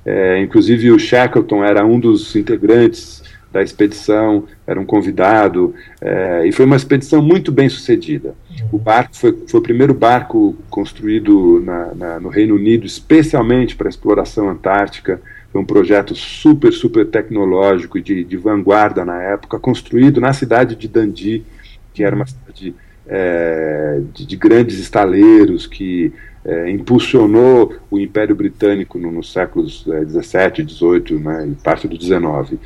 é, 0.04 0.40
inclusive 0.40 0.90
o 0.90 0.98
Shackleton 0.98 1.62
era 1.62 1.84
um 1.84 2.00
dos 2.00 2.34
integrantes 2.34 3.22
da 3.52 3.62
expedição, 3.62 4.44
era 4.66 4.78
um 4.78 4.86
convidado, 4.86 5.74
é, 6.00 6.46
e 6.46 6.52
foi 6.52 6.64
uma 6.64 6.76
expedição 6.76 7.20
muito 7.20 7.50
bem 7.50 7.68
sucedida. 7.68 8.34
O 8.70 8.78
barco 8.78 9.16
foi, 9.16 9.36
foi 9.46 9.58
o 9.58 9.62
primeiro 9.62 9.92
barco 9.92 10.56
construído 10.70 11.60
na, 11.64 11.94
na, 11.94 12.20
no 12.20 12.28
Reino 12.28 12.54
Unido, 12.54 12.86
especialmente 12.86 13.74
para 13.74 13.88
a 13.88 13.90
exploração 13.90 14.48
antártica. 14.48 15.20
Foi 15.52 15.60
um 15.60 15.64
projeto 15.64 16.14
super, 16.14 16.72
super 16.72 17.06
tecnológico 17.06 17.98
e 17.98 18.02
de, 18.02 18.24
de 18.24 18.36
vanguarda 18.36 19.04
na 19.04 19.20
época, 19.20 19.58
construído 19.58 20.20
na 20.20 20.32
cidade 20.32 20.76
de 20.76 20.86
Dundee, 20.86 21.44
que 21.92 22.04
era 22.04 22.14
uma 22.14 22.26
cidade 22.26 22.74
é, 23.06 24.00
de, 24.14 24.24
de, 24.24 24.36
grandes 24.36 24.78
estaleiros 24.78 25.66
que 25.66 26.12
é, 26.44 26.70
impulsionou 26.70 27.74
o 27.90 27.98
Império 27.98 28.35
Britânico 28.35 28.98
no, 28.98 29.11
nos 29.12 29.33
séculos 29.33 29.85
é, 29.88 30.05
17, 30.05 30.62
18 30.62 31.18
né, 31.18 31.48
e 31.48 31.55
parte 31.62 31.87
do 31.87 31.98
19. 31.98 32.59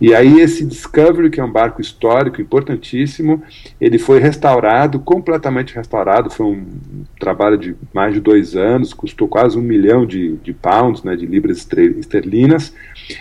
E 0.00 0.14
aí 0.14 0.40
esse 0.40 0.64
Discovery, 0.64 1.30
que 1.30 1.40
é 1.40 1.44
um 1.44 1.50
barco 1.50 1.80
histórico 1.80 2.40
importantíssimo, 2.40 3.42
ele 3.80 3.98
foi 3.98 4.18
restaurado, 4.18 4.98
completamente 4.98 5.74
restaurado, 5.74 6.30
foi 6.30 6.46
um 6.46 6.66
trabalho 7.18 7.56
de 7.56 7.76
mais 7.92 8.12
de 8.12 8.20
dois 8.20 8.56
anos, 8.56 8.92
custou 8.92 9.28
quase 9.28 9.56
um 9.56 9.62
milhão 9.62 10.04
de, 10.04 10.36
de 10.38 10.52
pounds, 10.52 11.04
né, 11.04 11.14
de 11.14 11.26
libras 11.26 11.66
esterlinas, 11.96 12.74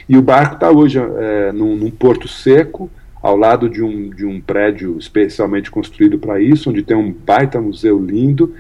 e 0.10 0.18
o 0.18 0.22
barco 0.22 0.56
está 0.56 0.72
hoje 0.72 1.00
é, 1.00 1.52
num, 1.52 1.76
num 1.76 1.92
porto 1.92 2.28
seco, 2.28 2.90
ao 3.22 3.38
lado 3.38 3.70
de 3.70 3.84
um, 3.84 4.10
de 4.10 4.26
um 4.26 4.42
prédio 4.42 4.98
especialmente 4.98 5.70
construído 5.70 6.18
para 6.18 6.42
isso, 6.42 6.70
onde 6.70 6.82
tem 6.82 6.98
um 6.98 7.12
baita 7.12 7.62
museu 7.62 8.04
lindo, 8.04 8.56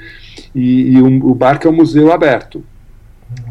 e, 0.53 0.93
e 0.93 1.01
um, 1.01 1.25
o 1.25 1.33
barco 1.33 1.67
é 1.67 1.69
um 1.69 1.75
museu 1.75 2.11
aberto. 2.11 2.63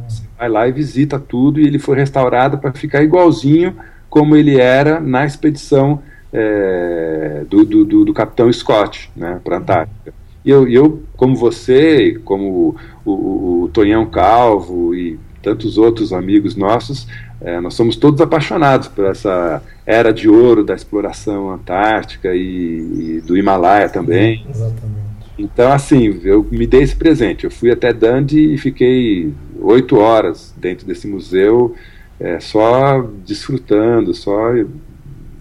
Você 0.09 0.23
vai 0.39 0.49
lá 0.49 0.69
e 0.69 0.73
visita 0.73 1.19
tudo, 1.19 1.61
e 1.61 1.67
ele 1.67 1.79
foi 1.79 1.97
restaurado 1.97 2.59
para 2.59 2.73
ficar 2.73 3.03
igualzinho 3.03 3.77
como 4.09 4.37
ele 4.37 4.59
era 4.59 5.01
na 5.01 5.25
expedição 5.25 6.03
é, 6.33 7.45
do, 7.49 7.65
do, 7.65 7.85
do, 7.85 8.05
do, 8.05 8.13
capitão 8.13 8.53
Scott 8.53 9.11
né, 9.17 9.41
para 9.43 9.57
a 9.57 9.59
Antártica. 9.59 10.13
E 10.45 10.51
eu, 10.51 10.67
eu, 10.69 11.03
como 11.17 11.37
você, 11.37 12.19
como 12.25 12.77
o, 13.05 13.11
o, 13.11 13.63
o 13.65 13.69
Tonhão 13.69 14.07
Calvo 14.07 14.95
e 14.95 15.19
tantos 15.43 15.79
outros 15.79 16.13
amigos 16.13 16.57
nossos, 16.57 17.07
é, 17.41 17.61
nós 17.61 17.75
somos 17.75 17.97
todos 17.97 18.21
apaixonados 18.21 18.89
por 18.89 19.07
essa 19.07 19.63
era 19.87 20.13
de 20.13 20.29
ouro 20.29 20.63
da 20.63 20.75
exploração 20.75 21.51
antártica 21.51 22.35
e, 22.35 23.17
e 23.19 23.23
do 23.25 23.37
Himalaia 23.37 23.89
também. 23.89 24.45
Exatamente. 24.49 25.10
Então, 25.41 25.73
assim, 25.73 26.21
eu 26.23 26.47
me 26.51 26.67
dei 26.67 26.83
esse 26.83 26.95
presente. 26.95 27.45
Eu 27.45 27.51
fui 27.51 27.71
até 27.71 27.93
Dundee 27.93 28.55
e 28.55 28.59
fiquei 28.59 29.33
oito 29.59 29.97
horas 29.97 30.55
dentro 30.57 30.87
desse 30.87 31.07
museu, 31.07 31.75
é, 32.19 32.39
só 32.39 33.01
desfrutando, 33.25 34.13
só 34.13 34.53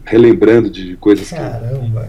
relembrando 0.05 0.69
de 0.69 0.95
coisas 0.95 1.29
Caramba. 1.29 2.07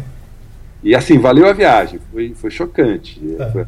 que. 0.83 0.89
E 0.89 0.95
assim, 0.95 1.19
valeu 1.19 1.47
a 1.47 1.53
viagem, 1.53 1.99
foi, 2.13 2.33
foi 2.35 2.51
chocante. 2.51 3.21
Ah. 3.39 3.51
Foi... 3.51 3.67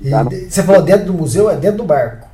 E 0.00 0.10
tá 0.10 0.24
você 0.24 0.62
falou 0.64 0.82
dentro 0.82 1.06
do 1.06 1.14
museu, 1.14 1.48
é 1.48 1.56
dentro 1.56 1.78
do 1.78 1.84
barco. 1.84 2.28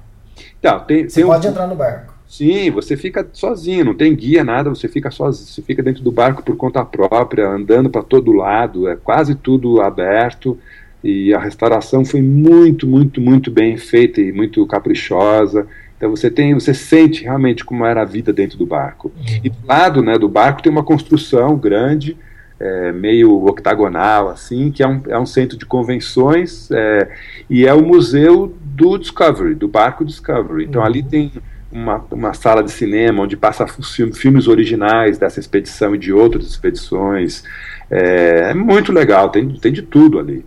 Então, 0.58 0.80
tem, 0.80 1.08
você 1.08 1.20
tem 1.20 1.26
pode 1.26 1.46
um... 1.46 1.50
entrar 1.50 1.66
no 1.66 1.76
barco. 1.76 2.14
Sim, 2.26 2.70
você 2.70 2.96
fica 2.96 3.26
sozinho, 3.32 3.84
não 3.84 3.94
tem 3.94 4.14
guia, 4.14 4.42
nada, 4.42 4.68
você 4.70 4.88
fica 4.88 5.10
sozinho, 5.10 5.46
você 5.46 5.62
fica 5.62 5.82
dentro 5.82 6.02
do 6.02 6.10
barco 6.10 6.42
por 6.42 6.56
conta 6.56 6.84
própria, 6.84 7.48
andando 7.48 7.88
para 7.88 8.02
todo 8.02 8.32
lado, 8.32 8.88
é 8.88 8.96
quase 8.96 9.34
tudo 9.34 9.80
aberto 9.80 10.58
e 11.02 11.32
a 11.32 11.38
restauração 11.38 12.04
foi 12.04 12.20
muito, 12.20 12.86
muito, 12.86 13.20
muito 13.20 13.50
bem 13.50 13.76
feita 13.76 14.20
e 14.20 14.32
muito 14.32 14.66
caprichosa. 14.66 15.66
Então 15.96 16.10
você 16.10 16.30
tem, 16.30 16.54
você 16.54 16.72
sente 16.72 17.24
realmente 17.24 17.64
como 17.64 17.84
era 17.84 18.02
a 18.02 18.04
vida 18.04 18.32
dentro 18.32 18.56
do 18.56 18.66
barco. 18.66 19.12
Uhum. 19.16 19.40
E 19.42 19.50
do 19.50 19.66
lado, 19.66 20.02
né, 20.02 20.18
do 20.18 20.28
barco 20.28 20.62
tem 20.62 20.70
uma 20.70 20.84
construção 20.84 21.56
grande, 21.56 22.16
é, 22.60 22.92
meio 22.92 23.46
octagonal 23.46 24.28
assim, 24.28 24.70
que 24.70 24.82
é 24.82 24.88
um, 24.88 25.00
é 25.08 25.18
um 25.18 25.26
centro 25.26 25.56
de 25.56 25.64
convenções 25.64 26.68
é, 26.72 27.08
e 27.48 27.66
é 27.66 27.72
o 27.72 27.82
museu 27.82 28.56
do 28.62 28.98
Discovery, 28.98 29.54
do 29.54 29.68
barco 29.68 30.04
Discovery. 30.04 30.64
Então 30.64 30.80
uhum. 30.80 30.86
ali 30.86 31.02
tem 31.02 31.32
uma, 31.70 32.04
uma 32.10 32.32
sala 32.32 32.62
de 32.62 32.72
cinema 32.72 33.22
onde 33.22 33.36
passa 33.36 33.66
filmes 34.14 34.48
originais 34.48 35.18
dessa 35.18 35.38
expedição 35.38 35.94
e 35.94 35.98
de 35.98 36.12
outras 36.12 36.46
expedições. 36.46 37.44
É, 37.90 38.50
é 38.50 38.54
muito 38.54 38.92
legal, 38.92 39.30
tem, 39.30 39.48
tem 39.48 39.72
de 39.72 39.82
tudo 39.82 40.18
ali. 40.18 40.44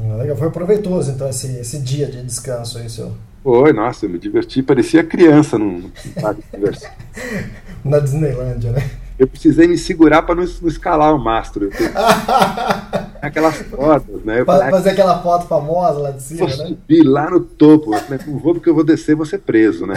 Ah, 0.00 0.16
legal, 0.16 0.36
foi 0.36 0.50
proveitoso 0.50 1.10
então 1.10 1.28
esse, 1.28 1.58
esse 1.58 1.78
dia 1.80 2.06
de 2.06 2.22
descanso 2.22 2.78
aí, 2.78 2.88
seu. 2.88 3.12
Foi, 3.42 3.72
nossa, 3.72 4.06
eu 4.06 4.10
me 4.10 4.18
diverti, 4.18 4.62
parecia 4.62 5.02
criança 5.02 5.58
num 5.58 5.90
parque 6.20 6.42
de 6.42 6.58
diversão. 6.58 6.90
Na 7.84 7.98
Disneylândia, 7.98 8.72
né? 8.72 8.90
Eu 9.18 9.26
precisei 9.26 9.66
me 9.66 9.76
segurar 9.76 10.22
para 10.22 10.34
não, 10.34 10.44
não, 10.44 10.68
escalar 10.68 11.14
o 11.14 11.18
mastro. 11.18 11.70
Aquelas 13.20 13.56
fotos, 13.56 14.24
né? 14.24 14.44
Pra 14.44 14.70
fazer 14.70 14.90
aquela 14.90 15.20
foto 15.20 15.48
famosa 15.48 15.98
lá 15.98 16.10
de 16.12 16.22
cima, 16.22 16.46
vou 16.46 16.56
né? 16.56 16.66
subir 16.66 17.02
lá 17.02 17.28
no 17.28 17.40
topo. 17.40 17.90
Não 17.90 18.38
vou 18.38 18.54
porque 18.54 18.68
eu 18.68 18.74
vou 18.74 18.84
descer 18.84 19.12
e 19.12 19.14
vou 19.16 19.26
ser 19.26 19.38
preso, 19.38 19.86
né? 19.86 19.94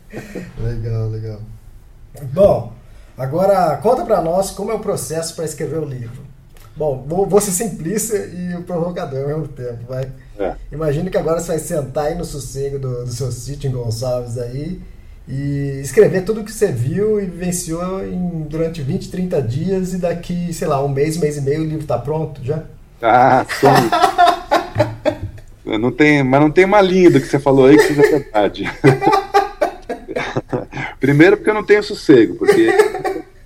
legal, 0.60 1.08
legal. 1.08 1.40
Bom, 2.34 2.72
agora 3.16 3.78
conta 3.78 4.04
para 4.04 4.20
nós 4.20 4.50
como 4.50 4.70
é 4.70 4.74
o 4.74 4.80
processo 4.80 5.34
para 5.34 5.46
escrever 5.46 5.78
o 5.78 5.86
livro. 5.86 6.20
Bom, 6.76 7.04
vou, 7.06 7.26
vou 7.26 7.40
ser 7.40 7.52
simplista 7.52 8.16
e 8.16 8.54
o 8.56 8.62
provocador 8.62 9.22
ao 9.22 9.28
mesmo 9.28 9.48
tempo, 9.48 9.78
vai. 9.88 10.08
É. 10.38 10.54
Imagino 10.72 11.08
que 11.08 11.16
agora 11.16 11.38
você 11.38 11.48
vai 11.48 11.58
sentar 11.58 12.06
aí 12.06 12.16
no 12.16 12.24
sossego 12.24 12.78
do, 12.78 13.04
do 13.04 13.12
seu 13.12 13.30
sítio 13.30 13.68
em 13.68 13.72
Gonçalves 13.72 14.38
aí 14.38 14.80
e 15.28 15.80
escrever 15.82 16.24
tudo 16.24 16.42
que 16.42 16.52
você 16.52 16.72
viu 16.72 17.20
e 17.20 17.26
vivenciou 17.26 18.04
em, 18.04 18.42
durante 18.42 18.82
20, 18.82 19.10
30 19.10 19.42
dias 19.42 19.94
e 19.94 19.98
daqui, 19.98 20.52
sei 20.52 20.66
lá, 20.66 20.84
um 20.84 20.88
mês, 20.88 21.16
mês 21.16 21.36
e 21.36 21.40
meio 21.40 21.60
o 21.60 21.64
livro 21.64 21.82
está 21.82 21.96
pronto 21.96 22.44
já? 22.44 22.64
Ah, 23.00 23.46
sim. 23.48 23.66
não 25.78 25.92
tem, 25.92 26.24
mas 26.24 26.40
não 26.40 26.50
tem 26.50 26.64
uma 26.64 26.80
linha 26.80 27.10
do 27.10 27.20
que 27.20 27.26
você 27.26 27.38
falou 27.38 27.66
aí 27.66 27.76
que 27.76 27.84
seja 27.84 28.02
verdade. 28.02 28.68
Primeiro 30.98 31.36
porque 31.36 31.50
eu 31.50 31.54
não 31.54 31.64
tenho 31.64 31.82
sossego, 31.82 32.34
porque 32.34 32.68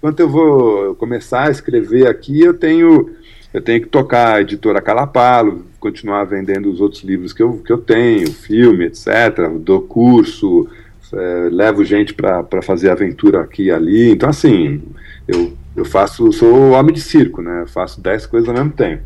quando 0.01 0.21
eu 0.21 0.29
vou 0.29 0.95
começar 0.95 1.49
a 1.49 1.51
escrever 1.51 2.07
aqui, 2.07 2.41
eu 2.41 2.55
tenho 2.55 3.11
eu 3.53 3.63
tenho 3.63 3.81
que 3.81 3.89
tocar 3.89 4.37
a 4.37 4.41
editora 4.43 4.81
Calapalo, 4.81 5.65
continuar 5.81 6.25
vendendo 6.25 6.71
os 6.71 6.81
outros 6.81 7.03
livros 7.03 7.33
que 7.33 7.43
eu, 7.43 7.55
que 7.65 7.73
eu 7.73 7.79
tenho, 7.79 8.31
filme, 8.31 8.85
etc. 8.85 9.49
Dou 9.59 9.81
curso, 9.81 10.69
é, 11.15 11.49
levo 11.51 11.83
gente 11.85 12.13
para 12.13 12.63
fazer 12.63 12.91
aventura 12.91 13.41
aqui 13.41 13.65
e 13.65 13.71
ali. 13.71 14.11
Então, 14.11 14.29
assim, 14.29 14.83
eu, 15.27 15.55
eu 15.75 15.85
faço, 15.85 16.31
sou 16.31 16.73
homem 16.73 16.95
de 16.95 17.01
circo, 17.01 17.41
né? 17.41 17.63
Eu 17.63 17.67
faço 17.67 18.03
dez 18.03 18.27
coisas 18.27 18.49
ao 18.49 18.55
mesmo 18.55 18.73
tempo. 18.73 19.03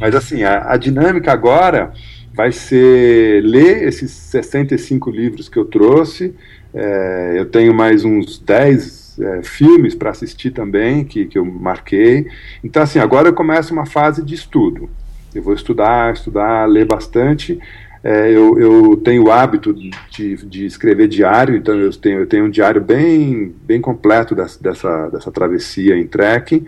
Mas, 0.00 0.14
assim, 0.14 0.42
a, 0.44 0.72
a 0.72 0.76
dinâmica 0.78 1.30
agora 1.30 1.92
vai 2.32 2.52
ser 2.52 3.44
ler 3.44 3.86
esses 3.86 4.10
65 4.10 5.10
livros 5.10 5.48
que 5.48 5.58
eu 5.58 5.66
trouxe. 5.66 6.34
É, 6.72 7.34
eu 7.36 7.44
tenho 7.46 7.74
mais 7.74 8.02
uns 8.02 8.38
10 8.38 9.03
é, 9.18 9.42
filmes 9.42 9.94
para 9.94 10.10
assistir 10.10 10.50
também, 10.50 11.04
que, 11.04 11.26
que 11.26 11.38
eu 11.38 11.44
marquei. 11.44 12.26
Então, 12.62 12.82
assim, 12.82 12.98
agora 12.98 13.28
eu 13.28 13.34
começo 13.34 13.72
uma 13.72 13.86
fase 13.86 14.22
de 14.22 14.34
estudo. 14.34 14.88
Eu 15.34 15.42
vou 15.42 15.54
estudar, 15.54 16.12
estudar, 16.12 16.66
ler 16.66 16.84
bastante. 16.84 17.58
É, 18.02 18.30
eu, 18.30 18.58
eu, 18.58 18.96
tenho 18.98 19.24
o 19.24 19.32
hábito 19.32 19.72
de, 19.72 20.36
de, 20.44 20.66
escrever 20.66 21.08
diário, 21.08 21.56
então 21.56 21.74
eu 21.74 21.90
tenho, 21.90 22.20
eu 22.20 22.26
tenho 22.26 22.44
um 22.44 22.50
diário 22.50 22.80
bem, 22.80 23.54
bem 23.62 23.80
completo 23.80 24.34
dessa, 24.34 24.62
dessa, 24.62 25.08
dessa 25.08 25.32
travessia 25.32 25.96
em 25.96 26.06
trekking. 26.06 26.66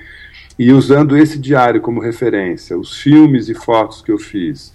E 0.59 0.73
usando 0.73 1.16
esse 1.16 1.39
diário 1.39 1.83
como 1.83 2.01
referência, 2.01 2.79
os 2.79 2.97
filmes 2.97 3.51
e 3.51 3.55
fotos 3.55 4.01
que 4.01 4.11
eu 4.11 4.18
fiz, 4.18 4.73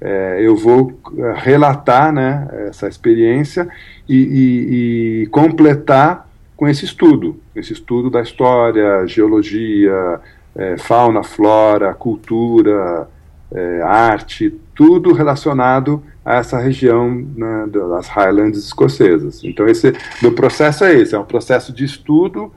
é, 0.00 0.38
eu 0.40 0.56
vou 0.56 1.00
é, 1.18 1.34
relatar 1.36 2.12
né, 2.12 2.46
essa 2.68 2.86
experiência 2.86 3.68
e, 4.08 4.16
e, 4.16 5.22
e, 5.22 5.26
completar 5.26 6.23
com 6.56 6.68
esse 6.68 6.84
estudo, 6.84 7.40
esse 7.54 7.72
estudo 7.72 8.10
da 8.10 8.22
história, 8.22 9.06
geologia, 9.06 10.20
é, 10.54 10.76
fauna, 10.78 11.22
flora, 11.22 11.92
cultura, 11.94 13.08
é, 13.52 13.82
arte, 13.82 14.54
tudo 14.74 15.12
relacionado 15.12 16.02
a 16.24 16.36
essa 16.36 16.58
região 16.58 17.10
né, 17.10 17.66
das 17.66 18.08
Highlands 18.08 18.58
escocesas. 18.58 19.42
Então 19.44 19.66
esse 19.66 19.92
meu 20.22 20.32
processo 20.32 20.84
é 20.84 20.94
esse, 20.94 21.14
é 21.14 21.18
um 21.18 21.24
processo 21.24 21.72
de 21.72 21.84
estudo 21.84 22.52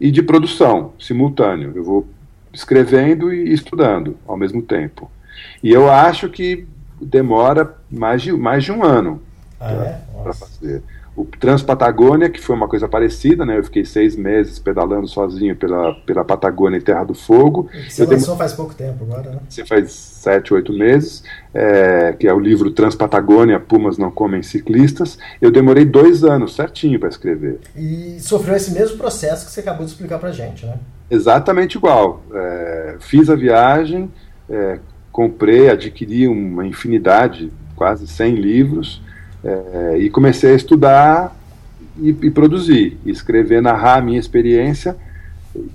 e 0.00 0.10
de 0.10 0.22
produção 0.22 0.92
simultâneo. 0.98 1.72
Eu 1.74 1.84
vou 1.84 2.08
escrevendo 2.52 3.32
e 3.32 3.52
estudando 3.52 4.16
ao 4.26 4.36
mesmo 4.36 4.60
tempo. 4.62 5.10
E 5.62 5.70
eu 5.70 5.90
acho 5.90 6.28
que 6.28 6.66
demora 7.00 7.76
mais 7.90 8.22
de, 8.22 8.32
mais 8.32 8.64
de 8.64 8.72
um 8.72 8.82
ano 8.82 9.22
ah, 9.60 9.98
para 10.22 10.30
é? 10.30 10.34
fazer. 10.34 10.82
O 11.14 11.26
Transpatagônia, 11.26 12.30
que 12.30 12.40
foi 12.40 12.56
uma 12.56 12.66
coisa 12.66 12.88
parecida, 12.88 13.44
né? 13.44 13.58
Eu 13.58 13.64
fiquei 13.64 13.84
seis 13.84 14.16
meses 14.16 14.58
pedalando 14.58 15.06
sozinho 15.06 15.54
pela, 15.54 15.94
pela 16.06 16.24
Patagônia 16.24 16.78
e 16.78 16.80
Terra 16.80 17.04
do 17.04 17.14
Fogo. 17.14 17.68
Você 17.86 18.06
lançou 18.06 18.34
faz 18.34 18.54
pouco 18.54 18.74
tempo 18.74 19.04
agora, 19.04 19.30
né? 19.30 19.38
Você 19.46 19.62
faz 19.66 19.92
sete, 19.92 20.54
oito 20.54 20.72
meses, 20.72 21.22
é, 21.52 22.14
que 22.18 22.26
é 22.26 22.32
o 22.32 22.40
livro 22.40 22.70
Transpatagônia, 22.70 23.60
Pumas 23.60 23.98
Não 23.98 24.10
Comem 24.10 24.42
Ciclistas. 24.42 25.18
Eu 25.38 25.50
demorei 25.50 25.84
dois 25.84 26.24
anos 26.24 26.54
certinho 26.54 26.98
para 26.98 27.10
escrever. 27.10 27.60
E 27.76 28.16
sofreu 28.18 28.56
esse 28.56 28.72
mesmo 28.72 28.96
processo 28.96 29.44
que 29.44 29.52
você 29.52 29.60
acabou 29.60 29.84
de 29.84 29.92
explicar 29.92 30.18
para 30.18 30.32
gente, 30.32 30.64
né? 30.64 30.78
Exatamente 31.10 31.76
igual. 31.76 32.22
É, 32.32 32.96
fiz 33.00 33.28
a 33.28 33.34
viagem, 33.34 34.10
é, 34.48 34.78
comprei, 35.10 35.68
adquiri 35.68 36.26
uma 36.26 36.66
infinidade, 36.66 37.52
quase 37.76 38.06
100 38.06 38.34
livros, 38.36 39.02
é, 39.44 39.96
e 39.98 40.10
comecei 40.10 40.52
a 40.52 40.56
estudar 40.56 41.36
e, 41.98 42.10
e, 42.10 42.30
produzir, 42.30 42.98
e 43.04 43.10
escrever, 43.10 43.60
narrar 43.60 43.98
a 43.98 44.02
minha 44.02 44.18
experiência 44.18 44.96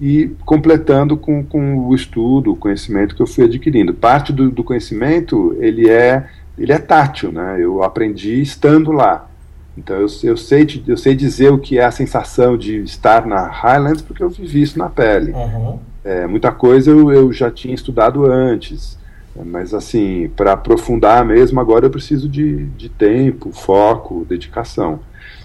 e 0.01 0.32
completando 0.45 1.15
com, 1.15 1.43
com 1.43 1.88
o 1.88 1.93
estudo, 1.93 2.51
o 2.51 2.55
conhecimento 2.55 3.15
que 3.15 3.22
eu 3.22 3.28
fui 3.28 3.45
adquirindo. 3.45 3.93
Parte 3.93 4.34
do, 4.34 4.49
do 4.49 4.63
conhecimento 4.63 5.55
ele 5.59 5.89
é 5.89 6.28
ele 6.57 6.72
é 6.72 6.80
tátil, 6.80 7.32
né? 7.32 7.57
Eu 7.59 7.84
aprendi 7.84 8.41
estando 8.41 8.91
lá. 8.91 9.30
Então 9.78 9.95
eu, 9.95 10.07
eu, 10.24 10.36
sei, 10.36 10.84
eu 10.88 10.97
sei 10.97 11.15
dizer 11.15 11.51
o 11.51 11.59
que 11.59 11.78
é 11.78 11.86
a 11.86 11.91
sensação 11.91 12.57
de 12.57 12.82
estar 12.82 13.28
na 13.28 13.47
Highlands 13.47 14.01
porque 14.01 14.24
eu 14.24 14.30
vivi 14.30 14.63
isso 14.63 14.80
na 14.80 14.89
pele. 14.89 15.32
Uhum. 15.34 15.78
É, 16.03 16.26
muita 16.26 16.51
coisa 16.51 16.89
eu, 16.89 17.11
eu 17.11 17.32
já 17.32 17.51
tinha 17.51 17.76
estudado 17.76 18.26
antes. 18.26 18.97
Mas, 19.45 19.73
assim, 19.73 20.29
para 20.35 20.53
aprofundar 20.53 21.25
mesmo, 21.25 21.59
agora 21.59 21.85
eu 21.85 21.89
preciso 21.89 22.27
de, 22.27 22.65
de 22.65 22.89
tempo, 22.89 23.51
foco, 23.51 24.25
dedicação. 24.27 24.99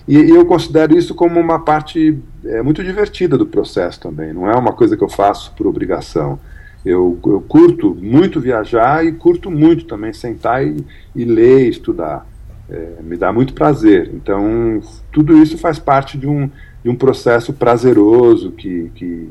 E, 0.06 0.16
e, 0.16 0.30
eu 0.30 0.44
considero 0.44 0.96
isso 0.96 1.14
como 1.14 1.38
uma 1.38 1.60
parte 1.60 2.18
é, 2.44 2.62
muito 2.62 2.82
divertida 2.82 3.38
do 3.38 3.46
processo 3.46 4.00
também. 4.00 4.32
Não 4.32 4.50
é 4.50 4.56
uma 4.56 4.72
coisa 4.72 4.96
que 4.96 5.04
eu 5.04 5.08
faço 5.08 5.52
por 5.54 5.66
obrigação. 5.66 6.38
Eu, 6.84 7.18
eu 7.24 7.40
curto 7.42 7.94
muito 7.94 8.40
viajar 8.40 9.04
e 9.04 9.12
curto 9.12 9.50
muito 9.50 9.84
também 9.84 10.12
sentar 10.12 10.66
e, 10.66 10.84
e 11.14 11.24
ler, 11.24 11.68
estudar. 11.68 12.26
É, 12.68 13.02
me 13.02 13.16
dá 13.16 13.32
muito 13.32 13.54
prazer. 13.54 14.10
Então, 14.14 14.80
tudo 15.12 15.40
isso 15.40 15.56
faz 15.58 15.78
parte 15.78 16.18
de 16.18 16.26
um, 16.26 16.50
de 16.82 16.90
um 16.90 16.96
processo 16.96 17.52
prazeroso 17.52 18.50
que, 18.50 18.90
que, 18.94 19.28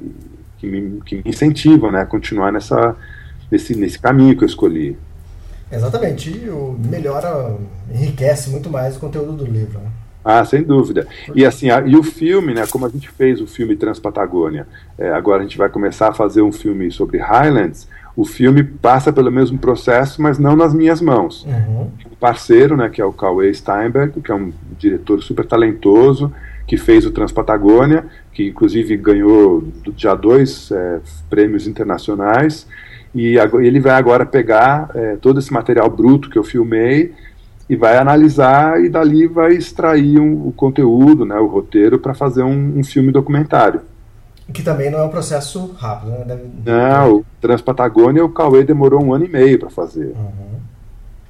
que, 0.58 0.68
me, 0.68 1.02
que 1.02 1.16
me 1.16 1.24
incentiva 1.26 1.92
né, 1.92 2.02
a 2.02 2.06
continuar 2.06 2.54
nessa, 2.54 2.96
nesse, 3.52 3.76
nesse 3.76 4.00
caminho 4.00 4.36
que 4.38 4.44
eu 4.44 4.48
escolhi. 4.48 4.98
Exatamente, 5.72 6.30
e 6.30 6.50
o 6.50 6.76
melhora, 6.80 7.56
enriquece 7.94 8.50
muito 8.50 8.70
mais 8.70 8.98
o 8.98 9.00
conteúdo 9.00 9.34
do 9.34 9.46
livro. 9.46 9.80
Né? 9.80 9.90
Ah, 10.24 10.44
sem 10.46 10.62
dúvida. 10.62 11.08
E 11.34 11.46
assim, 11.46 11.70
a, 11.70 11.82
e 11.82 11.96
o 11.96 12.04
filme, 12.04 12.54
né, 12.54 12.66
como 12.68 12.86
a 12.86 12.90
gente 12.90 13.10
fez 13.10 13.42
o 13.42 13.48
filme 13.48 13.76
Transpatagônia, 13.76 14.68
é, 14.98 15.10
agora 15.10 15.40
a 15.40 15.44
gente 15.44 15.58
vai 15.58 15.70
começar 15.70 16.10
a 16.10 16.14
fazer 16.14 16.42
um 16.42 16.52
filme 16.52 16.92
sobre 16.92 17.18
Highlands, 17.18 17.88
o 18.16 18.26
filme 18.26 18.64
passa 18.64 19.12
pelo 19.12 19.32
mesmo 19.32 19.58
processo, 19.58 20.22
mas 20.22 20.38
não 20.38 20.56
nas 20.56 20.74
minhas 20.74 21.02
mãos. 21.02 21.46
Uhum. 21.46 21.90
Um 22.06 22.16
parceiro, 22.20 22.76
né, 22.76 22.90
que 22.90 23.02
é 23.02 23.06
o 23.06 23.14
Cauê 23.14 23.54
Steinberg, 23.54 24.20
que 24.22 24.32
é 24.32 24.36
um 24.36 24.52
diretor 24.78 25.24
super 25.24 25.46
talentoso, 25.46 26.32
que 26.68 26.78
fez 26.78 27.06
o 27.06 27.12
Transpatagônia, 27.12 28.06
que 28.34 28.50
inclusive 28.50 28.96
ganhou 28.98 29.64
já 29.98 30.14
dois 30.14 30.72
é, 30.72 31.00
prêmios 31.30 31.68
internacionais, 31.68 32.68
e 33.14 33.38
ele 33.38 33.80
vai 33.80 33.94
agora 33.94 34.26
pegar 34.26 34.90
é, 34.96 35.16
todo 35.18 35.40
esse 35.40 35.52
material 35.52 35.90
bruto 35.90 36.30
que 36.30 36.38
eu 36.38 36.44
filmei 36.44 37.14
e 37.70 37.76
vai 37.76 37.98
analisar 37.98 38.84
e 38.84 38.90
dali 38.90 39.28
vai 39.28 39.54
extrair 39.54 40.20
um, 40.20 40.48
o 40.48 40.52
conteúdo, 40.52 41.26
né, 41.26 41.36
o 41.36 41.48
roteiro, 41.48 42.00
para 42.00 42.14
fazer 42.14 42.44
um, 42.44 42.80
um, 42.80 42.84
filme 42.84 43.12
documentário. 43.12 43.82
Que 44.54 44.62
também 44.62 44.90
não 44.92 45.00
é 45.00 45.04
um 45.04 45.10
processo 45.10 45.74
rápido, 45.78 46.12
né? 46.12 46.26
Deve... 46.26 46.44
Não, 46.66 47.18
o 47.18 47.26
Transpatagônia 47.40 48.26
o 48.26 48.30
Cauê 48.30 48.64
demorou 48.64 49.02
um 49.02 49.14
ano 49.14 49.26
e 49.26 49.30
meio 49.30 49.58
para 49.58 49.70
fazer. 49.70 50.08
Uhum. 50.08 50.60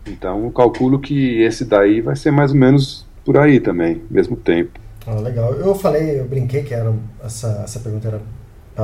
Então 0.08 0.44
eu 0.46 0.52
calculo 0.52 1.00
que 1.00 1.42
esse 1.42 1.64
daí 1.64 2.02
vai 2.02 2.16
ser 2.16 2.32
mais 2.32 2.52
ou 2.52 2.58
menos 2.58 3.06
por 3.24 3.38
aí 3.38 3.60
também, 3.60 4.02
mesmo 4.10 4.36
tempo. 4.36 4.80
Ah, 5.06 5.20
legal. 5.20 5.54
Eu 5.54 5.76
falei, 5.76 6.20
eu 6.20 6.26
brinquei 6.26 6.64
que 6.64 6.74
era 6.74 6.92
essa, 7.24 7.62
essa 7.64 7.80
pergunta 7.80 8.08
era 8.08 8.22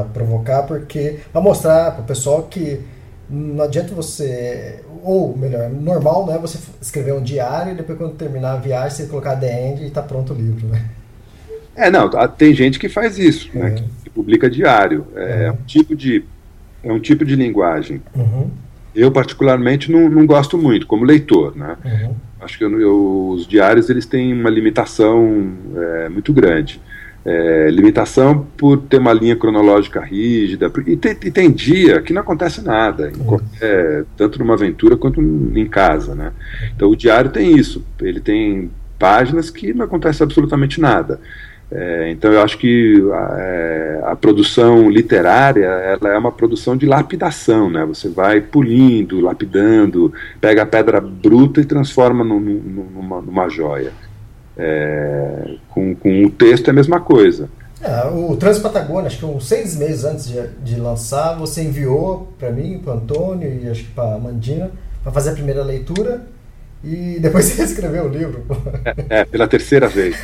para 0.04 0.14
provocar, 0.14 0.64
porque 0.64 1.20
para 1.32 1.42
mostrar 1.42 1.92
para 1.92 2.02
o 2.02 2.06
pessoal 2.06 2.44
que 2.44 2.82
não 3.30 3.66
adianta 3.66 3.94
você, 3.94 4.80
ou 5.04 5.36
melhor, 5.38 5.70
normal 5.70 6.26
não 6.26 6.34
é 6.34 6.38
você 6.38 6.58
escrever 6.82 7.14
um 7.14 7.22
diário 7.22 7.74
e 7.74 7.76
depois 7.76 7.98
quando 7.98 8.14
terminar 8.14 8.54
a 8.54 8.58
viagem 8.58 8.90
você 8.90 9.06
colocar 9.08 9.36
the 9.36 9.70
end 9.70 9.84
e 9.84 9.88
está 9.88 10.02
pronto 10.02 10.34
o 10.34 10.36
livro, 10.36 10.68
né? 10.68 10.86
É, 11.76 11.92
não, 11.92 12.10
tem 12.30 12.54
gente 12.56 12.80
que 12.80 12.90
faz 12.90 13.20
isso, 13.20 13.50
né, 13.54 13.68
é. 13.68 13.70
né, 13.70 13.84
que 14.04 14.10
publica 14.10 14.50
diário, 14.50 15.06
é, 15.16 15.50
uhum. 15.50 15.58
um 15.58 15.66
tipo 15.66 15.96
de 15.96 16.24
é 16.84 16.92
um 16.92 17.00
tipo 17.00 17.26
de 17.26 17.36
linguagem. 17.36 18.02
Uhum. 18.16 18.50
Eu 18.96 19.12
particularmente 19.12 19.92
não, 19.92 20.10
não 20.10 20.26
gosto 20.26 20.58
muito, 20.58 20.88
como 20.88 21.06
leitor, 21.06 21.56
né? 21.56 21.76
Uhum. 21.84 22.16
Acho 22.40 22.58
que 22.58 22.64
eu, 22.64 22.80
eu, 22.80 23.30
os 23.30 23.46
diários 23.46 23.90
eles 23.90 24.06
têm 24.06 24.34
uma 24.34 24.50
limitação 24.50 25.54
é, 25.76 26.10
muito 26.10 26.32
grande 26.32 26.80
é, 27.28 27.70
limitação 27.70 28.48
por 28.56 28.78
ter 28.78 29.00
uma 29.00 29.12
linha 29.12 29.36
cronológica 29.36 30.00
rígida. 30.00 30.72
E 30.86 30.96
tem, 30.96 31.12
e 31.12 31.30
tem 31.30 31.52
dia 31.52 32.02
que 32.02 32.14
não 32.14 32.22
acontece 32.22 32.62
nada, 32.62 33.12
qualquer, 33.26 34.06
tanto 34.16 34.40
numa 34.40 34.54
aventura 34.54 34.96
quanto 34.96 35.22
em 35.22 35.68
casa. 35.68 36.16
Né? 36.16 36.32
Então 36.74 36.90
o 36.90 36.96
diário 36.96 37.30
tem 37.30 37.58
isso, 37.58 37.84
ele 38.00 38.22
tem 38.22 38.72
páginas 38.98 39.50
que 39.50 39.74
não 39.74 39.84
acontece 39.84 40.24
absolutamente 40.24 40.80
nada. 40.80 41.20
É, 41.70 42.10
então 42.12 42.32
eu 42.32 42.42
acho 42.42 42.58
que 42.58 43.04
a, 43.12 43.36
é, 43.38 44.02
a, 44.06 44.16
produção 44.16 44.90
literária 44.90 45.66
ela 45.66 46.14
é 46.14 46.18
uma 46.18 46.32
produção 46.32 46.78
de 46.78 46.86
lapidação, 46.86 47.70
né? 47.70 47.84
Você 47.88 48.08
vai 48.08 48.40
pulindo, 48.40 49.20
lapidando, 49.20 50.14
pega 50.40 50.64
a 50.64 50.66
pedra 50.66 51.02
bruta 51.02 51.60
e 51.60 51.66
transforma 51.66 52.24
num, 52.24 52.40
numa, 52.40 53.22
numa 53.22 53.50
joia. 53.50 53.92
É, 54.58 55.56
com, 55.70 55.96
com 55.96 56.26
o 56.26 56.30
texto 56.30 56.68
é 56.68 56.72
a 56.72 56.74
mesma 56.74 57.00
coisa. 57.00 57.50
É, 57.82 58.08
o 58.08 58.36
Transpatagônia, 58.36 59.08
acho 59.08 59.20
que 59.20 59.26
uns 59.26 59.48
seis 59.48 59.76
meses 59.76 60.04
antes 60.04 60.28
de, 60.28 60.48
de 60.64 60.80
lançar, 60.80 61.38
você 61.38 61.64
enviou 61.64 62.34
para 62.40 62.52
mim, 62.52 62.80
para 62.84 62.94
Antônio 62.94 63.60
e 63.62 63.70
acho 63.70 63.84
que 63.84 63.92
para 63.92 64.16
a 64.16 64.20
Mandina, 64.20 64.72
para 65.04 65.12
fazer 65.12 65.32
a 65.32 65.34
primeira 65.34 65.64
leitura 65.64 66.22
e 66.84 67.18
depois 67.22 67.46
você 67.46 67.64
escreveu 67.64 68.06
o 68.06 68.10
livro. 68.10 68.44
É, 69.10 69.20
é 69.22 69.26
pela 69.26 69.48
terceira 69.48 69.88
vez. 69.88 70.16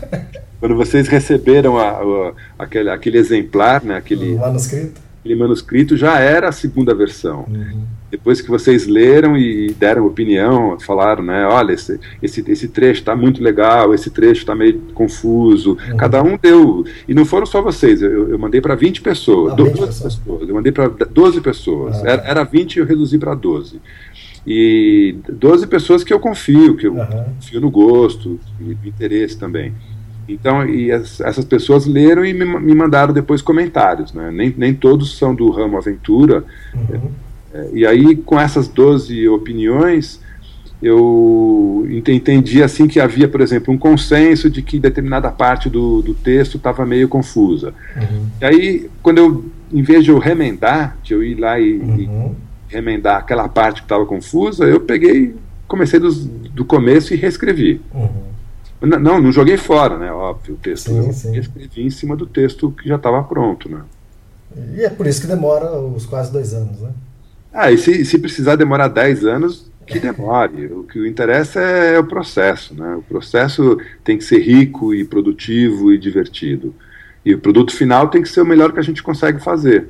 Quando 0.60 0.76
vocês 0.76 1.08
receberam 1.08 1.78
a, 1.78 1.88
a, 1.88 2.32
aquele, 2.58 2.90
aquele 2.90 3.16
exemplar, 3.16 3.82
né, 3.82 3.96
aquele 3.96 4.34
o 4.34 4.38
manuscrito, 4.40 5.00
aquele 5.20 5.34
manuscrito 5.36 5.96
já 5.96 6.18
era 6.18 6.48
a 6.48 6.52
segunda 6.52 6.94
versão. 6.94 7.44
Uhum. 7.48 7.84
Depois 8.10 8.40
que 8.40 8.48
vocês 8.48 8.86
leram 8.86 9.36
e 9.36 9.72
deram 9.74 10.06
opinião, 10.06 10.80
falaram, 10.80 11.22
né, 11.22 11.46
olha, 11.46 11.72
esse, 11.72 12.00
esse, 12.20 12.44
esse 12.50 12.68
trecho 12.68 13.00
está 13.00 13.14
muito 13.14 13.42
legal, 13.42 13.94
esse 13.94 14.10
trecho 14.10 14.40
está 14.40 14.54
meio 14.54 14.80
confuso. 14.94 15.78
Uhum. 15.90 15.96
Cada 15.96 16.22
um 16.22 16.36
deu. 16.36 16.84
E 17.06 17.14
não 17.14 17.24
foram 17.24 17.46
só 17.46 17.62
vocês, 17.62 18.02
eu, 18.02 18.30
eu 18.30 18.38
mandei 18.38 18.60
para 18.60 18.74
20 18.74 19.02
pessoas, 19.02 19.52
ah, 19.52 19.56
12 19.56 19.70
pessoas. 19.72 20.16
pessoas. 20.16 20.48
Eu 20.48 20.54
mandei 20.54 20.72
para 20.72 20.88
12 20.88 21.40
pessoas. 21.40 22.02
Ah. 22.02 22.10
Era, 22.10 22.22
era 22.22 22.44
20 22.44 22.76
e 22.76 22.78
eu 22.80 22.86
reduzi 22.86 23.18
para 23.18 23.34
12 23.34 23.80
e 24.46 25.16
12 25.28 25.66
pessoas 25.66 26.02
que 26.02 26.12
eu 26.12 26.18
confio, 26.18 26.76
que 26.76 26.86
eu 26.86 26.94
uhum. 26.94 27.06
confio 27.06 27.60
no 27.60 27.70
gosto 27.70 28.40
e 28.58 28.64
no 28.64 28.86
interesse 28.86 29.38
também. 29.38 29.74
Então, 30.32 30.68
e 30.68 30.90
as, 30.90 31.20
essas 31.20 31.44
pessoas 31.44 31.86
leram 31.86 32.24
e 32.24 32.32
me, 32.32 32.44
me, 32.44 32.74
mandaram 32.74 33.12
depois 33.12 33.42
comentários, 33.42 34.12
né? 34.12 34.30
Nem, 34.30 34.54
nem 34.56 34.74
todos 34.74 35.16
são 35.16 35.34
do 35.34 35.50
ramo 35.50 35.76
aventura. 35.76 36.44
Uhum. 36.74 37.10
É, 37.52 37.70
e 37.72 37.86
aí, 37.86 38.16
com 38.16 38.38
essas 38.38 38.68
12 38.68 39.28
opiniões, 39.28 40.20
eu 40.82 41.86
entendi 41.88 42.62
assim 42.62 42.86
que 42.86 43.00
havia, 43.00 43.28
por 43.28 43.40
exemplo, 43.40 43.72
um 43.72 43.78
consenso 43.78 44.48
de 44.48 44.62
que 44.62 44.78
determinada 44.78 45.30
parte 45.30 45.68
do, 45.68 46.00
do 46.00 46.14
texto 46.14 46.56
estava 46.56 46.86
meio 46.86 47.08
confusa. 47.08 47.74
Uhum. 47.96 48.26
E 48.40 48.44
aí, 48.44 48.90
quando 49.02 49.18
eu, 49.18 49.44
em 49.72 49.82
vez 49.82 50.04
de 50.04 50.10
eu 50.10 50.18
remendar, 50.18 50.96
de 51.02 51.14
eu 51.14 51.22
ir 51.22 51.34
lá 51.34 51.58
e, 51.58 51.78
uhum. 51.78 52.34
e 52.68 52.74
remendar 52.74 53.18
aquela 53.18 53.48
parte 53.48 53.80
que 53.80 53.86
estava 53.86 54.06
confusa, 54.06 54.64
eu 54.64 54.80
peguei 54.80 55.34
comecei 55.70 56.00
dos, 56.00 56.26
do 56.26 56.64
começo 56.64 57.14
e 57.14 57.16
reescrevi. 57.16 57.80
Uhum. 57.94 58.29
Não, 58.80 59.20
não 59.20 59.30
joguei 59.30 59.56
fora, 59.56 59.98
né? 59.98 60.10
Óbvio, 60.10 60.54
o 60.54 60.58
texto 60.58 60.90
sim, 60.90 61.06
eu 61.06 61.12
sim. 61.12 61.36
escrevi 61.36 61.82
em 61.82 61.90
cima 61.90 62.16
do 62.16 62.26
texto 62.26 62.70
que 62.70 62.88
já 62.88 62.96
estava 62.96 63.22
pronto, 63.22 63.68
né? 63.68 63.82
E 64.74 64.82
é 64.82 64.90
por 64.90 65.06
isso 65.06 65.20
que 65.20 65.26
demora 65.26 65.78
os 65.78 66.06
quase 66.06 66.32
dois 66.32 66.54
anos, 66.54 66.80
né? 66.80 66.90
Ah, 67.52 67.70
e 67.70 67.78
se, 67.78 68.04
se 68.04 68.18
precisar 68.18 68.56
demorar 68.56 68.88
10 68.88 69.24
anos, 69.24 69.70
que 69.86 69.98
demore. 69.98 70.66
O 70.72 70.84
que 70.84 71.06
interessa 71.06 71.60
é, 71.60 71.94
é 71.94 71.98
o 71.98 72.04
processo, 72.04 72.74
né? 72.74 72.94
O 72.96 73.02
processo 73.02 73.78
tem 74.02 74.16
que 74.16 74.24
ser 74.24 74.38
rico 74.38 74.94
e 74.94 75.04
produtivo 75.04 75.92
e 75.92 75.98
divertido. 75.98 76.74
E 77.24 77.34
o 77.34 77.38
produto 77.38 77.74
final 77.74 78.08
tem 78.08 78.22
que 78.22 78.28
ser 78.28 78.40
o 78.40 78.46
melhor 78.46 78.72
que 78.72 78.78
a 78.78 78.82
gente 78.82 79.02
consegue 79.02 79.40
fazer. 79.40 79.88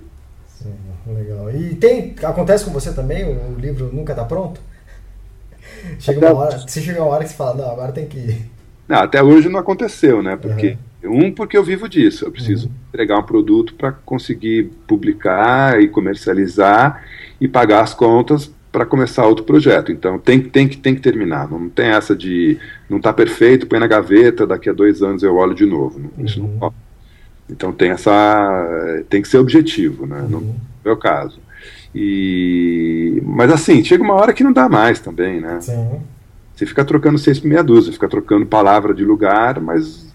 Sim, 0.49 0.74
legal. 1.07 1.51
E 1.55 1.74
tem, 1.76 2.14
acontece 2.22 2.64
com 2.64 2.72
você 2.72 2.93
também? 2.93 3.24
O 3.24 3.59
livro 3.59 3.91
nunca 3.93 4.12
está 4.12 4.24
pronto? 4.24 4.61
Chega 6.01 6.32
uma 6.32 6.41
hora, 6.41 6.59
você 6.59 6.80
chega 6.80 7.03
uma 7.03 7.12
hora 7.12 7.24
que 7.24 7.30
você 7.30 7.36
fala, 7.36 7.55
não, 7.55 7.70
agora 7.70 7.93
tem 7.93 8.07
que 8.07 8.51
não, 8.91 8.99
até 8.99 9.22
hoje 9.22 9.49
não 9.49 9.61
aconteceu, 9.61 10.20
né? 10.20 10.34
Porque 10.34 10.76
uhum. 11.05 11.26
um 11.26 11.32
porque 11.32 11.57
eu 11.57 11.62
vivo 11.62 11.88
disso, 11.88 12.24
eu 12.24 12.32
preciso 12.32 12.66
uhum. 12.66 12.74
entregar 12.88 13.20
um 13.20 13.22
produto 13.22 13.72
para 13.74 13.93
conseguir 13.93 14.72
publicar 14.84 15.80
e 15.80 15.86
comercializar 15.86 17.05
e 17.41 17.47
pagar 17.47 17.82
as 17.82 17.95
contas 17.95 18.53
para 18.72 18.84
começar 18.84 19.24
outro 19.28 19.45
projeto. 19.45 19.93
Então 19.93 20.18
tem, 20.18 20.41
tem, 20.41 20.66
que, 20.66 20.76
tem 20.76 20.97
que 20.97 21.01
terminar. 21.01 21.49
Não 21.49 21.68
tem 21.68 21.86
essa 21.86 22.16
de 22.16 22.59
não 22.88 22.97
está 22.97 23.12
perfeito, 23.12 23.68
põe 23.68 23.78
na 23.78 23.86
gaveta, 23.86 24.45
daqui 24.45 24.68
a 24.68 24.72
dois 24.72 25.03
anos 25.03 25.22
eu 25.22 25.36
olho 25.36 25.55
de 25.55 25.64
novo. 25.64 26.11
Isso 26.18 26.41
não 26.41 26.49
uhum. 26.49 26.59
pode. 26.59 26.74
Então 27.49 27.70
tem 27.70 27.91
essa. 27.91 29.05
tem 29.09 29.22
que 29.22 29.28
ser 29.28 29.38
objetivo, 29.38 30.05
né? 30.05 30.20
Uhum. 30.22 30.28
No 30.28 30.57
meu 30.84 30.97
caso. 30.97 31.38
E, 31.95 33.22
mas 33.24 33.53
assim, 33.53 33.84
chega 33.84 34.03
uma 34.03 34.14
hora 34.14 34.32
que 34.32 34.43
não 34.43 34.53
dá 34.53 34.68
mais 34.68 34.99
também, 34.99 35.41
né? 35.41 35.61
Sim. 35.61 36.01
Você 36.61 36.66
fica 36.66 36.84
trocando 36.84 37.16
seis 37.16 37.40
por 37.40 37.48
meia 37.48 37.62
dúzia, 37.62 37.90
fica 37.90 38.06
trocando 38.06 38.44
palavra 38.44 38.92
de 38.92 39.02
lugar, 39.02 39.58
mas. 39.61 40.06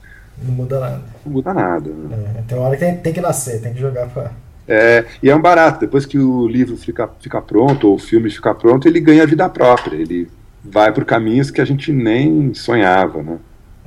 Não 0.43 0.53
muda 0.53 0.79
nada. 0.79 1.01
Não 1.25 1.33
muda 1.33 1.53
nada. 1.55 1.89
Né? 1.89 2.35
É, 2.37 2.41
tem 2.43 2.55
uma 2.55 2.67
hora 2.67 2.77
que 2.77 2.85
tem, 2.85 2.97
tem, 2.97 3.13
que 3.13 3.19
nascer, 3.19 3.59
tem 3.61 3.73
que 3.73 3.79
jogar 3.79 4.07
pra. 4.09 4.31
É, 4.67 5.05
e 5.23 5.29
é 5.31 5.35
um 5.35 5.41
barato, 5.41 5.79
depois 5.79 6.05
que 6.05 6.19
o 6.19 6.47
livro 6.47 6.77
fica, 6.77 7.09
fica 7.19 7.41
pronto, 7.41 7.87
ou 7.87 7.95
o 7.95 7.97
filme 7.97 8.29
fica 8.29 8.53
pronto, 8.53 8.87
ele 8.87 8.99
ganha 8.99 9.25
vida 9.25 9.49
própria, 9.49 9.95
ele 9.95 10.29
vai 10.63 10.93
por 10.93 11.03
caminhos 11.03 11.49
que 11.49 11.59
a 11.59 11.65
gente 11.65 11.91
nem 11.91 12.53
sonhava, 12.53 13.23
né? 13.23 13.39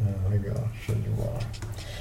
É, 0.04 0.30
legal, 0.30 0.68
show 0.84 0.96
de 0.96 1.08
bola. 1.10 1.38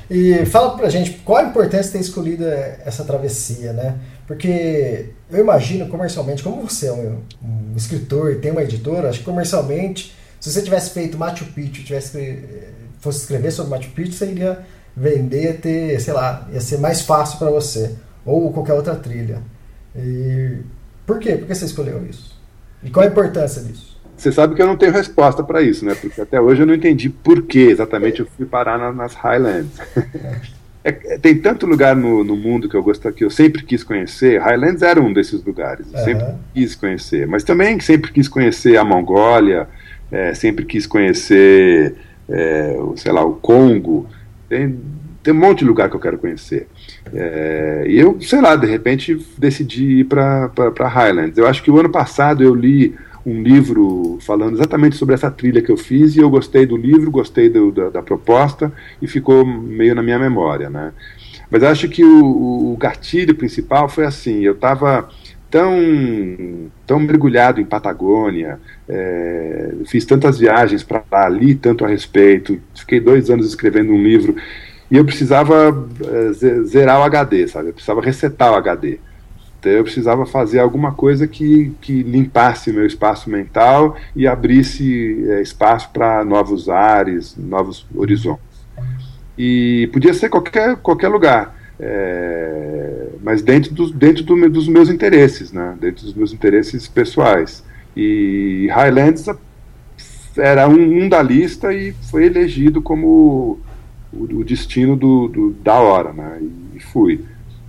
E 0.09 0.43
fala 0.47 0.75
pra 0.75 0.89
gente, 0.89 1.21
qual 1.23 1.37
a 1.37 1.49
importância 1.49 1.83
de 1.83 1.91
ter 1.91 1.99
escolhido 1.99 2.45
essa 2.83 3.03
travessia, 3.03 3.73
né? 3.73 3.95
Porque 4.25 5.09
eu 5.29 5.39
imagino 5.39 5.87
comercialmente, 5.87 6.41
como 6.41 6.67
você 6.67 6.87
é 6.87 6.93
um, 6.93 7.19
um 7.43 7.73
escritor 7.75 8.31
e 8.31 8.37
tem 8.37 8.49
uma 8.49 8.63
editora, 8.63 9.09
acho 9.09 9.19
que 9.19 9.25
comercialmente 9.25 10.16
se 10.39 10.51
você 10.51 10.61
tivesse 10.61 10.91
feito 10.91 11.17
Machu 11.17 11.45
Picchu, 11.45 11.83
tivesse, 11.83 12.43
fosse 12.99 13.19
escrever 13.19 13.51
sobre 13.51 13.71
Machu 13.71 13.89
Picchu, 13.91 14.13
você 14.13 14.25
iria 14.25 14.65
vender, 14.95 15.59
ter, 15.59 15.99
sei 15.99 16.13
lá, 16.13 16.47
ia 16.51 16.61
ser 16.61 16.79
mais 16.79 17.01
fácil 17.01 17.37
para 17.37 17.49
você. 17.49 17.95
Ou 18.25 18.51
qualquer 18.51 18.73
outra 18.73 18.95
trilha. 18.95 19.41
E 19.95 20.57
por 21.05 21.19
quê? 21.19 21.37
Por 21.37 21.47
que 21.47 21.55
você 21.55 21.65
escolheu 21.65 22.05
isso? 22.05 22.35
E 22.83 22.89
qual 22.89 23.05
a 23.05 23.09
importância 23.09 23.61
disso? 23.61 23.97
Você 24.17 24.31
sabe 24.31 24.55
que 24.55 24.61
eu 24.61 24.67
não 24.67 24.75
tenho 24.75 24.91
resposta 24.91 25.43
para 25.43 25.61
isso, 25.61 25.85
né? 25.85 25.95
Porque 25.95 26.19
até 26.19 26.41
hoje 26.41 26.63
eu 26.63 26.65
não 26.65 26.73
entendi 26.73 27.09
por 27.09 27.43
que 27.43 27.59
exatamente 27.59 28.19
eu 28.19 28.27
fui 28.35 28.45
parar 28.45 28.77
na, 28.77 28.91
nas 28.91 29.13
Highlands. 29.13 29.79
É, 30.83 30.89
é, 31.13 31.17
tem 31.19 31.39
tanto 31.39 31.67
lugar 31.67 31.95
no, 31.95 32.23
no, 32.23 32.35
mundo 32.35 32.67
que 32.67 32.75
eu 32.75 32.81
gosto 32.81 33.11
que 33.13 33.23
eu 33.23 33.29
sempre 33.29 33.63
quis 33.63 33.83
conhecer. 33.83 34.41
Highlands 34.41 34.81
era 34.81 34.99
um 34.99 35.13
desses 35.13 35.43
lugares, 35.43 35.85
eu 35.93 35.99
uhum. 35.99 36.05
sempre 36.05 36.25
quis 36.53 36.75
conhecer. 36.75 37.27
Mas 37.27 37.43
também 37.43 37.79
sempre 37.79 38.11
quis 38.11 38.27
conhecer 38.27 38.75
a 38.77 38.83
Mongólia, 38.83 39.67
é, 40.11 40.33
sempre 40.33 40.65
quis 40.65 40.85
conhecer, 40.87 41.95
é, 42.29 42.77
sei 42.95 43.11
lá, 43.11 43.23
o 43.23 43.33
Congo. 43.33 44.07
Tem, 44.49 44.79
tem 45.23 45.33
um 45.33 45.37
monte 45.37 45.59
de 45.59 45.65
lugar 45.65 45.89
que 45.89 45.95
eu 45.95 45.99
quero 45.99 46.17
conhecer. 46.17 46.67
É, 47.13 47.85
e 47.87 47.99
eu, 47.99 48.19
sei 48.21 48.41
lá, 48.41 48.55
de 48.55 48.67
repente 48.67 49.25
decidi 49.37 49.99
ir 49.99 50.03
para 50.05 50.87
Highlands. 50.87 51.37
Eu 51.37 51.47
acho 51.47 51.63
que 51.63 51.71
o 51.71 51.77
ano 51.77 51.89
passado 51.89 52.43
eu 52.43 52.55
li 52.55 52.95
um 53.25 53.43
livro 53.43 54.17
falando 54.21 54.55
exatamente 54.55 54.95
sobre 54.95 55.13
essa 55.13 55.29
trilha 55.29 55.61
que 55.61 55.69
eu 55.69 55.75
fiz 55.75 56.15
e 56.15 56.19
eu 56.19 56.29
gostei 56.29 56.65
do 56.65 56.77
livro, 56.77 57.11
gostei 57.11 57.49
do, 57.49 57.73
da, 57.73 57.89
da, 57.89 58.01
proposta 58.01 58.71
e 59.01 59.07
ficou 59.07 59.45
meio 59.45 59.93
na 59.93 60.01
minha 60.01 60.17
memória, 60.17 60.69
né? 60.69 60.93
Mas 61.51 61.61
acho 61.61 61.89
que 61.89 62.03
o, 62.03 62.71
o 62.71 62.77
gatilho 62.77 63.35
principal 63.35 63.89
foi 63.89 64.05
assim, 64.05 64.43
eu 64.43 64.53
estava 64.53 65.09
tão, 65.49 66.69
tão 66.85 66.99
mergulhado 66.99 67.59
em 67.59 67.65
Patagônia, 67.65 68.59
é, 68.87 69.73
fiz 69.85 70.05
tantas 70.05 70.39
viagens 70.39 70.83
para 70.83 71.03
lá, 71.11 71.29
li 71.29 71.55
tanto 71.55 71.85
a 71.85 71.87
respeito, 71.87 72.59
fiquei 72.75 72.99
dois 72.99 73.29
anos 73.29 73.47
escrevendo 73.47 73.91
um 73.91 74.01
livro 74.01 74.35
e 74.89 74.97
eu 74.97 75.05
precisava 75.05 75.87
é, 76.05 76.63
zerar 76.63 76.99
o 76.99 77.03
HD, 77.03 77.47
sabe? 77.47 77.69
Eu 77.69 77.73
precisava 77.73 78.01
resetar 78.01 78.51
o 78.51 78.55
HD. 78.55 78.99
Então 79.59 79.71
eu 79.71 79.83
precisava 79.83 80.25
fazer 80.25 80.59
alguma 80.59 80.93
coisa 80.93 81.27
que, 81.27 81.73
que 81.81 82.03
limpasse 82.03 82.71
meu 82.71 82.85
espaço 82.85 83.29
mental 83.29 83.97
e 84.15 84.27
abrisse 84.27 85.25
é, 85.29 85.41
espaço 85.41 85.89
para 85.91 86.23
novos 86.23 86.69
ares, 86.69 87.35
novos 87.37 87.85
horizontes. 87.95 88.45
E 89.37 89.89
podia 89.91 90.13
ser 90.13 90.29
qualquer, 90.29 90.77
qualquer 90.77 91.09
lugar 91.09 91.56
é, 91.79 93.09
mas 93.21 93.41
dentro, 93.41 93.73
do, 93.73 93.91
dentro 93.91 94.23
do, 94.23 94.49
dos 94.49 94.67
meus 94.67 94.89
interesses, 94.89 95.51
né? 95.51 95.75
dentro 95.79 96.05
dos 96.05 96.13
meus 96.13 96.33
interesses 96.33 96.87
pessoais. 96.87 97.63
E 97.95 98.67
Highlands 98.71 99.25
era 100.37 100.67
um, 100.67 101.03
um 101.03 101.09
da 101.09 101.21
lista 101.21 101.73
e 101.73 101.93
foi 102.11 102.25
elegido 102.25 102.81
como 102.81 103.59
o, 104.13 104.23
o 104.23 104.43
destino 104.43 104.95
do, 104.95 105.27
do, 105.27 105.51
da 105.63 105.79
hora, 105.79 106.13
né? 106.13 106.39
E, 106.75 106.79
fui. 106.79 107.23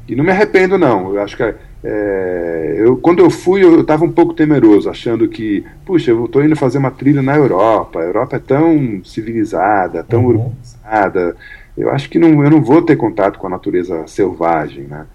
E 0.07 0.15
não 0.15 0.25
me 0.25 0.31
arrependo, 0.31 0.79
não. 0.79 1.15
Eu 1.15 1.23
acho 1.23 1.37
que 1.37 1.55
é, 1.85 2.75
eu, 2.79 2.97
quando 2.97 3.21
eu 3.21 3.31
fui, 3.31 3.63
eu 3.63 3.81
estava 3.81 4.05
um 4.05 4.13
pouco 4.13 4.35
temeroso, 4.35 4.91
achando 4.91 5.29
que, 5.29 5.65
puxa, 5.85 6.11
eu 6.11 6.25
estou 6.25 6.43
indo 6.43 6.57
fazer 6.57 6.79
uma 6.79 6.91
trilha 6.91 7.23
na 7.23 7.37
Europa. 7.37 8.01
A 8.01 8.05
Europa 8.05 8.37
é 8.37 8.41
tão 8.41 9.03
civilizada, 9.05 10.03
tão 10.03 10.25
uhum. 10.25 10.31
urbanizada 10.31 11.37
eu 11.79 11.91
acho 11.91 12.11
que 12.11 12.19
não, 12.19 12.43
eu 12.43 12.51
não 12.51 12.61
vou 12.61 12.83
ter 12.83 12.97
contato 12.97 13.39
com 13.39 13.47
a 13.47 13.51
natureza 13.51 14.07
selvagem, 14.07 14.85
né? 14.85 15.07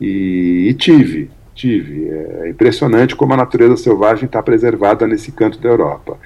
E, 0.00 0.66
e 0.68 0.74
tive, 0.74 1.30
tive. 1.54 2.08
É 2.08 2.50
impressionante 2.50 3.16
como 3.16 3.32
a 3.32 3.36
natureza 3.36 3.76
selvagem 3.76 4.26
está 4.26 4.42
preservada 4.42 5.06
nesse 5.06 5.32
canto 5.32 5.58
da 5.58 5.68
Europa. 5.68 6.18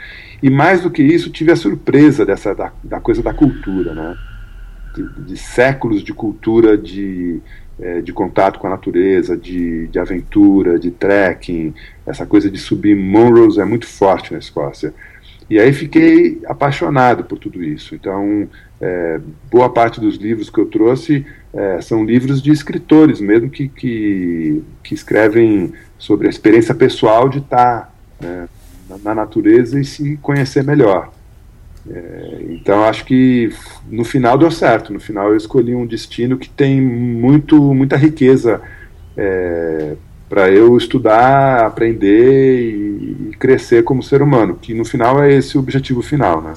E 0.42 0.50
mais 0.50 0.80
do 0.80 0.90
que 0.90 1.02
isso, 1.02 1.30
tive 1.30 1.52
a 1.52 1.56
surpresa 1.56 2.26
dessa 2.26 2.54
da, 2.54 2.72
da 2.82 3.00
coisa 3.00 3.22
da 3.22 3.32
cultura, 3.32 3.94
né? 3.94 4.16
De, 4.94 5.24
de 5.24 5.36
séculos 5.36 6.02
de 6.02 6.12
cultura 6.12 6.76
de, 6.76 7.40
é, 7.78 8.00
de 8.00 8.12
contato 8.12 8.58
com 8.58 8.66
a 8.66 8.70
natureza, 8.70 9.36
de, 9.36 9.86
de 9.88 9.98
aventura, 9.98 10.78
de 10.78 10.90
trekking, 10.90 11.74
essa 12.06 12.24
coisa 12.24 12.50
de 12.50 12.58
subir 12.58 12.96
Monrose 12.96 13.60
é 13.60 13.64
muito 13.64 13.86
forte 13.86 14.32
na 14.32 14.38
Escócia. 14.38 14.92
E 15.48 15.58
aí 15.60 15.72
fiquei 15.72 16.40
apaixonado 16.46 17.24
por 17.24 17.38
tudo 17.38 17.62
isso. 17.62 17.94
Então, 17.94 18.48
é, 18.80 19.20
boa 19.50 19.70
parte 19.70 20.00
dos 20.00 20.16
livros 20.16 20.50
que 20.50 20.58
eu 20.58 20.66
trouxe 20.66 21.24
é, 21.52 21.80
são 21.80 22.04
livros 22.04 22.42
de 22.42 22.50
escritores 22.50 23.20
mesmo 23.20 23.48
que, 23.48 23.68
que, 23.68 24.62
que, 24.82 24.94
escrevem 24.94 25.72
sobre 25.98 26.26
a 26.26 26.30
experiência 26.30 26.74
pessoal 26.74 27.28
de 27.28 27.38
estar 27.38 27.94
né, 28.20 28.48
na, 28.88 28.98
na, 28.98 29.14
natureza 29.14 29.80
e 29.80 29.84
se 29.84 30.16
conhecer 30.18 30.64
melhor. 30.64 31.12
É, 31.88 32.38
então 32.50 32.84
acho 32.84 33.04
que 33.04 33.50
no 33.88 34.04
final 34.04 34.36
deu 34.36 34.50
certo. 34.50 34.92
No 34.92 35.00
final 35.00 35.30
eu 35.30 35.36
escolhi 35.36 35.74
um 35.74 35.86
destino 35.86 36.36
que 36.36 36.48
tem 36.48 36.80
muito, 36.80 37.72
muita 37.72 37.96
riqueza 37.96 38.60
é, 39.16 39.96
para 40.28 40.50
eu 40.50 40.76
estudar, 40.76 41.66
aprender 41.66 42.60
e, 42.60 43.36
crescer 43.38 43.84
como 43.84 44.02
ser 44.02 44.22
humano, 44.22 44.56
que 44.56 44.74
no 44.74 44.84
final 44.84 45.22
é 45.22 45.32
esse 45.32 45.56
o 45.56 45.60
objetivo 45.60 46.02
final, 46.02 46.40
né? 46.40 46.54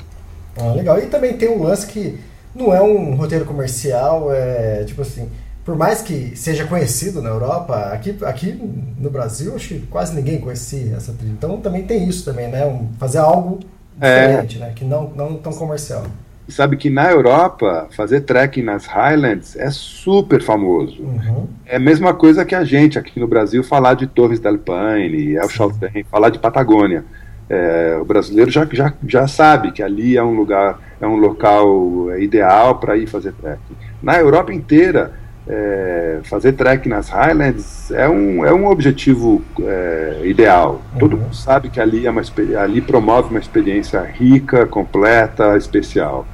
Ah, 0.58 0.74
legal. 0.74 0.98
E 1.00 1.06
também 1.08 1.34
tem 1.38 1.50
um 1.50 1.64
lance 1.64 1.86
que 1.88 2.18
não 2.56 2.74
é 2.74 2.82
um 2.82 3.16
roteiro 3.16 3.46
comercial, 3.46 4.34
é 4.34 4.84
tipo 4.86 5.02
assim, 5.02 5.30
por 5.64 5.76
mais 5.78 6.02
que 6.02 6.36
seja 6.36 6.66
conhecido 6.66 7.22
na 7.22 7.30
Europa, 7.30 7.76
aqui, 7.94 8.16
aqui 8.24 8.60
no 8.98 9.10
Brasil 9.10 9.56
acho 9.56 9.68
que 9.68 9.80
quase 9.82 10.16
ninguém 10.16 10.40
conhecia 10.40 10.96
essa 10.96 11.14
trilha. 11.14 11.32
Então 11.32 11.58
também 11.62 11.84
tem 11.84 12.08
isso 12.08 12.26
também, 12.26 12.48
né? 12.48 12.66
Um, 12.66 12.90
fazer 12.98 13.20
algo 13.20 13.60
é. 14.02 14.28
diferente, 14.28 14.58
é. 14.58 14.60
né? 14.62 14.74
Que 14.76 14.84
não, 14.84 15.12
não 15.16 15.36
tão 15.36 15.54
comercial. 15.54 16.04
Sabe 16.50 16.78
que 16.78 16.90
na 16.90 17.12
Europa, 17.12 17.88
fazer 17.92 18.22
trekking 18.22 18.64
nas 18.64 18.86
Highlands 18.86 19.56
é 19.56 19.70
super 19.70 20.42
famoso. 20.42 21.02
Uhum. 21.02 21.48
É 21.66 21.78
a 21.78 21.80
mesma 21.80 22.14
coisa 22.14 22.44
que 22.44 22.56
a 22.56 22.64
gente 22.64 22.98
aqui 22.98 23.20
no 23.20 23.28
Brasil 23.28 23.64
falar 23.64 23.94
de 23.94 24.08
Torres 24.08 24.40
del 24.40 24.58
Paine, 24.58 25.36
El 25.36 25.50
Chaltén, 25.50 26.04
falar 26.10 26.30
de 26.30 26.40
Patagônia. 26.40 27.06
É, 27.50 27.98
o 28.00 28.06
brasileiro 28.06 28.52
já, 28.52 28.68
já, 28.72 28.94
já 29.08 29.28
sabe 29.28 29.72
que 29.72 29.82
ali 29.82 30.18
é 30.18 30.24
um 30.24 30.36
lugar, 30.36 30.80
é 31.02 31.08
um 31.08 31.16
local 31.16 32.16
ideal 32.20 32.76
para 32.80 32.98
ir 32.98 33.08
fazer 33.08 33.34
trekking. 33.34 33.76
Na 34.02 34.18
Europa 34.20 34.54
inteira, 34.54 35.14
é, 35.50 36.20
fazer 36.24 36.54
trek 36.54 36.88
nas 36.88 37.10
Highlands 37.10 37.90
é 37.90 38.08
um, 38.08 38.46
é 38.46 38.54
um 38.54 38.68
objetivo 38.68 39.42
é, 39.62 40.22
ideal. 40.26 40.82
Uhum. 40.94 41.00
Todo 41.00 41.18
mundo 41.18 41.36
sabe 41.36 41.70
que 41.70 41.82
ali, 41.82 42.06
é 42.06 42.12
uma, 42.12 42.22
ali 42.62 42.82
promove 42.82 43.32
uma 43.32 43.40
experiência 43.40 44.00
rica, 44.02 44.68
completa, 44.68 45.58
especial. 45.58 46.28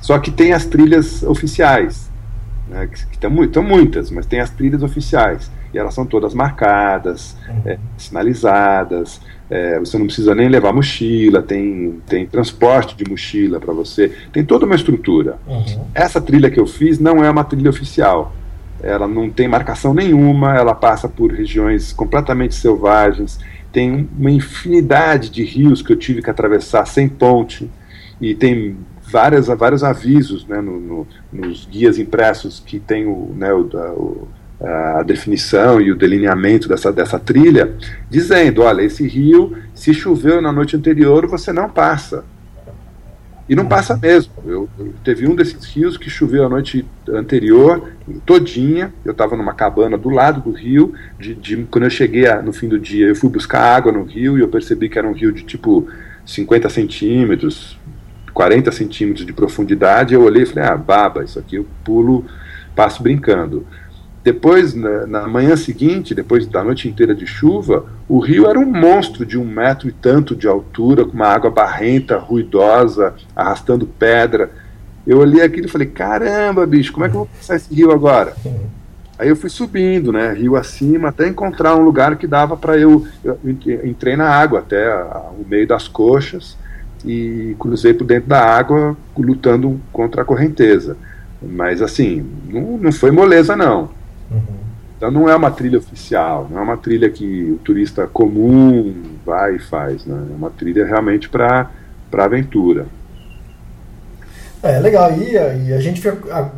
Só 0.00 0.18
que 0.18 0.30
tem 0.30 0.52
as 0.52 0.64
trilhas 0.64 1.22
oficiais, 1.22 2.10
né, 2.68 2.88
que 2.88 3.26
estão 3.26 3.62
muitas, 3.62 4.10
mas 4.10 4.26
tem 4.26 4.40
as 4.40 4.50
trilhas 4.50 4.82
oficiais. 4.82 5.50
E 5.72 5.78
elas 5.78 5.94
são 5.94 6.04
todas 6.04 6.34
marcadas, 6.34 7.36
uhum. 7.48 7.62
é, 7.64 7.78
sinalizadas. 7.96 9.20
É, 9.48 9.78
você 9.78 9.98
não 9.98 10.06
precisa 10.06 10.34
nem 10.34 10.48
levar 10.48 10.72
mochila, 10.72 11.42
tem, 11.42 12.00
tem 12.06 12.26
transporte 12.26 12.96
de 12.96 13.08
mochila 13.08 13.60
para 13.60 13.72
você, 13.72 14.12
tem 14.32 14.44
toda 14.44 14.66
uma 14.66 14.74
estrutura. 14.74 15.38
Uhum. 15.46 15.86
Essa 15.94 16.20
trilha 16.20 16.50
que 16.50 16.58
eu 16.58 16.66
fiz 16.66 16.98
não 16.98 17.24
é 17.24 17.30
uma 17.30 17.44
trilha 17.44 17.70
oficial 17.70 18.32
ela 18.82 19.06
não 19.06 19.30
tem 19.30 19.46
marcação 19.46 19.92
nenhuma, 19.92 20.56
ela 20.56 20.74
passa 20.74 21.08
por 21.08 21.32
regiões 21.32 21.92
completamente 21.92 22.54
selvagens, 22.54 23.38
tem 23.72 24.08
uma 24.18 24.30
infinidade 24.30 25.30
de 25.30 25.44
rios 25.44 25.82
que 25.82 25.92
eu 25.92 25.96
tive 25.96 26.22
que 26.22 26.30
atravessar 26.30 26.86
sem 26.86 27.08
ponte, 27.08 27.70
e 28.20 28.34
tem 28.34 28.76
várias, 29.10 29.46
vários 29.46 29.82
avisos 29.82 30.46
né, 30.46 30.60
no, 30.60 30.80
no, 30.80 31.06
nos 31.32 31.66
guias 31.66 31.98
impressos 31.98 32.62
que 32.64 32.78
tem 32.78 33.06
o, 33.06 33.34
né, 33.36 33.52
o, 33.52 33.62
o, 33.62 34.28
a 34.62 35.02
definição 35.02 35.80
e 35.80 35.90
o 35.90 35.96
delineamento 35.96 36.68
dessa, 36.68 36.92
dessa 36.92 37.18
trilha, 37.18 37.74
dizendo: 38.08 38.62
olha, 38.62 38.82
esse 38.82 39.06
rio, 39.06 39.56
se 39.74 39.94
choveu 39.94 40.40
na 40.40 40.52
noite 40.52 40.76
anterior, 40.76 41.26
você 41.26 41.52
não 41.52 41.68
passa. 41.68 42.24
E 43.48 43.56
não 43.56 43.66
passa 43.66 43.96
mesmo. 43.96 44.32
Eu, 44.46 44.68
eu, 44.78 44.94
teve 45.02 45.26
um 45.26 45.34
desses 45.34 45.64
rios 45.64 45.96
que 45.96 46.08
choveu 46.08 46.46
a 46.46 46.48
noite 46.48 46.86
anterior, 47.08 47.90
todinha. 48.24 48.94
Eu 49.04 49.10
estava 49.10 49.36
numa 49.36 49.52
cabana 49.52 49.98
do 49.98 50.08
lado 50.08 50.40
do 50.40 50.52
rio. 50.52 50.94
De, 51.18 51.34
de, 51.34 51.56
quando 51.64 51.82
eu 51.82 51.90
cheguei 51.90 52.28
a, 52.28 52.40
no 52.40 52.52
fim 52.52 52.68
do 52.68 52.78
dia, 52.78 53.08
eu 53.08 53.16
fui 53.16 53.28
buscar 53.28 53.74
água 53.74 53.90
no 53.90 54.04
rio 54.04 54.38
e 54.38 54.40
eu 54.40 54.46
percebi 54.46 54.88
que 54.88 54.96
era 54.96 55.08
um 55.08 55.12
rio 55.12 55.32
de 55.32 55.42
tipo 55.42 55.88
50 56.24 56.68
centímetros, 56.68 57.76
40 58.32 58.72
centímetros 58.72 59.26
de 59.26 59.32
profundidade. 59.32 60.14
Eu 60.14 60.22
olhei 60.22 60.42
e 60.42 60.46
falei: 60.46 60.68
ah, 60.68 60.76
baba, 60.76 61.24
isso 61.24 61.38
aqui 61.38 61.56
eu 61.56 61.66
pulo, 61.84 62.24
passo 62.74 63.02
brincando. 63.02 63.66
Depois, 64.22 64.74
na, 64.74 65.06
na, 65.06 65.26
manhã 65.26 65.56
seguinte, 65.56 66.14
depois 66.14 66.46
da 66.46 66.62
noite 66.62 66.86
inteira 66.86 67.14
de 67.14 67.26
chuva, 67.26 67.86
o 68.06 68.18
rio 68.18 68.46
era 68.46 68.58
um 68.58 68.70
monstro 68.70 69.24
de 69.24 69.38
um 69.38 69.44
metro 69.44 69.88
e 69.88 69.92
tanto 69.92 70.36
de 70.36 70.46
altura, 70.46 71.06
com 71.06 71.12
uma 71.12 71.26
água 71.26 71.50
barrenta, 71.50 72.18
ruidosa, 72.18 73.14
arrastando 73.34 73.86
pedra. 73.86 74.50
Eu 75.06 75.18
olhei 75.18 75.42
aquilo 75.42 75.66
e 75.66 75.70
falei: 75.70 75.86
caramba, 75.86 76.66
bicho, 76.66 76.92
como 76.92 77.06
é 77.06 77.08
que 77.08 77.14
eu 77.14 77.20
vou 77.20 77.26
passar 77.26 77.56
esse 77.56 77.74
rio 77.74 77.90
agora? 77.90 78.34
Aí 79.18 79.28
eu 79.28 79.36
fui 79.36 79.50
subindo, 79.50 80.12
né, 80.12 80.32
rio 80.32 80.56
acima, 80.56 81.08
até 81.08 81.28
encontrar 81.28 81.76
um 81.76 81.82
lugar 81.82 82.16
que 82.16 82.26
dava 82.26 82.56
para 82.56 82.78
eu, 82.78 83.06
eu. 83.22 83.38
Entrei 83.84 84.16
na 84.16 84.28
água 84.28 84.60
até 84.60 84.94
o 84.94 85.44
meio 85.46 85.66
das 85.66 85.88
coxas 85.88 86.56
e 87.04 87.56
cruzei 87.58 87.94
por 87.94 88.04
dentro 88.04 88.28
da 88.28 88.44
água, 88.44 88.96
lutando 89.16 89.80
contra 89.92 90.22
a 90.22 90.24
correnteza. 90.24 90.96
Mas 91.42 91.80
assim, 91.80 92.26
não, 92.48 92.78
não 92.78 92.92
foi 92.92 93.10
moleza, 93.10 93.56
não. 93.56 93.90
Uhum. 94.30 94.60
Então 94.96 95.10
não 95.10 95.28
é 95.28 95.34
uma 95.34 95.50
trilha 95.50 95.78
oficial, 95.78 96.46
não 96.50 96.58
é 96.58 96.62
uma 96.62 96.76
trilha 96.76 97.08
que 97.08 97.52
o 97.52 97.56
turista 97.64 98.06
comum 98.06 98.94
vai 99.24 99.56
e 99.56 99.58
faz, 99.58 100.04
né? 100.04 100.26
é 100.30 100.34
uma 100.34 100.50
trilha 100.50 100.84
realmente 100.84 101.28
para 101.28 101.70
aventura. 102.12 102.86
É 104.62 104.78
legal, 104.78 105.10
e, 105.12 105.32
e 105.32 105.72
a 105.72 105.80
gente 105.80 106.02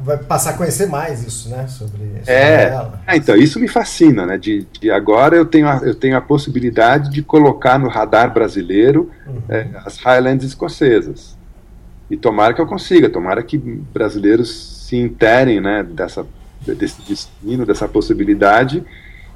vai 0.03 0.19
passar 0.19 0.51
a 0.51 0.53
conhecer 0.55 0.87
mais 0.87 1.25
isso, 1.25 1.49
né? 1.49 1.69
Sobre, 1.69 1.99
sobre 1.99 2.23
é, 2.27 2.75
é, 3.07 3.17
então, 3.17 3.37
isso 3.37 3.61
me 3.61 3.69
fascina, 3.69 4.27
né? 4.27 4.37
De, 4.37 4.67
de, 4.81 4.91
agora 4.91 5.37
eu 5.37 5.47
tenho, 5.47 5.69
a, 5.69 5.79
eu 5.85 5.95
tenho 5.95 6.17
a 6.17 6.21
possibilidade 6.21 7.11
de 7.11 7.23
colocar 7.23 7.79
no 7.79 7.89
radar 7.89 8.33
brasileiro 8.33 9.11
uhum. 9.27 9.43
é, 9.49 9.69
as 9.85 9.99
Highlands 9.99 10.45
escocesas. 10.45 11.37
E 12.11 12.17
tomara 12.17 12.53
que 12.53 12.61
eu 12.61 12.67
consiga, 12.67 13.09
tomara 13.09 13.43
que 13.43 13.57
brasileiros 13.57 14.87
se 14.87 14.97
interem 14.97 15.61
né, 15.61 15.83
dessa 15.83 16.27
desse 16.67 17.03
destino, 17.03 17.67
dessa 17.67 17.89
possibilidade, 17.89 18.85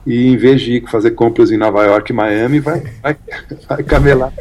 e 0.06 0.28
em 0.28 0.36
vez 0.36 0.62
de 0.62 0.74
ir 0.74 0.88
fazer 0.88 1.10
compras 1.10 1.50
em 1.50 1.56
Nova 1.56 1.84
York 1.84 2.12
e 2.12 2.14
Miami, 2.14 2.60
vai, 2.60 2.82
vai, 3.02 3.16
vai 3.68 3.82
camelar 3.82 4.32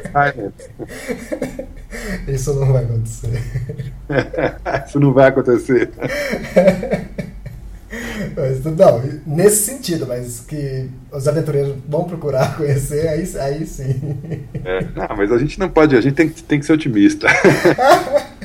Isso 2.27 2.53
não 2.53 2.71
vai 2.71 2.83
acontecer. 2.83 3.41
Isso 4.87 4.99
não 4.99 5.13
vai 5.13 5.29
acontecer. 5.29 5.89
Mas, 8.35 8.63
não, 8.63 9.01
nesse 9.25 9.63
sentido, 9.63 10.05
mas 10.05 10.41
que 10.41 10.89
os 11.11 11.27
aventureiros 11.27 11.75
vão 11.87 12.03
procurar 12.03 12.57
conhecer, 12.57 13.07
aí, 13.07 13.27
aí 13.39 13.65
sim. 13.65 14.17
É, 14.63 14.81
não, 14.95 15.15
mas 15.17 15.31
a 15.31 15.37
gente 15.37 15.59
não 15.59 15.69
pode, 15.69 15.95
a 15.95 16.01
gente 16.01 16.15
tem, 16.15 16.29
tem 16.29 16.59
que 16.59 16.65
ser 16.65 16.73
otimista. 16.73 17.27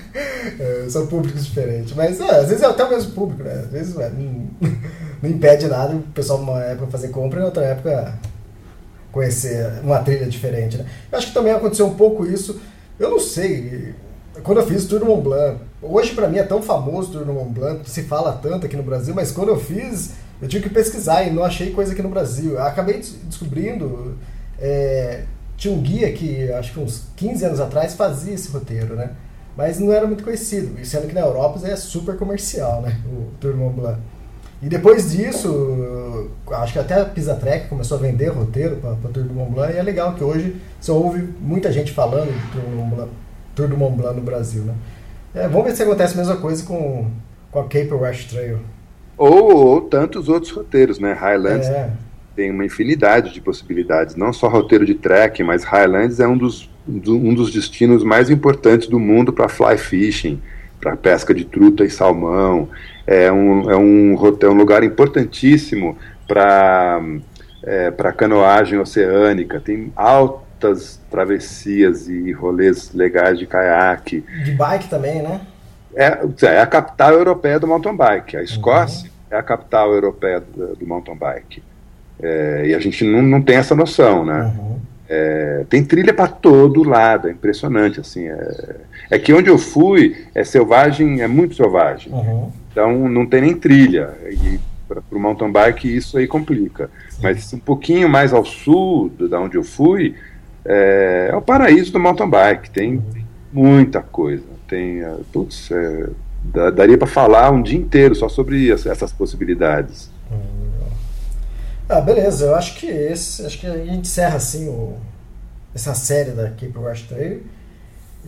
É, 0.58 0.86
são 0.90 1.06
públicos 1.06 1.46
diferentes. 1.46 1.94
Mas 1.94 2.20
é, 2.20 2.40
às 2.40 2.48
vezes 2.48 2.62
é 2.62 2.66
até 2.66 2.84
o 2.84 2.90
mesmo 2.90 3.12
público, 3.12 3.42
né? 3.42 3.62
Às 3.64 3.70
vezes 3.70 3.96
é, 3.96 4.10
não, 4.10 4.46
não, 5.22 5.30
impede 5.30 5.66
nada 5.66 5.94
o 5.94 6.02
pessoal 6.02 6.38
numa 6.38 6.60
época 6.62 6.86
fazer 6.88 7.08
compra 7.08 7.40
e 7.40 7.44
outra 7.44 7.64
época 7.64 8.18
conhecer 9.12 9.80
uma 9.82 9.98
trilha 10.00 10.26
diferente, 10.26 10.76
né? 10.76 10.86
Eu 11.10 11.18
acho 11.18 11.28
que 11.28 11.34
também 11.34 11.52
aconteceu 11.52 11.86
um 11.86 11.94
pouco 11.94 12.26
isso. 12.26 12.60
Eu 12.98 13.10
não 13.10 13.18
sei. 13.18 13.94
Quando 14.42 14.58
eu 14.58 14.66
fiz 14.66 14.86
Tour 14.86 15.00
do 15.00 15.06
Mont 15.06 15.22
Blanc, 15.22 15.60
hoje 15.82 16.14
para 16.14 16.28
mim 16.28 16.38
é 16.38 16.42
tão 16.42 16.62
famoso 16.62 17.10
o 17.10 17.12
Tour 17.12 17.24
do 17.24 17.32
Mont 17.32 17.50
Blanc, 17.50 17.88
se 17.90 18.02
fala 18.02 18.32
tanto 18.32 18.66
aqui 18.66 18.76
no 18.76 18.82
Brasil, 18.82 19.14
mas 19.14 19.32
quando 19.32 19.48
eu 19.48 19.58
fiz, 19.58 20.12
eu 20.40 20.48
tive 20.48 20.68
que 20.68 20.74
pesquisar 20.74 21.24
e 21.24 21.30
não 21.30 21.44
achei 21.44 21.72
coisa 21.72 21.92
aqui 21.92 22.02
no 22.02 22.08
Brasil. 22.08 22.52
Eu 22.52 22.62
acabei 22.62 23.02
descobrindo. 23.24 24.16
É, 24.58 25.24
tinha 25.56 25.74
um 25.74 25.80
guia 25.80 26.12
que, 26.12 26.50
acho 26.52 26.72
que 26.72 26.80
uns 26.80 27.04
15 27.16 27.44
anos 27.44 27.60
atrás, 27.60 27.94
fazia 27.94 28.34
esse 28.34 28.48
roteiro, 28.50 28.94
né? 28.94 29.10
mas 29.56 29.78
não 29.78 29.92
era 29.92 30.06
muito 30.06 30.24
conhecido, 30.24 30.82
sendo 30.84 31.06
que 31.06 31.14
na 31.14 31.20
Europa 31.20 31.60
é 31.66 31.76
super 31.76 32.16
comercial, 32.16 32.80
né, 32.82 32.98
o 33.06 33.26
Tour 33.38 33.54
Mont 33.56 33.74
Blanc. 33.74 34.00
E 34.62 34.68
depois 34.68 35.12
disso, 35.12 36.28
acho 36.52 36.74
que 36.74 36.78
até 36.78 37.00
a 37.00 37.04
Pisatrek 37.04 37.68
começou 37.68 37.96
a 37.96 38.00
vender 38.00 38.28
roteiro 38.28 38.76
para 38.76 38.92
o 38.92 39.12
Tour 39.12 39.24
do 39.24 39.32
Mont 39.32 39.52
Blanc, 39.52 39.72
e 39.72 39.78
é 39.78 39.82
legal 39.82 40.14
que 40.14 40.22
hoje 40.22 40.56
você 40.78 40.90
ouve 40.90 41.26
muita 41.40 41.72
gente 41.72 41.92
falando 41.92 42.26
do 42.26 42.52
Tour 42.52 42.62
do 42.62 42.76
Mont 42.76 42.94
Blanc, 42.94 43.10
Tour 43.54 43.68
do 43.68 43.76
Mont 43.76 43.96
Blanc 43.96 44.16
no 44.16 44.22
Brasil, 44.22 44.62
né. 44.62 44.74
É, 45.34 45.48
vamos 45.48 45.66
ver 45.66 45.76
se 45.76 45.82
acontece 45.82 46.14
a 46.14 46.16
mesma 46.18 46.36
coisa 46.36 46.64
com, 46.64 47.10
com 47.50 47.60
a 47.60 47.62
Cape 47.62 47.88
Rush 47.90 48.24
Trail. 48.26 48.58
Ou, 49.16 49.54
ou 49.54 49.80
tantos 49.82 50.28
outros 50.28 50.52
roteiros, 50.52 50.98
né, 50.98 51.12
Highlands... 51.12 51.68
É. 51.68 51.90
Tem 52.36 52.50
uma 52.50 52.64
infinidade 52.64 53.34
de 53.34 53.40
possibilidades, 53.40 54.14
não 54.14 54.32
só 54.32 54.48
roteiro 54.48 54.86
de 54.86 54.94
trek, 54.94 55.42
mas 55.42 55.64
Highlands 55.64 56.20
é 56.20 56.28
um 56.28 56.38
dos 56.38 56.70
um 56.88 57.34
dos 57.34 57.52
destinos 57.52 58.02
mais 58.02 58.30
importantes 58.30 58.88
do 58.88 58.98
mundo 58.98 59.32
para 59.32 59.48
fly 59.48 59.76
fishing, 59.76 60.40
para 60.80 60.96
pesca 60.96 61.34
de 61.34 61.44
truta 61.44 61.84
e 61.84 61.90
salmão. 61.90 62.68
É 63.06 63.30
um, 63.30 63.70
é 63.70 63.76
um, 63.76 64.36
é 64.40 64.48
um 64.48 64.54
lugar 64.54 64.82
importantíssimo 64.84 65.98
para 66.26 67.00
é, 67.62 67.90
para 67.90 68.12
canoagem 68.12 68.78
oceânica. 68.78 69.60
Tem 69.60 69.92
altas 69.94 71.00
travessias 71.10 72.08
e 72.08 72.32
rolês 72.32 72.92
legais 72.94 73.38
de 73.38 73.46
caiaque. 73.46 74.24
De 74.44 74.52
bike 74.52 74.88
também, 74.88 75.22
né? 75.22 75.40
É, 75.94 76.18
é 76.42 76.60
a 76.60 76.66
capital 76.66 77.12
europeia 77.12 77.58
do 77.58 77.66
mountain 77.66 77.96
bike. 77.96 78.36
A 78.36 78.42
Escócia 78.42 79.08
uhum. 79.08 79.36
é 79.36 79.36
a 79.36 79.42
capital 79.42 79.92
europeia 79.92 80.40
do, 80.40 80.76
do 80.76 80.86
mountain 80.86 81.16
bike. 81.16 81.62
É, 82.22 82.66
e 82.66 82.74
a 82.74 82.78
gente 82.78 83.04
não, 83.04 83.22
não 83.22 83.42
tem 83.42 83.56
essa 83.56 83.74
noção, 83.74 84.24
né? 84.24 84.52
Uhum. 84.56 84.78
É, 85.12 85.64
tem 85.68 85.84
trilha 85.84 86.14
para 86.14 86.28
todo 86.28 86.84
lado, 86.84 87.26
é 87.26 87.32
impressionante 87.32 87.98
assim. 87.98 88.28
É, 88.28 88.76
é, 89.10 89.18
que 89.18 89.32
onde 89.32 89.50
eu 89.50 89.58
fui 89.58 90.24
é 90.32 90.44
selvagem, 90.44 91.20
é 91.20 91.26
muito 91.26 91.56
selvagem. 91.56 92.12
Uhum. 92.12 92.52
Então 92.70 93.08
não 93.08 93.26
tem 93.26 93.40
nem 93.40 93.56
trilha. 93.56 94.14
E 94.30 94.60
para 94.86 95.02
o 95.10 95.18
mountain 95.18 95.50
bike 95.50 95.96
isso 95.96 96.16
aí 96.16 96.28
complica. 96.28 96.88
Sim. 97.08 97.22
Mas 97.24 97.52
um 97.52 97.58
pouquinho 97.58 98.08
mais 98.08 98.32
ao 98.32 98.44
sul 98.44 99.08
da 99.08 99.40
onde 99.40 99.56
eu 99.56 99.64
fui 99.64 100.14
é, 100.64 101.30
é, 101.32 101.36
o 101.36 101.42
paraíso 101.42 101.92
do 101.92 101.98
mountain 101.98 102.30
bike. 102.30 102.70
Tem, 102.70 102.94
uhum. 102.94 103.02
muita 103.52 104.00
coisa. 104.00 104.44
Tem, 104.68 105.00
é, 105.02 105.12
putz, 105.32 105.72
é, 105.72 106.08
daria 106.70 106.96
para 106.96 107.08
falar 107.08 107.50
um 107.50 107.62
dia 107.62 107.78
inteiro 107.78 108.14
só 108.14 108.28
sobre 108.28 108.70
essas 108.70 109.12
possibilidades. 109.12 110.08
Uhum. 110.30 110.59
Ah, 111.90 112.00
beleza. 112.00 112.46
Eu 112.46 112.54
acho 112.54 112.76
que 112.76 112.86
esse, 112.86 113.44
acho 113.44 113.58
que 113.58 113.66
a 113.66 113.76
gente 113.78 114.06
encerra 114.06 114.36
assim 114.36 114.68
o, 114.68 114.96
essa 115.74 115.92
série 115.92 116.30
da 116.30 116.48
Cape 116.50 116.72
Rush 116.76 117.02
Trail. 117.08 117.42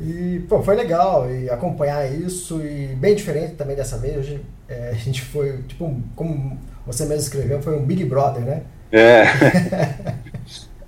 E, 0.00 0.40
pô, 0.48 0.60
foi 0.62 0.74
legal 0.74 1.30
e 1.32 1.48
acompanhar 1.48 2.10
isso 2.10 2.60
e 2.60 2.88
bem 2.96 3.14
diferente 3.14 3.54
também 3.54 3.76
dessa 3.76 3.96
vez. 3.98 4.16
Hoje 4.16 4.40
é, 4.68 4.90
a 4.90 4.94
gente 4.94 5.22
foi, 5.22 5.58
tipo, 5.68 5.96
como 6.16 6.58
você 6.84 7.04
mesmo 7.04 7.22
escreveu, 7.22 7.62
foi 7.62 7.76
um 7.76 7.84
Big 7.84 8.04
Brother, 8.04 8.42
né? 8.42 8.62
É. 8.90 9.26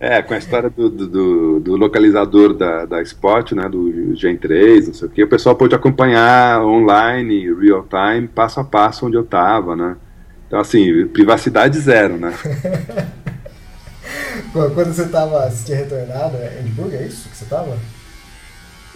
é, 0.18 0.22
com 0.22 0.34
a 0.34 0.38
história 0.38 0.68
do, 0.68 0.90
do, 0.90 1.60
do, 1.60 1.76
localizador 1.76 2.54
da, 2.54 2.86
da 2.86 3.00
Spot, 3.02 3.52
né, 3.52 3.68
do 3.68 4.16
Gen 4.16 4.36
3, 4.36 4.88
não 4.88 4.94
sei 4.94 5.06
o 5.06 5.10
que, 5.10 5.22
o 5.22 5.28
pessoal 5.28 5.54
pôde 5.54 5.76
acompanhar 5.76 6.60
online, 6.64 7.54
real 7.54 7.86
time, 7.88 8.26
passo 8.26 8.58
a 8.58 8.64
passo 8.64 9.06
onde 9.06 9.16
eu 9.16 9.22
estava, 9.22 9.76
né? 9.76 9.96
Então, 10.54 10.62
assim, 10.62 11.08
privacidade 11.08 11.76
zero, 11.80 12.16
né? 12.16 12.32
Quando 14.52 14.94
você 14.94 15.06
tava, 15.06 15.50
você 15.50 15.64
tinha 15.64 15.78
retornado, 15.78 16.36
é 16.36 16.60
Edimburgo, 16.60 16.94
é 16.94 17.02
isso 17.02 17.28
que 17.28 17.36
você 17.36 17.44
tava? 17.46 17.76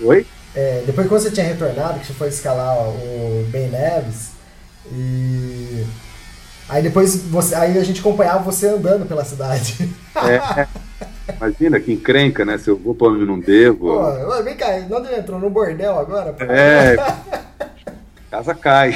Oi? 0.01 0.25
É, 0.55 0.85
depois 0.87 1.09
quando 1.09 1.21
você 1.21 1.33
tinha 1.33 1.45
retornado, 1.45 1.99
que 1.99 2.07
você 2.07 2.13
foi 2.13 2.29
escalar 2.29 2.79
o 2.79 3.45
Ben 3.51 3.69
Neves, 3.71 4.31
e 4.93 5.85
aí 6.69 6.81
depois 6.81 7.17
você, 7.25 7.57
aí 7.57 7.77
a 7.77 7.83
gente 7.83 7.99
acompanhava 7.99 8.45
você 8.45 8.69
andando 8.69 9.05
pela 9.05 9.25
cidade. 9.25 9.91
É, 10.19 10.67
imagina 11.37 11.79
que 11.79 11.93
encrenca, 11.93 12.45
né? 12.45 12.59
Se 12.59 12.69
eu 12.69 12.77
vou 12.77 12.95
pra 12.95 13.09
onde 13.09 13.25
não 13.25 13.39
devo. 13.39 13.87
Pô, 13.87 14.43
vem 14.43 14.57
cá, 14.57 14.79
não 14.89 15.05
entrou 15.13 15.39
no 15.39 15.51
bordel 15.51 15.99
agora? 15.99 16.33
Pô? 16.33 16.45
É, 16.45 16.97
casa 18.31 18.55
cai. 18.55 18.95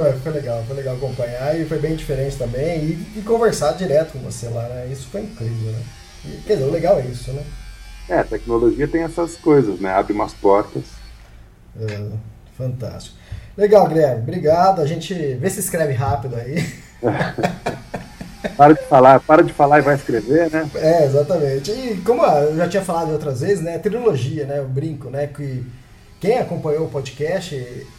É, 0.00 0.12
não, 0.12 0.20
foi 0.20 0.32
legal, 0.32 0.64
foi 0.66 0.76
legal 0.76 0.96
acompanhar 0.96 1.58
e 1.58 1.64
foi 1.64 1.78
bem 1.78 1.94
diferente 1.94 2.36
também. 2.36 2.78
E, 2.80 3.18
e, 3.18 3.22
conversar 3.22 3.72
direto 3.72 4.12
com 4.12 4.18
você 4.20 4.48
lá, 4.48 4.62
né? 4.68 4.88
Isso 4.90 5.08
foi 5.08 5.22
incrível, 5.22 5.72
né? 5.72 5.82
E, 6.24 6.28
quer 6.46 6.54
dizer, 6.54 6.66
o 6.66 6.70
legal 6.70 6.98
é 6.98 7.06
isso, 7.06 7.32
né? 7.32 7.42
É, 8.08 8.18
a 8.18 8.24
tecnologia 8.24 8.86
tem 8.86 9.02
essas 9.02 9.36
coisas, 9.36 9.80
né? 9.80 9.90
Abre 9.90 10.12
umas 10.12 10.34
portas. 10.34 10.84
É, 11.80 12.06
fantástico. 12.56 13.16
Legal, 13.56 13.86
Guilherme. 13.86 14.22
Obrigado. 14.22 14.80
A 14.82 14.86
gente 14.86 15.14
vê 15.14 15.48
se 15.48 15.60
escreve 15.60 15.92
rápido 15.92 16.36
aí. 16.36 16.56
para 18.56 18.74
de 18.74 18.82
falar, 18.82 19.20
para 19.20 19.42
de 19.42 19.52
falar 19.52 19.78
e 19.78 19.82
vai 19.82 19.94
escrever, 19.94 20.50
né? 20.50 20.68
É, 20.74 21.04
exatamente. 21.04 21.70
E 21.70 21.96
como 22.04 22.24
eu 22.24 22.56
já 22.56 22.68
tinha 22.68 22.82
falado 22.82 23.12
outras 23.12 23.40
vezes, 23.40 23.62
né? 23.62 23.78
Trilogia, 23.78 24.44
né? 24.44 24.58
Eu 24.58 24.68
brinco, 24.68 25.08
né? 25.08 25.26
Que 25.26 25.64
quem 26.24 26.38
acompanhou 26.38 26.86
o 26.86 26.88
podcast, 26.88 27.54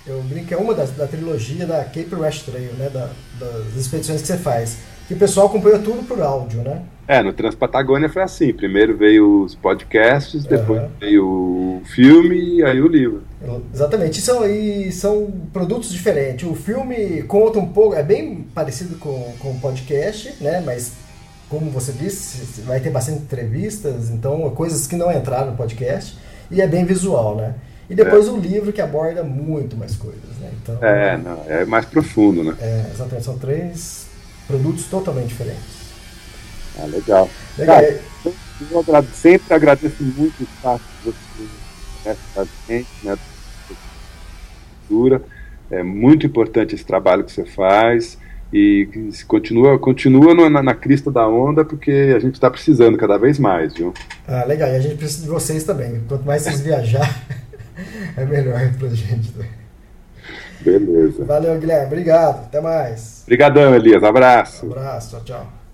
eu 0.07 0.19
brinco 0.23 0.47
que 0.47 0.53
é 0.55 0.57
uma 0.57 0.73
das, 0.73 0.89
da 0.89 1.05
trilogia 1.05 1.67
da 1.67 1.83
Cape 1.83 2.15
West 2.15 2.45
Trail, 2.45 2.73
né? 2.73 2.89
Da, 2.89 3.11
das 3.39 3.75
expedições 3.75 4.19
que 4.19 4.25
você 4.25 4.37
faz. 4.37 4.79
Que 5.07 5.13
o 5.13 5.17
pessoal 5.17 5.45
acompanhou 5.45 5.77
tudo 5.83 6.01
por 6.07 6.19
áudio, 6.19 6.63
né? 6.63 6.81
É, 7.07 7.21
no 7.21 7.31
Transpatagônia 7.31 8.09
foi 8.09 8.23
assim. 8.23 8.51
Primeiro 8.51 8.97
veio 8.97 9.43
os 9.43 9.53
podcasts, 9.53 10.43
depois 10.43 10.81
uhum. 10.81 10.89
veio 10.99 11.23
o 11.23 11.81
filme 11.85 12.55
e 12.55 12.63
aí 12.63 12.81
o 12.81 12.87
livro. 12.87 13.21
Exatamente. 13.71 14.17
E 14.17 14.21
são, 14.23 14.43
e 14.43 14.91
são 14.91 15.31
produtos 15.53 15.91
diferentes. 15.91 16.49
O 16.49 16.55
filme 16.55 17.21
conta 17.27 17.59
um 17.59 17.67
pouco, 17.67 17.93
é 17.93 18.01
bem 18.01 18.47
parecido 18.55 18.97
com, 18.97 19.35
com 19.37 19.51
o 19.51 19.59
podcast, 19.59 20.33
né? 20.41 20.63
Mas 20.65 20.93
como 21.47 21.69
você 21.69 21.91
disse, 21.91 22.61
vai 22.61 22.79
ter 22.79 22.89
bastante 22.89 23.21
entrevistas, 23.21 24.09
então 24.09 24.49
coisas 24.49 24.87
que 24.87 24.95
não 24.95 25.11
entraram 25.11 25.51
no 25.51 25.57
podcast. 25.57 26.17
E 26.49 26.59
é 26.59 26.67
bem 26.67 26.85
visual, 26.85 27.35
né? 27.35 27.53
E 27.89 27.95
depois 27.95 28.27
é. 28.27 28.31
o 28.31 28.37
livro 28.37 28.73
que 28.73 28.81
aborda 28.81 29.23
muito 29.23 29.77
mais 29.77 29.95
coisas, 29.95 30.37
né? 30.39 30.51
Então, 30.61 30.77
é, 30.81 31.17
não, 31.17 31.43
é 31.47 31.65
mais 31.65 31.85
profundo, 31.85 32.43
né? 32.43 32.55
É, 32.59 32.85
exatamente. 32.93 33.25
São 33.25 33.37
três 33.37 34.07
produtos 34.47 34.85
totalmente 34.85 35.27
diferentes. 35.27 35.85
Ah, 36.79 36.85
legal. 36.85 37.29
legal. 37.57 37.75
Cara, 37.75 37.99
eu 38.71 38.79
agrade, 38.79 39.07
sempre 39.13 39.53
agradeço 39.53 40.03
muito 40.03 40.39
o 40.39 40.43
espaço 40.43 40.83
que 41.03 41.09
você 41.09 41.65
nessa 42.05 42.47
gente, 42.67 42.87
né? 43.03 43.17
É 45.71 45.81
muito 45.81 46.25
importante 46.25 46.75
esse 46.75 46.85
trabalho 46.85 47.23
que 47.23 47.31
você 47.31 47.43
faz 47.43 48.17
e 48.53 48.87
continua, 49.27 49.77
continua 49.79 50.49
na, 50.49 50.61
na 50.61 50.75
crista 50.75 51.11
da 51.11 51.27
onda 51.27 51.65
porque 51.65 52.13
a 52.15 52.19
gente 52.19 52.35
está 52.35 52.49
precisando 52.49 52.97
cada 52.97 53.17
vez 53.17 53.39
mais, 53.39 53.73
viu? 53.73 53.93
Ah, 54.27 54.45
legal. 54.45 54.69
E 54.69 54.75
a 54.75 54.79
gente 54.79 54.95
precisa 54.95 55.23
de 55.23 55.29
vocês 55.29 55.63
também. 55.63 56.01
Quanto 56.07 56.23
mais 56.23 56.43
vocês 56.43 56.61
viajar, 56.61 57.25
é 58.17 58.25
melhor 58.25 58.73
para 58.77 58.87
a 58.87 58.95
gente. 58.95 59.33
Beleza. 60.61 61.23
Valeu, 61.25 61.59
Guilherme. 61.59 61.87
Obrigado. 61.87 62.45
Até 62.45 62.61
mais. 62.61 63.21
Obrigadão, 63.23 63.75
Elias. 63.75 64.03
Abraço. 64.03 64.65
Abraço. 64.65 65.17
Tchau, 65.17 65.23
tchau. 65.23 65.64